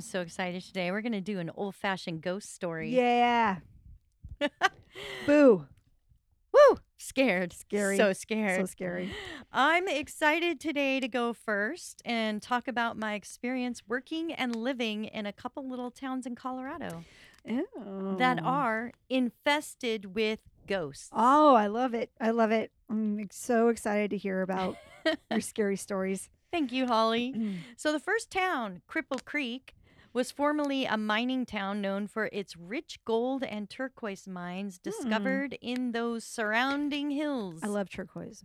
I'm 0.00 0.04
so 0.04 0.22
excited 0.22 0.62
today. 0.62 0.90
We're 0.90 1.02
going 1.02 1.12
to 1.12 1.20
do 1.20 1.40
an 1.40 1.50
old 1.54 1.74
fashioned 1.74 2.22
ghost 2.22 2.54
story. 2.54 2.88
Yeah. 2.88 3.56
Boo. 5.26 5.66
Woo! 6.54 6.78
Scared. 6.96 7.52
Scary. 7.52 7.98
So 7.98 8.14
scared. 8.14 8.60
So 8.62 8.64
scary. 8.64 9.12
I'm 9.52 9.86
excited 9.88 10.58
today 10.58 11.00
to 11.00 11.06
go 11.06 11.34
first 11.34 12.00
and 12.06 12.40
talk 12.40 12.66
about 12.66 12.96
my 12.96 13.12
experience 13.12 13.82
working 13.86 14.32
and 14.32 14.56
living 14.56 15.04
in 15.04 15.26
a 15.26 15.34
couple 15.34 15.68
little 15.68 15.90
towns 15.90 16.24
in 16.24 16.34
Colorado 16.34 17.04
Ew. 17.44 18.16
that 18.18 18.42
are 18.42 18.92
infested 19.10 20.14
with 20.14 20.38
ghosts. 20.66 21.10
Oh, 21.12 21.54
I 21.54 21.66
love 21.66 21.92
it. 21.92 22.10
I 22.18 22.30
love 22.30 22.52
it. 22.52 22.72
I'm 22.88 23.28
so 23.30 23.68
excited 23.68 24.08
to 24.12 24.16
hear 24.16 24.40
about 24.40 24.78
your 25.30 25.40
scary 25.42 25.76
stories. 25.76 26.30
Thank 26.50 26.72
you, 26.72 26.86
Holly. 26.86 27.34
So, 27.76 27.92
the 27.92 28.00
first 28.00 28.30
town, 28.30 28.80
Cripple 28.90 29.22
Creek, 29.24 29.74
was 30.12 30.30
formerly 30.30 30.84
a 30.84 30.96
mining 30.96 31.46
town 31.46 31.80
known 31.80 32.06
for 32.06 32.28
its 32.32 32.56
rich 32.56 32.98
gold 33.04 33.42
and 33.44 33.70
turquoise 33.70 34.26
mines 34.26 34.78
discovered 34.78 35.56
in 35.60 35.92
those 35.92 36.24
surrounding 36.24 37.10
hills. 37.10 37.60
I 37.62 37.66
love 37.68 37.88
turquoise. 37.90 38.44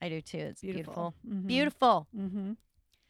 I 0.00 0.08
do 0.08 0.20
too. 0.20 0.38
It's 0.38 0.60
beautiful. 0.62 1.14
Beautiful. 1.22 1.42
Mhm. 1.42 1.46
Beautiful. 1.46 2.06
Mm-hmm. 2.16 2.52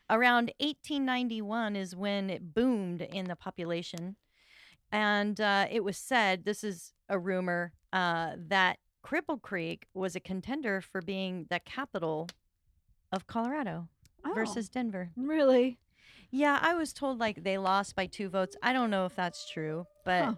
Around 0.09 0.53
1891 0.59 1.77
is 1.77 1.95
when 1.95 2.31
it 2.31 2.55
boomed 2.55 3.03
in 3.03 3.27
the 3.27 3.37
population. 3.37 4.17
And 4.91 5.41
uh, 5.41 5.67
it 5.71 5.85
was 5.85 5.97
said, 5.97 6.45
this 6.45 6.65
is 6.65 6.93
a 7.09 7.17
rumor, 7.19 7.73
uh, 7.93 8.33
that 8.49 8.79
Cripple 9.05 9.41
Creek 9.41 9.87
was 9.95 10.17
a 10.17 10.21
contender 10.21 10.81
for 10.81 11.01
being 11.01 11.47
the 11.49 11.61
capital 11.61 12.29
of 13.13 13.27
Colorado 13.29 13.89
versus 14.35 14.69
Denver. 14.69 15.11
Oh, 15.17 15.23
really? 15.23 15.79
Yeah, 16.31 16.59
I 16.61 16.75
was 16.75 16.93
told 16.93 17.19
like 17.19 17.43
they 17.43 17.59
lost 17.59 17.95
by 17.97 18.07
two 18.07 18.29
votes. 18.29 18.57
I 18.63 18.73
don't 18.73 18.91
know 18.91 19.07
if 19.07 19.15
that's 19.17 19.49
true, 19.51 19.87
but 20.05 20.25
Huh. 20.25 20.35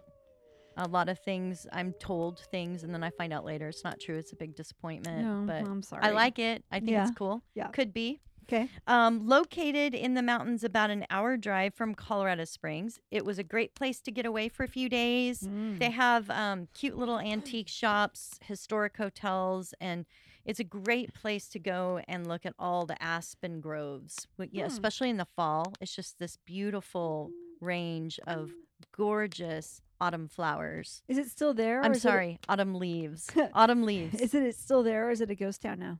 a 0.77 0.89
lot 0.89 1.09
of 1.09 1.19
things 1.19 1.67
I'm 1.73 1.93
told 1.95 2.41
things 2.51 2.83
and 2.83 2.95
then 2.95 3.03
I 3.05 3.11
find 3.11 3.33
out 3.33 3.45
later 3.45 3.69
it's 3.69 3.84
not 3.84 4.01
true. 4.01 4.17
It's 4.17 4.33
a 4.33 4.37
big 4.37 4.55
disappointment. 4.55 5.23
No, 5.27 5.45
but 5.47 5.69
I'm 5.69 5.83
sorry. 5.83 6.03
I 6.03 6.11
like 6.11 6.39
it. 6.39 6.65
I 6.71 6.79
think 6.81 6.93
Yeah. 6.93 7.03
it's 7.09 7.17
cool. 7.17 7.43
Yeah. 7.55 7.69
Could 7.69 7.93
be. 7.93 8.21
Okay. 8.45 8.69
Um, 8.87 9.27
located 9.27 9.95
in 9.95 10.15
the 10.15 10.23
mountains 10.23 10.65
about 10.65 10.91
an 10.91 11.07
hour 11.11 11.37
drive 11.37 11.75
from 11.75 11.95
Colorado 11.95 12.45
Springs, 12.45 12.99
it 13.11 13.25
was 13.25 13.39
a 13.39 13.45
great 13.45 13.75
place 13.75 14.01
to 14.01 14.11
get 14.11 14.27
away 14.27 14.49
for 14.49 14.65
a 14.65 14.69
few 14.69 14.89
days. 14.89 15.43
Mm. 15.43 15.79
They 15.79 15.91
have 15.91 16.29
um, 16.29 16.69
cute 16.75 16.97
little 16.99 17.19
antique 17.21 17.69
shops, 17.69 18.39
historic 18.45 18.97
hotels, 18.97 19.75
and 19.81 20.06
it's 20.45 20.61
a 20.61 20.65
great 20.65 21.15
place 21.15 21.48
to 21.48 21.59
go 21.59 22.01
and 22.09 22.27
look 22.27 22.45
at 22.47 22.55
all 22.59 22.87
the 22.87 23.01
aspen 23.03 23.61
groves. 23.61 24.27
Yeah, 24.39 24.62
Hmm. 24.65 24.67
especially 24.71 25.11
in 25.11 25.17
the 25.17 25.27
fall, 25.37 25.73
it's 25.81 25.95
just 25.95 26.19
this 26.19 26.37
beautiful 26.45 27.31
range 27.61 28.19
of 28.27 28.51
gorgeous 28.97 29.81
autumn 30.00 30.28
flowers. 30.28 31.03
Is 31.09 31.19
it 31.19 31.28
still 31.28 31.55
there? 31.55 31.81
or 31.81 31.84
I'm 31.84 31.93
is 31.93 31.99
it- 31.99 32.03
sorry, 32.03 32.39
autumn 32.49 32.75
leaves. 32.75 33.31
autumn 33.55 33.83
leaves. 33.84 34.21
Is 34.21 34.34
it 34.34 34.56
still 34.56 34.83
there 34.83 35.06
or 35.09 35.11
is 35.11 35.21
it 35.21 35.31
a 35.31 35.34
ghost 35.34 35.62
town 35.62 35.78
now? 35.78 35.99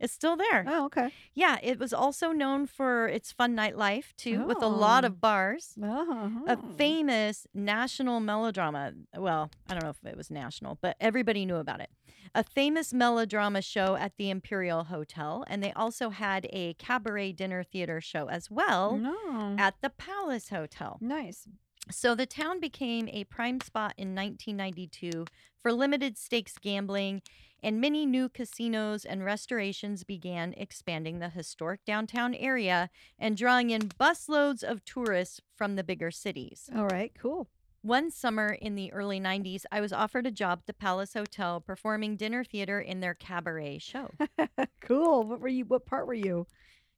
It's 0.00 0.12
still 0.12 0.36
there. 0.36 0.64
Oh, 0.66 0.84
okay. 0.86 1.10
Yeah, 1.34 1.58
it 1.62 1.78
was 1.78 1.92
also 1.92 2.30
known 2.32 2.66
for 2.66 3.08
its 3.08 3.32
fun 3.32 3.56
nightlife 3.56 4.14
too, 4.16 4.44
with 4.44 4.62
a 4.62 4.68
lot 4.68 5.04
Oh. 5.04 5.08
of 5.08 5.20
bars. 5.20 5.74
Oh. 5.82 6.42
A 6.46 6.52
uh-huh. 6.52 6.56
famous 6.76 7.46
national 7.54 8.20
melodrama. 8.20 8.92
Well, 9.16 9.50
I 9.68 9.74
don't 9.74 9.82
know 9.82 9.90
if 9.90 10.04
it 10.04 10.16
was 10.16 10.30
national, 10.30 10.78
but 10.80 10.96
everybody 11.00 11.44
knew 11.46 11.56
about 11.56 11.80
it. 11.80 11.90
A 12.34 12.44
famous 12.44 12.92
melodrama 12.92 13.62
show 13.62 13.96
at 13.96 14.16
the 14.18 14.28
Imperial 14.30 14.84
Hotel, 14.84 15.44
and 15.48 15.62
they 15.62 15.72
also 15.72 16.10
had 16.10 16.46
a 16.52 16.74
cabaret 16.74 17.32
dinner 17.32 17.62
theater 17.64 18.00
show 18.00 18.28
as 18.28 18.50
well 18.50 18.98
No. 18.98 19.56
at 19.58 19.76
the 19.80 19.90
Palace 19.90 20.50
Hotel. 20.50 20.98
Nice. 21.00 21.48
So 21.90 22.14
the 22.14 22.26
town 22.26 22.60
became 22.60 23.08
a 23.08 23.24
prime 23.24 23.60
spot 23.62 23.94
in 23.96 24.14
1992 24.14 25.24
for 25.62 25.72
limited 25.72 26.18
stakes 26.18 26.54
gambling, 26.60 27.22
and 27.62 27.80
many 27.80 28.06
new 28.06 28.28
casinos 28.28 29.04
and 29.04 29.24
restorations 29.24 30.04
began 30.04 30.54
expanding 30.56 31.18
the 31.18 31.28
historic 31.30 31.84
downtown 31.84 32.34
area 32.34 32.90
and 33.18 33.36
drawing 33.36 33.70
in 33.70 33.82
busloads 33.88 34.62
of 34.62 34.84
tourists 34.84 35.40
from 35.56 35.76
the 35.76 35.84
bigger 35.84 36.10
cities. 36.10 36.68
All 36.74 36.86
right. 36.86 37.12
Cool. 37.18 37.48
One 37.82 38.10
summer 38.10 38.48
in 38.60 38.74
the 38.74 38.92
early 38.92 39.20
90s, 39.20 39.62
I 39.70 39.80
was 39.80 39.92
offered 39.92 40.26
a 40.26 40.30
job 40.32 40.60
at 40.62 40.66
the 40.66 40.74
Palace 40.74 41.14
Hotel 41.14 41.60
performing 41.60 42.16
dinner 42.16 42.42
theater 42.44 42.80
in 42.80 43.00
their 43.00 43.14
cabaret 43.14 43.78
show. 43.78 44.10
cool. 44.80 45.22
What 45.24 45.40
were 45.40 45.48
you? 45.48 45.64
What 45.64 45.86
part 45.86 46.06
were 46.06 46.14
you? 46.14 46.46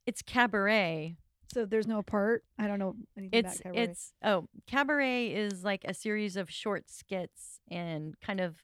it's 0.06 0.22
cabaret. 0.22 1.15
So 1.53 1.66
there's 1.66 1.87
no 1.87 2.03
part. 2.03 2.44
I 2.59 2.66
don't 2.66 2.78
know 2.78 2.94
anything 3.16 3.44
It's 3.44 3.60
about 3.60 3.75
cabaret. 3.75 3.84
it's 3.84 4.12
oh, 4.25 4.49
cabaret 4.66 5.26
is 5.28 5.62
like 5.65 5.84
a 5.84 5.93
series 5.94 6.37
of 6.37 6.50
short 6.50 6.88
skits 6.91 7.60
and 7.70 8.19
kind 8.20 8.41
of 8.41 8.56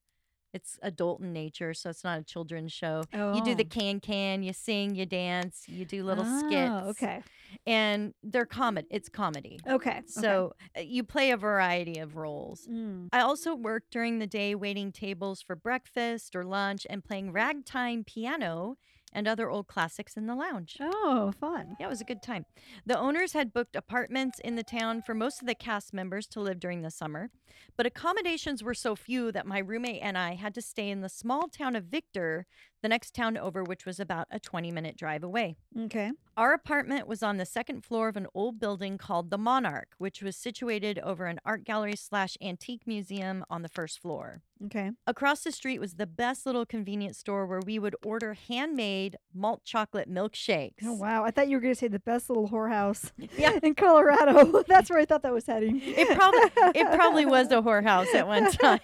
it's 0.55 0.79
adult 0.83 1.21
in 1.21 1.33
nature, 1.33 1.75
so 1.75 1.91
it's 1.91 2.05
not 2.05 2.19
a 2.21 2.23
children's 2.25 2.73
show. 2.73 3.03
You 3.13 3.43
do 3.45 3.55
the 3.55 3.65
Oh. 3.65 3.69
can 3.69 4.01
can, 4.01 4.43
you 4.43 4.53
sing, 4.53 4.95
you 4.95 5.05
dance, 5.07 5.65
you 5.69 5.85
do 5.85 6.03
little 6.05 6.25
Oh, 6.27 6.39
skits. 6.39 6.89
Okay. 7.03 7.23
And 7.67 8.15
they're 8.23 8.47
comedy. 8.47 8.87
It's 8.91 9.09
comedy. 9.09 9.61
Okay. 9.67 10.03
So 10.07 10.53
uh, 10.77 10.81
you 10.81 11.03
play 11.05 11.31
a 11.31 11.37
variety 11.37 11.99
of 11.99 12.17
roles. 12.17 12.67
Mm. 12.67 13.09
I 13.13 13.21
also 13.21 13.55
worked 13.55 13.91
during 13.91 14.19
the 14.19 14.27
day 14.27 14.55
waiting 14.55 14.93
tables 14.93 15.43
for 15.43 15.57
breakfast 15.57 16.35
or 16.37 16.45
lunch 16.45 16.87
and 16.89 17.05
playing 17.05 17.33
ragtime 17.33 18.05
piano 18.05 18.77
and 19.17 19.27
other 19.27 19.49
old 19.49 19.67
classics 19.67 20.17
in 20.17 20.27
the 20.27 20.35
lounge. 20.35 20.77
Oh, 20.79 21.33
fun. 21.41 21.75
Yeah, 21.81 21.87
it 21.87 21.89
was 21.89 22.03
a 22.03 22.05
good 22.05 22.23
time. 22.23 22.45
The 22.85 22.99
owners 22.99 23.33
had 23.33 23.55
booked 23.55 23.75
apartments 23.75 24.39
in 24.41 24.57
the 24.57 24.63
town 24.63 25.01
for 25.01 25.15
most 25.15 25.41
of 25.41 25.47
the 25.47 25.55
cast 25.55 25.95
members 25.95 26.27
to 26.29 26.41
live 26.41 26.61
during 26.61 26.83
the 26.83 26.91
summer, 26.91 27.31
but 27.79 27.87
accommodations 27.87 28.63
were 28.63 28.75
so 28.75 28.95
few 28.95 29.33
that 29.33 29.47
my 29.47 29.59
roommate 29.59 30.03
and 30.03 30.19
I 30.19 30.35
had 30.35 30.55
to 30.55 30.63
stay 30.63 30.91
in 30.91 31.01
the 31.01 31.09
small 31.09 31.49
town 31.49 31.75
of 31.75 31.85
Victor, 31.85 32.45
the 32.83 32.89
next 32.89 33.15
town 33.15 33.37
over, 33.37 33.63
which 33.65 33.85
was 33.87 33.99
about 34.01 34.27
a 34.31 34.39
20 34.39 34.71
minute 34.71 34.97
drive 34.97 35.23
away. 35.25 35.57
Okay. 35.79 36.13
Our 36.37 36.53
apartment 36.53 37.07
was 37.09 37.23
on 37.23 37.39
the 37.39 37.47
second 37.47 37.83
floor 37.83 38.09
of 38.09 38.17
an 38.17 38.27
old 38.35 38.59
building 38.61 38.99
called 38.99 39.31
the 39.31 39.39
Monarch, 39.39 39.89
which 39.97 40.21
was 40.23 40.37
situated 40.37 40.99
over 40.99 41.25
an 41.27 41.41
art 41.47 41.65
gallery 41.65 41.97
slash 41.97 42.37
antique 42.43 42.87
museum 42.87 43.43
on 43.49 43.63
the 43.63 43.69
first 43.71 44.01
floor. 44.03 44.43
Okay. 44.67 44.91
Across 45.07 45.45
the 45.45 45.53
street 45.53 45.79
was 45.81 45.95
the 45.95 46.07
best 46.07 46.45
little 46.47 46.65
convenience 46.67 47.19
store 47.19 47.47
where 47.47 47.61
we 47.65 47.79
would 47.79 47.97
order 48.05 48.35
handmade 48.49 49.17
malt 49.35 49.63
chocolate 49.65 50.11
milkshakes. 50.11 50.73
Oh 50.83 50.95
wow! 50.95 51.25
I 51.25 51.31
thought 51.31 51.49
you 51.49 51.57
were 51.59 51.61
going 51.61 51.75
to 51.75 51.79
say 51.79 51.89
the 51.89 51.99
best 51.99 52.31
little 52.31 52.49
whorehouse 52.49 53.11
Yeah. 53.39 53.59
in 53.63 53.75
Colorado. 53.75 54.63
That's 54.69 54.89
where 54.89 54.99
I 54.99 55.05
thought 55.05 55.23
that 55.23 55.33
was 55.35 55.47
heading. 55.47 55.81
It 55.85 56.09
probably 56.17 56.41
it 56.75 56.91
probably 56.95 57.27
was 57.27 57.51
a 57.51 57.57
whorehouse 57.63 58.15
at 58.15 58.27
one 58.27 58.51
time. 58.53 58.81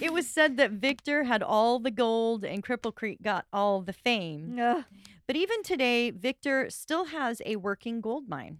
It 0.00 0.12
was 0.12 0.26
said 0.26 0.56
that 0.58 0.72
Victor 0.72 1.24
had 1.24 1.42
all 1.42 1.78
the 1.78 1.90
gold 1.90 2.44
and 2.44 2.62
Cripple 2.86 2.94
Creek 2.94 3.22
got 3.22 3.46
all 3.52 3.80
the 3.82 3.92
fame. 3.92 4.58
Ugh. 4.60 4.84
But 5.26 5.36
even 5.36 5.62
today, 5.62 6.10
Victor 6.10 6.70
still 6.70 7.06
has 7.06 7.42
a 7.44 7.56
working 7.56 8.00
gold 8.00 8.28
mine. 8.28 8.58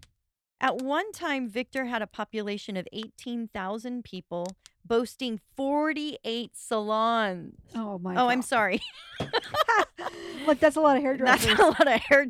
At 0.61 0.79
one 0.79 1.13
time, 1.13 1.49
Victor 1.49 1.85
had 1.85 2.03
a 2.03 2.07
population 2.07 2.77
of 2.77 2.89
18,000 2.93 4.03
people, 4.03 4.47
boasting 4.85 5.41
48 5.57 6.51
salons. 6.55 7.55
oh 7.75 7.99
my. 7.99 8.17
Oh, 8.17 8.29
I'm 8.29 8.43
sorry. 8.43 8.81
Look, 10.47 10.59
that's 10.61 10.77
a 10.77 10.81
lot 10.81 10.97
of 10.97 11.03
hair 11.03 11.17
That's 11.21 11.47
a 11.47 11.55
lot 11.55 11.87
of 11.87 12.01
hair 12.01 12.29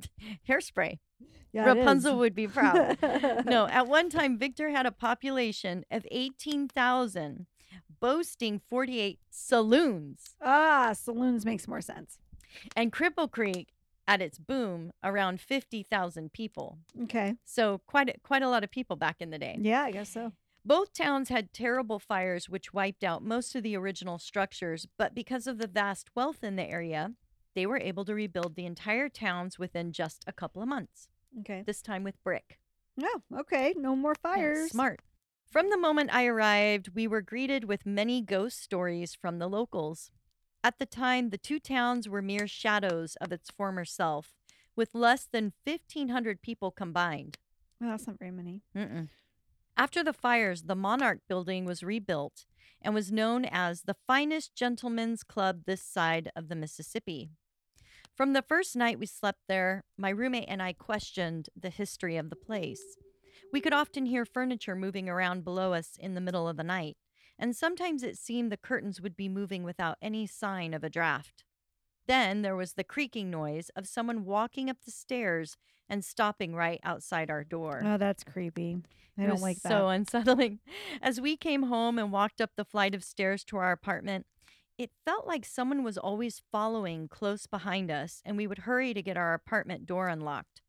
hairspray. 0.48 0.98
yeah. 1.52 1.64
Rapunzel 1.64 2.18
would 2.18 2.34
be 2.34 2.48
proud. 2.48 2.98
no, 3.46 3.66
at 3.70 3.86
one 3.86 4.10
time, 4.10 4.38
Victor 4.38 4.70
had 4.70 4.86
a 4.86 4.92
population 4.92 5.84
of 5.90 6.06
18,000, 6.10 7.46
boasting 8.00 8.58
48 8.58 9.18
saloons. 9.30 10.34
Ah, 10.40 10.92
saloons 10.94 11.44
makes 11.44 11.66
more 11.68 11.80
sense. 11.80 12.18
And 12.74 12.92
Cripple 12.92 13.30
Creek, 13.30 13.72
at 14.08 14.22
its 14.22 14.38
boom, 14.38 14.92
around 15.02 15.40
50,000 15.40 16.32
people. 16.32 16.78
Okay. 17.02 17.34
So 17.44 17.80
quite 17.86 18.08
a, 18.08 18.14
quite 18.22 18.42
a 18.42 18.48
lot 18.48 18.62
of 18.64 18.70
people 18.70 18.96
back 18.96 19.16
in 19.20 19.30
the 19.30 19.38
day. 19.38 19.56
Yeah, 19.60 19.82
I 19.82 19.90
guess 19.90 20.10
so. 20.10 20.32
Both 20.64 20.92
towns 20.92 21.28
had 21.28 21.52
terrible 21.52 21.98
fires 21.98 22.48
which 22.48 22.72
wiped 22.72 23.04
out 23.04 23.22
most 23.24 23.54
of 23.54 23.62
the 23.62 23.76
original 23.76 24.18
structures, 24.18 24.86
but 24.98 25.14
because 25.14 25.46
of 25.46 25.58
the 25.58 25.66
vast 25.66 26.10
wealth 26.14 26.42
in 26.44 26.56
the 26.56 26.64
area, 26.68 27.12
they 27.54 27.66
were 27.66 27.78
able 27.78 28.04
to 28.04 28.14
rebuild 28.14 28.54
the 28.54 28.66
entire 28.66 29.08
towns 29.08 29.58
within 29.58 29.92
just 29.92 30.24
a 30.26 30.32
couple 30.32 30.60
of 30.62 30.68
months, 30.68 31.08
Okay. 31.40 31.62
this 31.66 31.82
time 31.82 32.02
with 32.04 32.22
brick. 32.22 32.58
Oh, 33.02 33.20
okay. 33.40 33.74
No 33.76 33.94
more 33.96 34.14
Yeah, 34.24 34.30
fires. 34.34 34.70
smart. 34.70 35.00
From 35.50 35.70
the 35.70 35.78
moment 35.78 36.10
I 36.12 36.26
arrived, 36.26 36.90
we 36.94 37.06
were 37.06 37.22
greeted 37.22 37.64
with 37.64 37.86
many 37.86 38.20
ghost 38.20 38.60
stories 38.62 39.14
from 39.14 39.38
the 39.38 39.48
locals. 39.48 40.10
At 40.62 40.78
the 40.78 40.86
time, 40.86 41.30
the 41.30 41.38
two 41.38 41.60
towns 41.60 42.08
were 42.08 42.20
mere 42.20 42.48
shadows 42.48 43.16
of 43.20 43.32
its 43.32 43.50
former 43.50 43.84
self, 43.84 44.34
with 44.74 44.94
less 44.94 45.24
than 45.24 45.52
1,500 45.64 46.42
people 46.42 46.70
combined. 46.70 47.38
Well, 47.80 47.90
that's 47.90 48.06
not 48.06 48.18
very 48.18 48.32
many. 48.32 48.62
Mm-mm. 48.76 49.08
After 49.76 50.02
the 50.02 50.12
fires, 50.12 50.62
the 50.62 50.74
Monarch 50.74 51.20
building 51.28 51.64
was 51.64 51.82
rebuilt 51.82 52.44
and 52.82 52.92
was 52.94 53.12
known 53.12 53.44
as 53.44 53.82
the 53.82 53.96
finest 54.06 54.54
gentlemen's 54.54 55.22
club 55.22 55.62
this 55.66 55.82
side 55.82 56.30
of 56.34 56.48
the 56.48 56.56
Mississippi. 56.56 57.30
From 58.14 58.32
the 58.32 58.42
first 58.42 58.74
night 58.74 58.98
we 58.98 59.06
slept 59.06 59.40
there, 59.48 59.84
my 59.96 60.08
roommate 60.08 60.48
and 60.48 60.62
I 60.62 60.72
questioned 60.72 61.50
the 61.54 61.70
history 61.70 62.16
of 62.16 62.30
the 62.30 62.36
place. 62.36 62.96
We 63.52 63.60
could 63.60 63.72
often 63.72 64.06
hear 64.06 64.24
furniture 64.24 64.74
moving 64.74 65.08
around 65.08 65.44
below 65.44 65.72
us 65.72 65.96
in 65.98 66.14
the 66.14 66.20
middle 66.20 66.48
of 66.48 66.56
the 66.56 66.64
night, 66.64 66.96
and 67.38 67.54
sometimes 67.56 68.02
it 68.02 68.18
seemed 68.18 68.50
the 68.52 68.56
curtains 68.56 69.00
would 69.00 69.16
be 69.16 69.28
moving 69.28 69.62
without 69.62 69.96
any 70.02 70.26
sign 70.26 70.74
of 70.74 70.84
a 70.84 70.90
draft. 70.90 71.44
Then 72.06 72.42
there 72.42 72.56
was 72.56 72.74
the 72.74 72.84
creaking 72.84 73.30
noise 73.30 73.70
of 73.70 73.86
someone 73.88 74.24
walking 74.24 74.70
up 74.70 74.78
the 74.84 74.90
stairs 74.90 75.56
and 75.88 76.04
stopping 76.04 76.54
right 76.54 76.80
outside 76.84 77.30
our 77.30 77.44
door. 77.44 77.82
Oh, 77.84 77.96
that's 77.96 78.24
creepy. 78.24 78.78
I 79.18 79.24
It 79.24 79.28
don't 79.28 79.40
like 79.40 79.60
that. 79.62 79.70
so 79.70 79.88
unsettling. 79.88 80.60
As 81.02 81.20
we 81.20 81.36
came 81.36 81.64
home 81.64 81.98
and 81.98 82.12
walked 82.12 82.40
up 82.40 82.50
the 82.56 82.64
flight 82.64 82.94
of 82.94 83.02
stairs 83.04 83.44
to 83.44 83.56
our 83.56 83.72
apartment, 83.72 84.26
it 84.78 84.90
felt 85.04 85.26
like 85.26 85.44
someone 85.44 85.82
was 85.82 85.96
always 85.96 86.42
following 86.52 87.08
close 87.08 87.46
behind 87.46 87.90
us, 87.90 88.20
and 88.24 88.36
we 88.36 88.46
would 88.46 88.58
hurry 88.58 88.92
to 88.94 89.02
get 89.02 89.16
our 89.16 89.32
apartment 89.34 89.86
door 89.86 90.08
unlocked. 90.08 90.60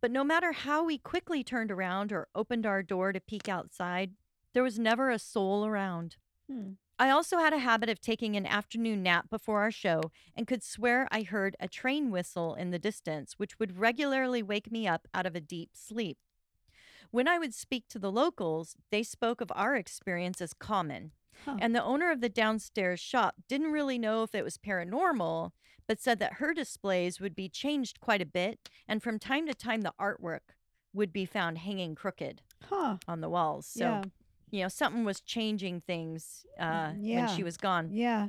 But 0.00 0.10
no 0.10 0.24
matter 0.24 0.52
how 0.52 0.84
we 0.84 0.98
quickly 0.98 1.42
turned 1.44 1.70
around 1.70 2.12
or 2.12 2.28
opened 2.34 2.66
our 2.66 2.82
door 2.82 3.12
to 3.12 3.20
peek 3.20 3.48
outside, 3.48 4.12
there 4.54 4.62
was 4.62 4.78
never 4.78 5.10
a 5.10 5.18
soul 5.18 5.66
around. 5.66 6.16
Hmm. 6.50 6.72
I 7.00 7.10
also 7.10 7.38
had 7.38 7.52
a 7.52 7.58
habit 7.58 7.88
of 7.88 8.00
taking 8.00 8.34
an 8.34 8.44
afternoon 8.44 9.04
nap 9.04 9.30
before 9.30 9.60
our 9.60 9.70
show 9.70 10.00
and 10.34 10.48
could 10.48 10.64
swear 10.64 11.06
I 11.12 11.22
heard 11.22 11.54
a 11.60 11.68
train 11.68 12.10
whistle 12.10 12.54
in 12.54 12.70
the 12.70 12.78
distance, 12.78 13.34
which 13.36 13.58
would 13.60 13.78
regularly 13.78 14.42
wake 14.42 14.72
me 14.72 14.88
up 14.88 15.06
out 15.14 15.26
of 15.26 15.36
a 15.36 15.40
deep 15.40 15.70
sleep. 15.74 16.18
When 17.10 17.28
I 17.28 17.38
would 17.38 17.54
speak 17.54 17.84
to 17.90 18.00
the 18.00 18.10
locals, 18.10 18.74
they 18.90 19.02
spoke 19.04 19.40
of 19.40 19.52
our 19.54 19.76
experience 19.76 20.40
as 20.40 20.52
common. 20.52 21.12
Huh. 21.44 21.56
And 21.60 21.74
the 21.74 21.84
owner 21.84 22.10
of 22.10 22.20
the 22.20 22.28
downstairs 22.28 22.98
shop 22.98 23.36
didn't 23.48 23.72
really 23.72 23.98
know 23.98 24.24
if 24.24 24.34
it 24.34 24.44
was 24.44 24.58
paranormal, 24.58 25.52
but 25.88 26.00
said 26.00 26.18
that 26.20 26.34
her 26.34 26.54
displays 26.54 27.18
would 27.20 27.34
be 27.34 27.48
changed 27.48 28.00
quite 28.00 28.22
a 28.22 28.26
bit, 28.26 28.68
and 28.86 29.02
from 29.02 29.18
time 29.18 29.46
to 29.46 29.54
time 29.54 29.80
the 29.80 29.94
artwork 30.00 30.54
would 30.92 31.12
be 31.12 31.24
found 31.24 31.58
hanging 31.58 31.94
crooked 31.94 32.42
Huh. 32.68 32.98
on 33.08 33.20
the 33.20 33.28
walls. 33.28 33.66
So, 33.66 33.84
yeah. 33.84 34.02
you 34.50 34.62
know, 34.62 34.68
something 34.68 35.04
was 35.04 35.20
changing 35.20 35.80
things 35.80 36.44
uh, 36.60 36.92
when 37.26 37.36
she 37.36 37.42
was 37.42 37.56
gone. 37.56 37.90
Yeah. 37.92 38.28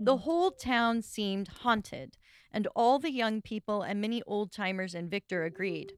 The 0.00 0.18
whole 0.18 0.50
town 0.50 1.02
seemed 1.02 1.48
haunted, 1.48 2.16
and 2.52 2.66
all 2.76 2.98
the 2.98 3.12
young 3.12 3.42
people 3.42 3.82
and 3.82 4.00
many 4.00 4.22
old 4.26 4.52
timers 4.52 4.94
in 4.94 5.08
Victor 5.08 5.44
agreed. 5.44 5.92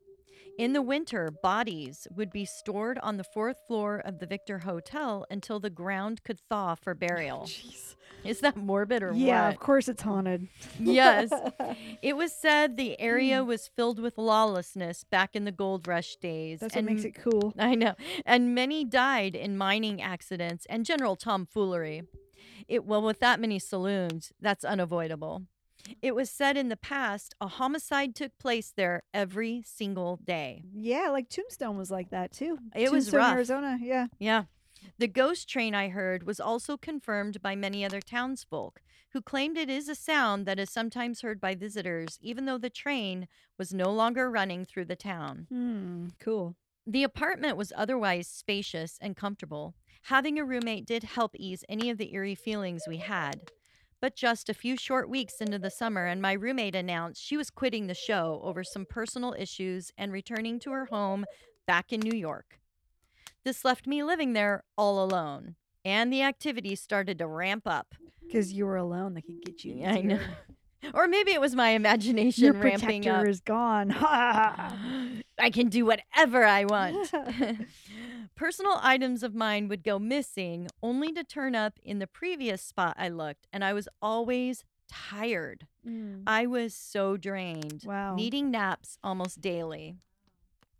In 0.60 0.74
the 0.74 0.82
winter, 0.82 1.30
bodies 1.30 2.06
would 2.14 2.30
be 2.30 2.44
stored 2.44 2.98
on 2.98 3.16
the 3.16 3.24
fourth 3.24 3.56
floor 3.66 4.02
of 4.04 4.18
the 4.18 4.26
Victor 4.26 4.58
Hotel 4.58 5.24
until 5.30 5.58
the 5.58 5.70
ground 5.70 6.22
could 6.22 6.38
thaw 6.50 6.74
for 6.74 6.94
burial. 7.06 7.44
Jeez. 7.46 7.96
Is 8.24 8.40
that 8.40 8.58
morbid 8.58 9.02
or 9.02 9.14
Yeah, 9.14 9.46
what? 9.46 9.54
of 9.54 9.60
course 9.60 9.88
it's 9.88 10.02
haunted. 10.02 10.48
Yes. 10.78 11.32
It 12.02 12.14
was 12.14 12.32
said 12.32 12.76
the 12.76 13.00
area 13.00 13.40
hmm. 13.40 13.48
was 13.48 13.70
filled 13.74 14.00
with 14.00 14.18
lawlessness 14.18 15.02
back 15.04 15.34
in 15.34 15.46
the 15.46 15.52
gold 15.52 15.88
rush 15.88 16.16
days. 16.16 16.60
That's 16.60 16.74
what 16.74 16.84
makes 16.84 17.04
it 17.04 17.14
cool. 17.14 17.54
I 17.58 17.74
know. 17.74 17.94
And 18.26 18.54
many 18.54 18.84
died 18.84 19.34
in 19.34 19.56
mining 19.56 20.02
accidents 20.02 20.66
and 20.68 20.84
general 20.84 21.16
tomfoolery. 21.16 22.02
It 22.68 22.84
well 22.84 23.00
with 23.00 23.20
that 23.20 23.40
many 23.40 23.58
saloons, 23.58 24.30
that's 24.40 24.64
unavoidable. 24.64 25.44
It 26.02 26.14
was 26.14 26.30
said 26.30 26.56
in 26.56 26.68
the 26.68 26.76
past 26.76 27.34
a 27.40 27.48
homicide 27.48 28.14
took 28.14 28.36
place 28.38 28.72
there 28.76 29.02
every 29.12 29.62
single 29.64 30.18
day. 30.24 30.64
Yeah, 30.72 31.08
like 31.10 31.28
Tombstone 31.28 31.76
was 31.76 31.90
like 31.90 32.10
that 32.10 32.32
too. 32.32 32.58
It 32.74 32.90
was 32.90 33.06
Tombstone, 33.06 33.18
rough. 33.20 33.32
Arizona. 33.34 33.78
Yeah. 33.80 34.06
Yeah. 34.18 34.44
The 34.98 35.08
ghost 35.08 35.48
train 35.48 35.74
I 35.74 35.88
heard 35.88 36.22
was 36.24 36.40
also 36.40 36.76
confirmed 36.76 37.42
by 37.42 37.54
many 37.54 37.84
other 37.84 38.00
townsfolk 38.00 38.80
who 39.12 39.20
claimed 39.20 39.56
it 39.56 39.68
is 39.68 39.88
a 39.88 39.94
sound 39.94 40.46
that 40.46 40.58
is 40.58 40.70
sometimes 40.70 41.20
heard 41.20 41.40
by 41.40 41.54
visitors, 41.54 42.18
even 42.22 42.44
though 42.44 42.58
the 42.58 42.70
train 42.70 43.26
was 43.58 43.74
no 43.74 43.90
longer 43.90 44.30
running 44.30 44.64
through 44.64 44.84
the 44.84 44.96
town. 44.96 45.46
Hmm. 45.50 46.06
Cool. 46.20 46.56
The 46.86 47.02
apartment 47.02 47.56
was 47.56 47.72
otherwise 47.76 48.28
spacious 48.28 48.98
and 49.00 49.16
comfortable. 49.16 49.74
Having 50.04 50.38
a 50.38 50.44
roommate 50.44 50.86
did 50.86 51.02
help 51.04 51.32
ease 51.36 51.64
any 51.68 51.90
of 51.90 51.98
the 51.98 52.14
eerie 52.14 52.34
feelings 52.34 52.84
we 52.88 52.98
had. 52.98 53.50
But 54.00 54.16
just 54.16 54.48
a 54.48 54.54
few 54.54 54.76
short 54.76 55.10
weeks 55.10 55.40
into 55.40 55.58
the 55.58 55.70
summer, 55.70 56.06
and 56.06 56.22
my 56.22 56.32
roommate 56.32 56.74
announced 56.74 57.22
she 57.22 57.36
was 57.36 57.50
quitting 57.50 57.86
the 57.86 57.94
show 57.94 58.40
over 58.42 58.64
some 58.64 58.86
personal 58.86 59.34
issues 59.38 59.92
and 59.98 60.10
returning 60.10 60.58
to 60.60 60.70
her 60.70 60.86
home 60.86 61.26
back 61.66 61.92
in 61.92 62.00
New 62.00 62.16
York. 62.16 62.60
This 63.44 63.64
left 63.64 63.86
me 63.86 64.02
living 64.02 64.32
there 64.32 64.64
all 64.76 65.04
alone, 65.04 65.56
and 65.84 66.12
the 66.12 66.22
activity 66.22 66.74
started 66.76 67.18
to 67.18 67.26
ramp 67.26 67.66
up. 67.66 67.94
Because 68.26 68.52
you 68.52 68.64
were 68.64 68.76
alone, 68.76 69.14
they 69.14 69.22
could 69.22 69.42
get 69.44 69.64
you. 69.64 69.74
Yeah, 69.74 69.92
I 69.92 70.00
know. 70.00 70.20
Or 70.94 71.06
maybe 71.06 71.32
it 71.32 71.40
was 71.40 71.54
my 71.54 71.70
imagination 71.70 72.44
Your 72.44 72.52
ramping 72.54 73.02
protector 73.02 73.20
up. 73.20 73.26
is 73.28 73.40
gone. 73.40 73.90
I 75.40 75.50
can 75.52 75.68
do 75.68 75.84
whatever 75.86 76.44
I 76.44 76.64
want. 76.64 77.12
Personal 78.34 78.78
items 78.82 79.22
of 79.22 79.34
mine 79.34 79.68
would 79.68 79.82
go 79.82 79.98
missing 79.98 80.68
only 80.82 81.12
to 81.12 81.24
turn 81.24 81.54
up 81.54 81.78
in 81.82 81.98
the 81.98 82.06
previous 82.06 82.62
spot 82.62 82.94
I 82.98 83.08
looked, 83.08 83.46
and 83.52 83.64
I 83.64 83.72
was 83.72 83.88
always 84.00 84.64
tired. 84.88 85.66
Mm. 85.86 86.22
I 86.26 86.46
was 86.46 86.74
so 86.74 87.16
drained, 87.16 87.82
Wow. 87.84 88.14
needing 88.14 88.50
naps 88.50 88.98
almost 89.04 89.40
daily. 89.40 89.96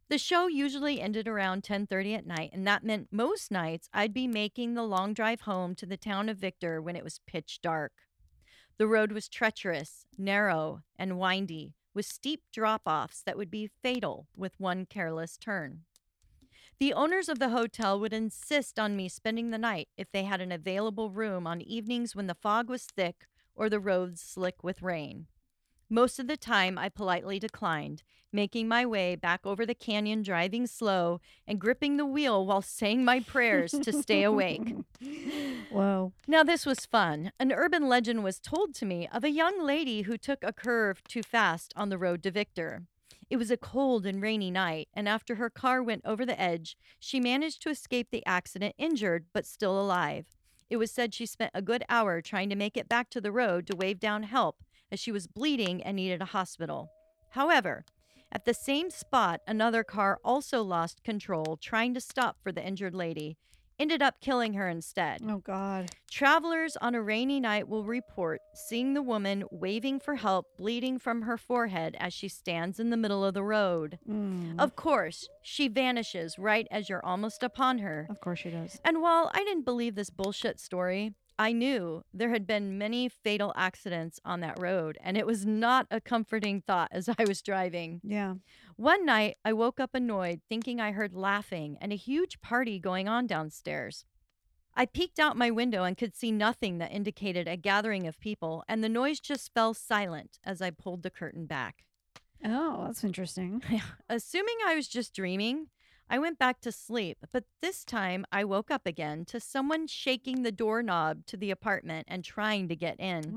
The 0.09 0.19
show 0.19 0.49
usually 0.49 1.01
ended 1.01 1.29
around 1.29 1.63
10:30 1.63 2.15
at 2.17 2.27
night, 2.27 2.51
and 2.53 2.67
that 2.67 2.83
meant 2.83 3.09
most 3.13 3.51
nights 3.53 3.89
I'd 3.93 4.13
be 4.13 4.27
making 4.27 4.75
the 4.75 4.83
long 4.83 5.15
drive 5.15 5.43
home 5.43 5.75
to 5.77 5.87
the 5.87 5.97
town 5.97 6.29
of 6.29 6.39
Victor 6.39 6.83
when 6.83 6.97
it 6.97 7.05
was 7.05 7.21
pitch 7.27 7.61
dark. 7.63 7.93
The 8.81 8.89
road 8.89 9.13
was 9.13 9.29
treacherous, 9.29 10.07
narrow, 10.17 10.81
and 10.99 11.19
windy, 11.19 11.75
with 11.93 12.07
steep 12.07 12.45
drop-offs 12.51 13.23
that 13.27 13.37
would 13.37 13.51
be 13.51 13.69
fatal 13.83 14.27
with 14.35 14.59
one 14.59 14.87
careless 14.87 15.37
turn. 15.37 15.83
The 16.79 16.95
owners 16.95 17.29
of 17.29 17.39
the 17.39 17.51
hotel 17.51 18.01
would 18.01 18.15
insist 18.15 18.79
on 18.79 18.97
me 18.97 19.11
spending 19.11 19.51
the 19.51 19.59
night 19.59 19.89
if 19.99 20.11
they 20.11 20.25
had 20.25 20.41
an 20.41 20.51
available 20.51 21.11
room 21.11 21.47
on 21.47 21.61
evenings 21.61 22.17
when 22.17 22.27
the 22.27 22.35
fog 22.35 22.71
was 22.71 22.87
thick 22.87 23.27
or 23.55 23.69
the 23.69 23.81
roads 23.81 24.23
slick 24.23 24.65
with 24.65 24.81
rain. 24.81 25.27
Most 25.93 26.21
of 26.21 26.29
the 26.29 26.37
time, 26.37 26.79
I 26.79 26.89
politely 26.89 27.41
declined, 27.41 28.05
making 28.33 28.69
my 28.69 28.87
way 28.87 29.17
back 29.17 29.41
over 29.45 29.67
the 29.67 29.75
canyon, 29.75 30.23
driving 30.23 30.69
slow 30.69 31.21
and 31.49 31.61
gripping 31.61 31.97
the 31.97 32.07
wheel 32.07 32.47
while 32.47 32.63
saying 32.63 33.05
my 33.05 33.19
prayers 33.19 33.73
to 33.73 33.93
stay 33.93 34.23
awake. 34.23 34.73
Whoa. 35.73 36.13
Now, 36.29 36.45
this 36.45 36.65
was 36.65 36.87
fun. 36.87 37.33
An 37.41 37.51
urban 37.51 37.89
legend 37.89 38.23
was 38.23 38.39
told 38.39 38.73
to 38.77 38.87
me 38.87 39.09
of 39.13 39.25
a 39.25 39.33
young 39.33 39.61
lady 39.61 40.03
who 40.03 40.17
took 40.17 40.45
a 40.45 40.53
curve 40.53 41.03
too 41.09 41.25
fast 41.25 41.73
on 41.75 41.89
the 41.89 41.99
road 41.99 42.23
to 42.23 42.31
Victor. 42.31 42.85
It 43.29 43.37
was 43.37 43.51
a 43.51 43.57
cold 43.57 44.07
and 44.07 44.23
rainy 44.23 44.53
night, 44.53 44.89
and 44.95 45.09
after 45.09 45.35
her 45.35 45.51
car 45.51 45.83
went 45.83 46.03
over 46.05 46.25
the 46.25 46.41
edge, 46.41 46.77
she 47.01 47.19
managed 47.19 47.63
to 47.63 47.69
escape 47.69 48.11
the 48.13 48.25
accident 48.27 48.77
injured 48.79 49.25
but 49.33 49.45
still 49.45 49.81
alive. 49.81 50.27
It 50.69 50.77
was 50.77 50.93
said 50.93 51.15
she 51.15 51.27
spent 51.27 51.51
a 51.53 51.63
good 51.63 51.83
hour 51.89 52.21
trying 52.23 52.49
to 52.51 52.57
make 52.57 52.77
it 52.77 52.89
back 52.89 53.11
to 53.11 53.21
the 53.21 53.33
road 53.33 53.67
to 53.67 53.77
wave 53.77 53.99
down 53.99 54.23
help 54.23 54.63
as 54.91 55.01
she 55.01 55.13
was 55.13 55.27
bleeding 55.27 55.83
and 55.83 55.97
needed 55.97 56.23
a 56.23 56.27
hospital. 56.27 56.91
However, 57.31 57.85
at 58.33 58.45
the 58.45 58.55
same 58.55 58.91
spot, 58.91 59.41
another 59.47 59.83
car 59.83 60.19
also 60.25 60.63
lost 60.63 61.03
control 61.03 61.59
trying 61.61 61.95
to 61.95 62.01
stop 62.01 62.37
for 62.43 62.53
the 62.53 62.65
injured 62.65 62.95
lady, 62.95 63.37
ended 63.81 64.03
up 64.03 64.21
killing 64.21 64.53
her 64.53 64.69
instead. 64.69 65.21
Oh 65.27 65.39
God. 65.39 65.91
Travelers 66.11 66.77
on 66.77 66.95
a 66.95 67.03
rainy 67.03 67.41
night 67.41 67.67
will 67.67 67.85
report 67.85 68.41
seeing 68.55 68.95
the 68.95 69.03
woman 69.03 69.45
waving 69.51 70.01
for 70.01 70.17
help, 70.17 70.47
bleeding 70.59 70.99
from 70.99 71.23
her 71.23 71.39
forehead 71.39 71.97
as 71.99 72.13
she 72.13 72.29
stands 72.29 72.79
in 72.79 72.91
the 72.91 72.97
middle 72.97 73.25
of 73.25 73.35
the 73.35 73.43
road. 73.43 73.99
Mm. 74.09 74.61
Of 74.61 74.77
course, 74.77 75.29
she 75.43 75.67
vanishes 75.67 76.39
right 76.39 76.69
as 76.71 76.89
you're 76.89 77.05
almost 77.05 77.43
upon 77.43 77.79
her. 77.79 78.07
Of 78.11 78.21
course 78.21 78.41
she 78.41 78.51
does. 78.51 78.79
And 78.85 79.01
while 79.01 79.31
I 79.35 79.45
didn't 79.45 79.65
believe 79.65 79.95
this 79.95 80.11
bullshit 80.11 80.61
story, 80.61 81.15
I 81.41 81.53
knew 81.53 82.05
there 82.13 82.29
had 82.29 82.47
been 82.47 82.77
many 82.77 83.09
fatal 83.09 83.55
accidents 83.57 84.21
on 84.27 84.41
that 84.41 84.59
road, 84.61 84.99
and 85.01 85.17
it 85.17 85.25
was 85.25 85.47
not 85.47 85.87
a 85.91 85.99
comforting 85.99 86.61
thought 86.61 86.91
as 86.93 87.09
I 87.09 87.25
was 87.27 87.41
driving. 87.41 88.03
Yeah. 88.05 88.35
One 88.77 89.07
night, 89.07 89.39
I 89.43 89.55
woke 89.55 89.81
up 89.81 89.95
annoyed, 89.95 90.43
thinking 90.51 90.83
I 90.83 90.93
heard 90.93 91.15
laughing 91.15 91.79
and 91.81 91.95
a 91.95 91.97
huge 91.97 92.43
party 92.43 92.79
going 92.79 93.09
on 93.09 93.27
downstairs. 93.27 94.05
I 94.75 94.85
peeked 94.85 95.19
out 95.19 95.35
my 95.35 95.51
window 95.51 95.85
and 95.85 95.97
could 95.97 96.15
see 96.15 96.31
nothing 96.31 96.77
that 96.77 96.93
indicated 96.93 97.49
a 97.49 97.57
gathering 97.57 98.07
of 98.07 98.21
people, 98.21 98.63
and 98.69 98.85
the 98.85 98.91
noise 98.91 99.19
just 99.19 99.55
fell 99.55 99.73
silent 99.73 100.39
as 100.45 100.61
I 100.61 100.69
pulled 100.69 101.03
the 101.03 101.09
curtain 101.09 101.47
back. 101.47 101.87
Oh, 102.45 102.85
that's 102.85 103.03
interesting. 103.03 103.63
Assuming 104.11 104.57
I 104.67 104.75
was 104.75 104.89
just 104.89 105.15
dreaming, 105.15 105.69
I 106.13 106.19
went 106.19 106.41
back 106.41 106.61
to 106.63 106.73
sleep, 106.73 107.19
but 107.33 107.45
this 107.63 107.85
time 107.85 108.27
I 108.33 108.45
woke 108.45 108.69
up 108.71 108.85
again 108.85 109.25
to 109.27 109.39
someone 109.39 109.87
shaking 109.87 110.43
the 110.43 110.51
doorknob 110.51 111.25
to 111.27 111.37
the 111.37 111.53
apartment 111.53 112.07
and 112.11 112.25
trying 112.25 112.67
to 112.69 112.75
get 112.75 112.99
in. 112.99 113.33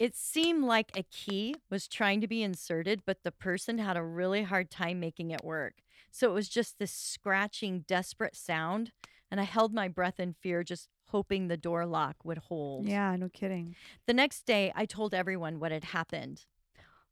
It 0.00 0.16
seemed 0.16 0.64
like 0.64 0.96
a 0.96 1.04
key 1.04 1.54
was 1.70 1.86
trying 1.86 2.20
to 2.22 2.26
be 2.26 2.42
inserted, 2.42 3.02
but 3.06 3.22
the 3.22 3.30
person 3.30 3.78
had 3.78 3.96
a 3.96 4.02
really 4.02 4.42
hard 4.42 4.68
time 4.68 4.98
making 4.98 5.30
it 5.30 5.44
work. 5.44 5.74
So 6.10 6.28
it 6.28 6.34
was 6.34 6.48
just 6.48 6.80
this 6.80 6.92
scratching, 6.92 7.84
desperate 7.86 8.34
sound. 8.34 8.90
And 9.30 9.40
I 9.40 9.44
held 9.44 9.72
my 9.72 9.86
breath 9.86 10.18
in 10.18 10.34
fear, 10.34 10.64
just 10.64 10.88
hoping 11.06 11.46
the 11.46 11.56
door 11.56 11.86
lock 11.86 12.16
would 12.24 12.38
hold. 12.38 12.86
yeah, 12.88 13.14
no 13.16 13.28
kidding. 13.28 13.76
The 14.06 14.14
next 14.14 14.44
day, 14.44 14.72
I 14.74 14.86
told 14.86 15.14
everyone 15.14 15.60
what 15.60 15.70
had 15.70 15.84
happened. 15.84 16.46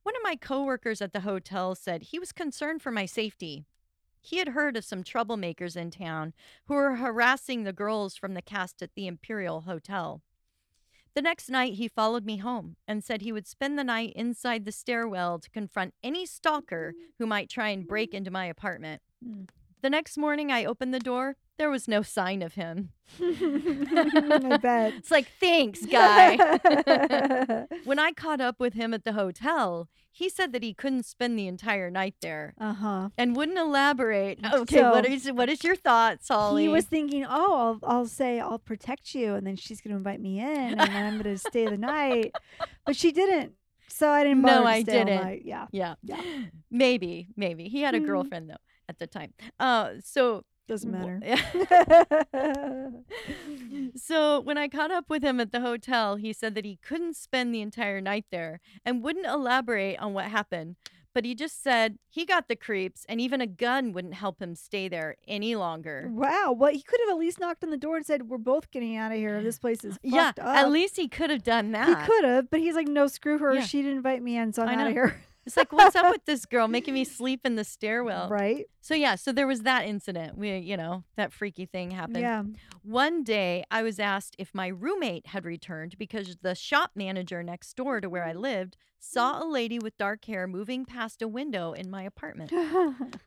One 0.02 0.16
of 0.16 0.22
my 0.22 0.36
coworkers 0.36 1.02
at 1.02 1.12
the 1.12 1.20
hotel 1.20 1.74
said 1.74 2.02
he 2.02 2.18
was 2.18 2.32
concerned 2.32 2.82
for 2.82 2.90
my 2.90 3.06
safety. 3.06 3.66
He 4.20 4.38
had 4.38 4.48
heard 4.48 4.76
of 4.76 4.84
some 4.84 5.02
troublemakers 5.02 5.76
in 5.76 5.90
town 5.90 6.34
who 6.66 6.74
were 6.74 6.96
harassing 6.96 7.64
the 7.64 7.72
girls 7.72 8.16
from 8.16 8.34
the 8.34 8.42
cast 8.42 8.82
at 8.82 8.94
the 8.94 9.06
Imperial 9.06 9.62
Hotel. 9.62 10.22
The 11.14 11.22
next 11.22 11.48
night, 11.48 11.74
he 11.74 11.88
followed 11.88 12.24
me 12.24 12.36
home 12.36 12.76
and 12.86 13.02
said 13.02 13.20
he 13.20 13.32
would 13.32 13.46
spend 13.46 13.78
the 13.78 13.84
night 13.84 14.12
inside 14.14 14.64
the 14.64 14.72
stairwell 14.72 15.38
to 15.40 15.50
confront 15.50 15.94
any 16.04 16.24
stalker 16.24 16.94
who 17.18 17.26
might 17.26 17.50
try 17.50 17.70
and 17.70 17.86
break 17.86 18.14
into 18.14 18.30
my 18.30 18.46
apartment. 18.46 19.02
Mm. 19.26 19.48
The 19.82 19.90
next 19.90 20.16
morning, 20.16 20.52
I 20.52 20.64
opened 20.64 20.94
the 20.94 21.00
door. 21.00 21.36
There 21.60 21.68
was 21.68 21.86
no 21.86 22.00
sign 22.00 22.40
of 22.40 22.54
him. 22.54 22.88
I 23.22 24.58
bet. 24.62 24.94
It's 24.94 25.10
like, 25.10 25.28
thanks, 25.38 25.84
guy. 25.84 26.36
when 27.84 27.98
I 27.98 28.12
caught 28.12 28.40
up 28.40 28.58
with 28.58 28.72
him 28.72 28.94
at 28.94 29.04
the 29.04 29.12
hotel, 29.12 29.86
he 30.10 30.30
said 30.30 30.54
that 30.54 30.62
he 30.62 30.72
couldn't 30.72 31.04
spend 31.04 31.38
the 31.38 31.46
entire 31.46 31.90
night 31.90 32.14
there 32.22 32.54
uh 32.58 32.72
huh. 32.72 33.08
and 33.18 33.36
wouldn't 33.36 33.58
elaborate. 33.58 34.38
Okay, 34.42 34.82
what 34.82 35.04
So- 35.04 35.12
is 35.12 35.30
what 35.32 35.50
is 35.50 35.62
your 35.62 35.76
thoughts, 35.76 36.28
Holly? 36.28 36.62
He 36.62 36.68
was 36.70 36.86
thinking, 36.86 37.26
oh, 37.28 37.78
I'll, 37.82 37.94
I'll 37.96 38.06
say 38.06 38.40
I'll 38.40 38.58
protect 38.58 39.14
you, 39.14 39.34
and 39.34 39.46
then 39.46 39.56
she's 39.56 39.82
going 39.82 39.90
to 39.90 39.98
invite 39.98 40.20
me 40.22 40.40
in, 40.40 40.46
and 40.48 40.80
then 40.80 41.06
I'm 41.06 41.20
going 41.22 41.36
to 41.36 41.38
stay 41.38 41.66
the 41.66 41.76
night. 41.76 42.32
But 42.86 42.96
she 42.96 43.12
didn't, 43.12 43.52
so 43.86 44.08
I 44.08 44.24
didn't. 44.24 44.40
No, 44.40 44.64
I 44.64 44.80
didn't. 44.80 45.44
Yeah, 45.44 45.66
yeah, 45.72 45.96
Yeah. 46.02 46.22
maybe, 46.70 47.28
maybe 47.36 47.68
he 47.68 47.82
had 47.82 47.94
a 47.94 48.00
Mhm. 48.00 48.06
girlfriend 48.06 48.48
though 48.48 48.56
at 48.88 48.98
the 48.98 49.06
time. 49.06 49.34
Uh, 49.60 49.90
so 50.02 50.42
doesn't 50.70 50.90
matter. 50.92 51.20
so 53.96 54.40
when 54.40 54.56
I 54.56 54.68
caught 54.68 54.90
up 54.90 55.10
with 55.10 55.22
him 55.22 55.40
at 55.40 55.52
the 55.52 55.60
hotel, 55.60 56.16
he 56.16 56.32
said 56.32 56.54
that 56.54 56.64
he 56.64 56.76
couldn't 56.82 57.16
spend 57.16 57.52
the 57.54 57.60
entire 57.60 58.00
night 58.00 58.26
there 58.30 58.60
and 58.84 59.02
wouldn't 59.02 59.26
elaborate 59.26 59.98
on 59.98 60.14
what 60.14 60.26
happened. 60.26 60.76
But 61.12 61.24
he 61.24 61.34
just 61.34 61.60
said 61.60 61.98
he 62.08 62.24
got 62.24 62.46
the 62.46 62.54
creeps, 62.54 63.04
and 63.08 63.20
even 63.20 63.40
a 63.40 63.46
gun 63.48 63.92
wouldn't 63.92 64.14
help 64.14 64.40
him 64.40 64.54
stay 64.54 64.86
there 64.86 65.16
any 65.26 65.56
longer. 65.56 66.08
wow. 66.08 66.54
Well, 66.56 66.70
he 66.72 66.82
could 66.82 67.00
have 67.00 67.08
at 67.10 67.18
least 67.18 67.40
knocked 67.40 67.64
on 67.64 67.70
the 67.70 67.76
door 67.76 67.96
and 67.96 68.06
said, 68.06 68.28
"We're 68.28 68.38
both 68.38 68.70
getting 68.70 68.96
out 68.96 69.10
of 69.10 69.18
here. 69.18 69.42
This 69.42 69.58
place 69.64 69.82
is 69.84 69.98
Yeah, 70.04 70.28
up." 70.28 70.38
at 70.38 70.70
least 70.70 70.96
he 70.96 71.08
could 71.08 71.30
have 71.30 71.42
done 71.42 71.72
that. 71.72 71.88
he 71.88 72.06
could 72.06 72.24
have, 72.24 72.48
but 72.48 72.60
he's 72.60 72.76
like, 72.76 72.86
"No, 72.86 73.08
screw 73.08 73.38
her. 73.38 73.54
Yeah. 73.54 73.62
She 73.62 73.82
didn't 73.82 73.96
invite 73.96 74.22
me 74.22 74.36
in, 74.36 74.52
so 74.52 74.62
I'm 74.62 74.78
out 74.78 74.86
of 74.86 74.92
here." 74.92 75.20
It's 75.46 75.56
like, 75.56 75.72
what's 75.72 75.96
up 75.96 76.10
with 76.10 76.24
this 76.26 76.44
girl 76.46 76.68
making 76.68 76.94
me 76.94 77.04
sleep 77.04 77.40
in 77.44 77.56
the 77.56 77.64
stairwell? 77.64 78.28
right? 78.28 78.66
So 78.80 78.94
yeah, 78.94 79.14
so 79.14 79.32
there 79.32 79.46
was 79.46 79.62
that 79.62 79.86
incident. 79.86 80.36
We, 80.36 80.58
you 80.58 80.76
know, 80.76 81.04
that 81.16 81.32
freaky 81.32 81.66
thing 81.66 81.90
happened. 81.90 82.20
Yeah. 82.20 82.44
One 82.82 83.22
day, 83.24 83.64
I 83.70 83.82
was 83.82 83.98
asked 83.98 84.36
if 84.38 84.54
my 84.54 84.68
roommate 84.68 85.28
had 85.28 85.44
returned 85.44 85.98
because 85.98 86.36
the 86.42 86.54
shop 86.54 86.92
manager 86.94 87.42
next 87.42 87.74
door 87.74 88.00
to 88.00 88.08
where 88.08 88.24
I 88.24 88.32
lived 88.32 88.76
saw 89.00 89.42
a 89.42 89.46
lady 89.46 89.78
with 89.78 89.96
dark 89.98 90.24
hair 90.26 90.46
moving 90.46 90.84
past 90.84 91.22
a 91.22 91.26
window 91.28 91.72
in 91.72 91.90
my 91.90 92.02
apartment. 92.02 92.52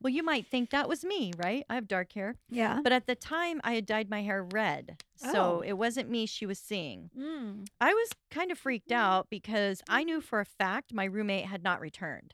Well, 0.01 0.11
you 0.13 0.23
might 0.23 0.47
think 0.47 0.69
that 0.71 0.89
was 0.89 1.03
me, 1.05 1.31
right? 1.37 1.65
I 1.69 1.75
have 1.75 1.87
dark 1.87 2.11
hair. 2.13 2.35
yeah. 2.49 2.79
But 2.83 2.91
at 2.91 3.07
the 3.07 3.15
time, 3.15 3.61
I 3.63 3.73
had 3.75 3.85
dyed 3.85 4.09
my 4.09 4.21
hair 4.21 4.43
red. 4.43 5.01
So 5.15 5.59
Oh. 5.59 5.63
it 5.65 5.73
wasn't 5.73 6.09
me 6.09 6.25
she 6.25 6.45
was 6.45 6.59
seeing. 6.59 7.09
Mm. 7.17 7.67
I 7.79 7.93
was 7.93 8.09
kind 8.29 8.51
of 8.51 8.57
freaked 8.57 8.91
out 8.91 9.29
because 9.29 9.81
I 9.87 10.03
knew 10.03 10.19
for 10.19 10.39
a 10.41 10.45
fact 10.45 10.93
my 10.93 11.05
roommate 11.05 11.45
had 11.45 11.63
not 11.63 11.79
returned. 11.79 12.33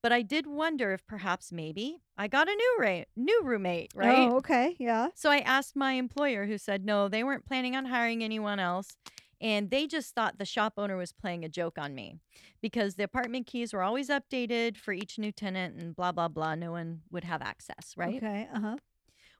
But 0.00 0.12
I 0.12 0.22
did 0.22 0.46
wonder 0.46 0.92
if 0.92 1.04
perhaps 1.08 1.50
maybe 1.50 2.02
I 2.16 2.28
got 2.28 2.48
a 2.48 2.54
new 2.54 2.76
ra- 2.78 3.04
new 3.16 3.40
roommate, 3.42 3.90
right? 3.96 4.28
Oh, 4.30 4.36
okay. 4.36 4.76
Yeah. 4.78 5.08
So 5.16 5.28
I 5.28 5.38
asked 5.38 5.74
my 5.74 5.94
employer 5.94 6.46
who 6.46 6.56
said 6.56 6.84
no, 6.84 7.08
they 7.08 7.24
weren't 7.24 7.44
planning 7.44 7.74
on 7.74 7.86
hiring 7.86 8.22
anyone 8.22 8.60
else 8.60 8.96
and 9.40 9.70
they 9.70 9.86
just 9.86 10.14
thought 10.14 10.38
the 10.38 10.44
shop 10.44 10.74
owner 10.76 10.96
was 10.96 11.12
playing 11.12 11.44
a 11.44 11.48
joke 11.48 11.78
on 11.78 11.94
me 11.94 12.16
because 12.60 12.94
the 12.94 13.04
apartment 13.04 13.46
keys 13.46 13.72
were 13.72 13.82
always 13.82 14.08
updated 14.08 14.76
for 14.76 14.92
each 14.92 15.18
new 15.18 15.32
tenant 15.32 15.80
and 15.80 15.94
blah 15.94 16.12
blah 16.12 16.28
blah 16.28 16.54
no 16.54 16.72
one 16.72 17.02
would 17.10 17.24
have 17.24 17.42
access, 17.42 17.94
right? 17.96 18.16
Okay. 18.16 18.48
Uh 18.52 18.60
huh. 18.60 18.76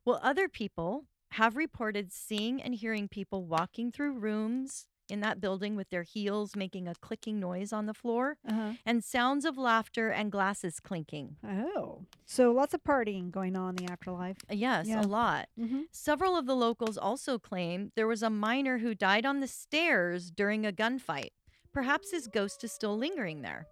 Well, 0.04 0.20
other 0.22 0.48
people 0.48 1.04
have 1.32 1.56
reported 1.56 2.12
seeing 2.12 2.62
and 2.62 2.74
hearing 2.74 3.08
people 3.08 3.44
walking 3.44 3.92
through 3.92 4.18
rooms 4.18 4.86
in 5.10 5.20
that 5.20 5.40
building 5.40 5.76
with 5.76 5.90
their 5.90 6.02
heels 6.02 6.54
making 6.56 6.86
a 6.88 6.94
clicking 6.94 7.38
noise 7.40 7.72
on 7.72 7.86
the 7.86 7.94
floor 7.94 8.36
Uh 8.48 8.52
huh. 8.52 8.72
and 8.86 9.02
sounds 9.04 9.44
of 9.44 9.56
laughter 9.58 10.10
and 10.10 10.30
glasses 10.32 10.80
clinking. 10.80 11.36
Oh, 11.46 12.02
so 12.26 12.52
lots 12.52 12.74
of 12.74 12.82
partying 12.84 13.30
going 13.30 13.56
on 13.56 13.76
in 13.78 13.86
the 13.86 13.92
afterlife. 13.92 14.36
Uh, 14.50 14.54
Yes, 14.54 14.86
Yeah. 14.88 15.00
a 15.00 15.06
lot. 15.06 15.48
Mm-hmm. 15.58 15.82
Several 15.92 16.36
of 16.36 16.46
the 16.46 16.56
locals 16.56 16.98
also 16.98 17.38
claim 17.38 17.92
there 17.96 18.06
was 18.06 18.22
a 18.22 18.30
miner 18.30 18.78
who 18.78 18.94
died 18.94 19.24
on 19.26 19.40
the 19.40 19.48
stairs 19.48 20.30
during 20.30 20.64
a 20.66 20.72
gunfight. 20.72 21.30
Perhaps 21.72 22.10
his 22.10 22.26
ghost 22.28 22.64
is 22.64 22.72
still 22.72 22.96
lingering 22.96 23.42
there. 23.42 23.66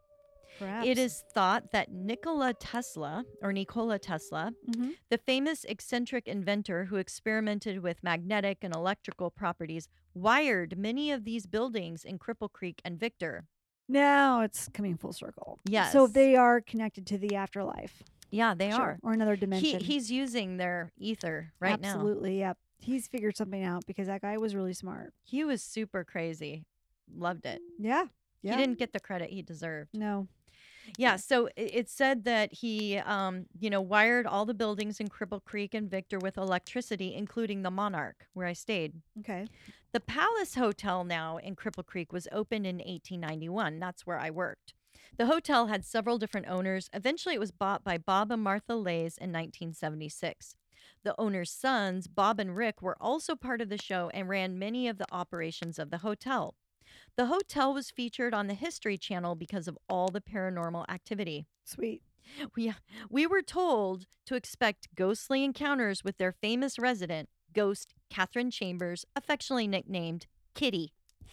Perhaps 0.58 0.86
It 0.86 0.98
is 0.98 1.22
thought 1.32 1.70
that 1.72 1.90
Nikola 1.92 2.54
Tesla, 2.54 3.24
or 3.42 3.52
Nikola 3.52 3.98
Tesla, 3.98 4.52
Mm-hmm. 4.70 4.90
the 5.10 5.18
famous 5.18 5.64
eccentric 5.64 6.26
inventor 6.28 6.86
who 6.86 6.96
experimented 6.96 7.80
with 7.82 8.02
magnetic 8.02 8.58
and 8.62 8.74
electrical 8.74 9.30
properties, 9.30 9.88
wired 10.14 10.78
many 10.78 11.10
of 11.12 11.24
these 11.24 11.46
buildings 11.46 12.04
in 12.04 12.18
Cripple 12.18 12.50
Creek 12.52 12.80
and 12.84 12.98
Victor. 12.98 13.44
Now 13.88 14.40
it's 14.40 14.68
coming 14.68 14.96
full 14.96 15.12
circle. 15.12 15.58
Yes. 15.68 15.92
So 15.92 16.06
they 16.06 16.34
are 16.36 16.60
connected 16.60 17.06
to 17.08 17.18
the 17.18 17.36
afterlife. 17.36 18.02
Yeah, 18.30 18.54
they 18.54 18.70
Sure. 18.70 18.80
are. 18.80 18.98
Or 19.02 19.12
another 19.12 19.34
He, 19.34 19.40
dimension. 19.40 19.80
he's 19.80 20.10
using 20.10 20.56
their 20.56 20.90
ether 20.98 21.52
right 21.60 21.80
now. 21.80 21.90
Absolutely. 21.94 22.40
Yep. 22.40 22.58
He's 22.80 23.06
figured 23.06 23.36
something 23.36 23.62
out 23.62 23.86
because 23.86 24.08
that 24.08 24.22
guy 24.22 24.36
was 24.38 24.54
really 24.56 24.74
smart. 24.74 25.14
He 25.22 25.44
was 25.44 25.62
super 25.62 26.02
crazy. 26.04 26.64
Loved 27.14 27.46
it. 27.46 27.60
Yeah. 27.78 28.06
Yeah. 28.42 28.52
He 28.52 28.58
didn't 28.58 28.78
get 28.78 28.92
the 28.92 29.00
credit 29.00 29.30
he 29.30 29.42
deserved. 29.42 29.90
No. 29.94 30.26
Yeah, 30.98 31.16
so 31.16 31.48
it 31.56 31.88
said 31.88 32.24
that 32.24 32.52
he, 32.52 32.98
um, 32.98 33.46
you 33.58 33.70
know, 33.70 33.80
wired 33.80 34.26
all 34.26 34.44
the 34.44 34.54
buildings 34.54 35.00
in 35.00 35.08
Cripple 35.08 35.44
Creek 35.44 35.74
and 35.74 35.90
Victor 35.90 36.18
with 36.18 36.36
electricity, 36.36 37.14
including 37.14 37.62
the 37.62 37.70
Monarch, 37.70 38.26
where 38.34 38.46
I 38.46 38.52
stayed. 38.52 38.94
Okay. 39.20 39.46
The 39.92 40.00
Palace 40.00 40.54
Hotel 40.54 41.04
now 41.04 41.38
in 41.38 41.56
Cripple 41.56 41.86
Creek 41.86 42.12
was 42.12 42.28
opened 42.32 42.66
in 42.66 42.76
1891. 42.76 43.78
That's 43.78 44.06
where 44.06 44.18
I 44.18 44.30
worked. 44.30 44.74
The 45.16 45.26
hotel 45.26 45.68
had 45.68 45.84
several 45.84 46.18
different 46.18 46.48
owners. 46.48 46.90
Eventually, 46.92 47.34
it 47.34 47.40
was 47.40 47.50
bought 47.50 47.82
by 47.82 47.96
Bob 47.96 48.30
and 48.30 48.42
Martha 48.42 48.74
Lays 48.74 49.16
in 49.16 49.30
1976. 49.32 50.56
The 51.04 51.14
owner's 51.18 51.50
sons, 51.50 52.06
Bob 52.06 52.40
and 52.40 52.56
Rick, 52.56 52.82
were 52.82 52.96
also 53.00 53.34
part 53.34 53.60
of 53.60 53.68
the 53.68 53.78
show 53.78 54.10
and 54.12 54.28
ran 54.28 54.58
many 54.58 54.88
of 54.88 54.98
the 54.98 55.06
operations 55.12 55.78
of 55.78 55.90
the 55.90 55.98
hotel. 55.98 56.54
The 57.16 57.26
hotel 57.26 57.72
was 57.72 57.90
featured 57.90 58.34
on 58.34 58.46
the 58.46 58.54
History 58.54 58.98
Channel 58.98 59.34
because 59.36 59.66
of 59.66 59.78
all 59.88 60.08
the 60.08 60.20
paranormal 60.20 60.84
activity. 60.88 61.46
Sweet. 61.64 62.02
We, 62.54 62.74
we 63.08 63.26
were 63.26 63.40
told 63.40 64.06
to 64.26 64.34
expect 64.34 64.94
ghostly 64.94 65.42
encounters 65.42 66.04
with 66.04 66.18
their 66.18 66.32
famous 66.32 66.78
resident, 66.78 67.30
ghost 67.54 67.94
Catherine 68.10 68.50
Chambers, 68.50 69.06
affectionately 69.16 69.66
nicknamed 69.66 70.26
Kitty. 70.54 70.92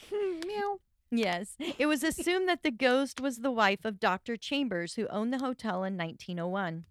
Hmm, 0.09 0.39
meow. 0.47 0.79
Yes, 1.11 1.57
it 1.77 1.85
was 1.85 2.03
assumed 2.03 2.47
that 2.47 2.63
the 2.63 2.71
ghost 2.71 3.19
was 3.19 3.39
the 3.39 3.51
wife 3.51 3.83
of 3.83 3.99
Dr. 3.99 4.37
Chambers, 4.37 4.95
who 4.95 5.07
owned 5.07 5.33
the 5.33 5.39
hotel 5.39 5.83
in 5.83 5.97
1901. 5.97 6.85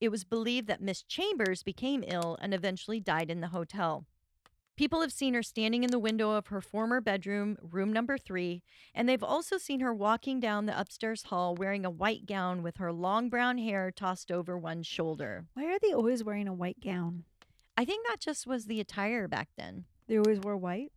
It 0.00 0.08
was 0.08 0.24
believed 0.24 0.66
that 0.68 0.80
Miss 0.80 1.02
Chambers 1.02 1.62
became 1.62 2.02
ill 2.06 2.36
and 2.40 2.52
eventually 2.54 2.98
died 2.98 3.30
in 3.30 3.40
the 3.40 3.48
hotel. 3.48 4.06
People 4.74 5.02
have 5.02 5.12
seen 5.12 5.34
her 5.34 5.42
standing 5.42 5.84
in 5.84 5.90
the 5.90 5.98
window 5.98 6.30
of 6.30 6.46
her 6.46 6.62
former 6.62 7.00
bedroom, 7.00 7.58
room 7.60 7.92
number 7.92 8.16
three, 8.16 8.62
and 8.94 9.06
they've 9.06 9.22
also 9.22 9.58
seen 9.58 9.80
her 9.80 9.92
walking 9.92 10.40
down 10.40 10.64
the 10.64 10.78
upstairs 10.78 11.24
hall 11.24 11.54
wearing 11.54 11.84
a 11.84 11.90
white 11.90 12.24
gown 12.24 12.62
with 12.62 12.78
her 12.78 12.92
long 12.92 13.28
brown 13.28 13.58
hair 13.58 13.90
tossed 13.90 14.32
over 14.32 14.56
one 14.56 14.82
shoulder. 14.82 15.44
Why 15.52 15.66
are 15.66 15.78
they 15.78 15.92
always 15.92 16.24
wearing 16.24 16.48
a 16.48 16.54
white 16.54 16.80
gown? 16.80 17.24
I 17.76 17.84
think 17.84 18.06
that 18.06 18.20
just 18.20 18.46
was 18.46 18.64
the 18.64 18.80
attire 18.80 19.28
back 19.28 19.50
then. 19.56 19.84
They 20.08 20.16
always 20.16 20.40
wear 20.40 20.56
white. 20.56 20.92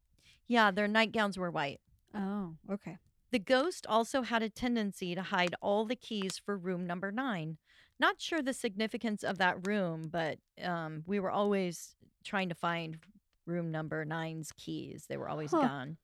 Yeah, 0.48 0.72
their 0.72 0.88
nightgowns 0.88 1.38
were 1.38 1.52
white. 1.52 1.82
Oh, 2.14 2.56
okay. 2.72 2.98
The 3.32 3.40
ghost 3.40 3.86
also 3.88 4.22
had 4.22 4.42
a 4.42 4.50
tendency 4.50 5.16
to 5.16 5.22
hide 5.22 5.56
all 5.62 5.86
the 5.86 5.96
keys 5.96 6.40
for 6.44 6.58
room 6.58 6.88
number 6.88 7.12
nine. 7.12 7.58
Not 8.00 8.22
sure 8.22 8.42
the 8.42 8.54
significance 8.54 9.24
of 9.24 9.38
that 9.40 9.68
room, 9.68 10.10
but 10.10 10.38
um, 10.64 11.04
we 11.06 11.20
were 11.20 11.32
always 11.32 11.96
trying 12.24 12.50
to 12.50 12.56
find 12.56 12.98
room 13.46 13.72
number 13.72 14.04
nine's 14.06 14.52
keys. 14.58 15.06
They 15.08 15.18
were 15.18 15.30
always 15.30 15.52
Huh. 15.52 15.62
gone. 15.62 15.98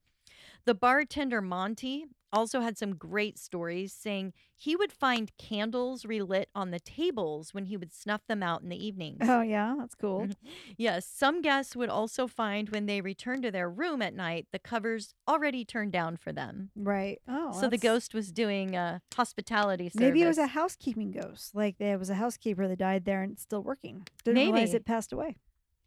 The 0.64 0.74
bartender, 0.74 1.40
Monty, 1.40 2.06
also 2.32 2.60
had 2.60 2.78
some 2.78 2.94
great 2.96 3.38
stories 3.38 3.92
saying 3.92 4.32
he 4.56 4.74
would 4.74 4.90
find 4.92 5.30
candles 5.36 6.04
relit 6.06 6.48
on 6.54 6.70
the 6.70 6.80
tables 6.80 7.52
when 7.52 7.66
he 7.66 7.76
would 7.76 7.92
snuff 7.92 8.26
them 8.26 8.42
out 8.42 8.62
in 8.62 8.68
the 8.70 8.84
evenings. 8.84 9.28
Oh 9.28 9.42
yeah, 9.42 9.74
that's 9.78 9.94
cool. 9.94 10.28
Yes, 10.76 11.04
some 11.06 11.42
guests 11.42 11.76
would 11.76 11.90
also 11.90 12.26
find 12.26 12.70
when 12.70 12.86
they 12.86 13.00
returned 13.02 13.42
to 13.42 13.50
their 13.50 13.68
room 13.68 14.00
at 14.00 14.14
night, 14.14 14.46
the 14.52 14.58
covers 14.58 15.14
already 15.28 15.64
turned 15.64 15.92
down 15.92 16.16
for 16.16 16.32
them. 16.32 16.70
Right. 16.74 17.20
Oh, 17.28 17.52
so 17.60 17.68
the 17.68 17.76
ghost 17.78 18.14
was 18.14 18.32
doing 18.32 18.74
uh, 18.74 19.00
hospitality 19.14 19.90
service. 19.90 20.00
Maybe 20.00 20.22
it 20.22 20.26
was 20.28 20.38
a 20.38 20.46
housekeeping 20.48 21.10
ghost. 21.12 21.54
Like 21.54 21.76
there 21.78 21.98
was 21.98 22.08
a 22.08 22.14
housekeeper 22.14 22.66
that 22.66 22.78
died 22.78 23.04
there 23.04 23.22
and 23.22 23.32
it's 23.32 23.42
still 23.42 23.62
working. 23.62 24.06
Didn't 24.24 24.42
realize 24.42 24.72
it 24.74 24.86
passed 24.86 25.12
away. 25.12 25.36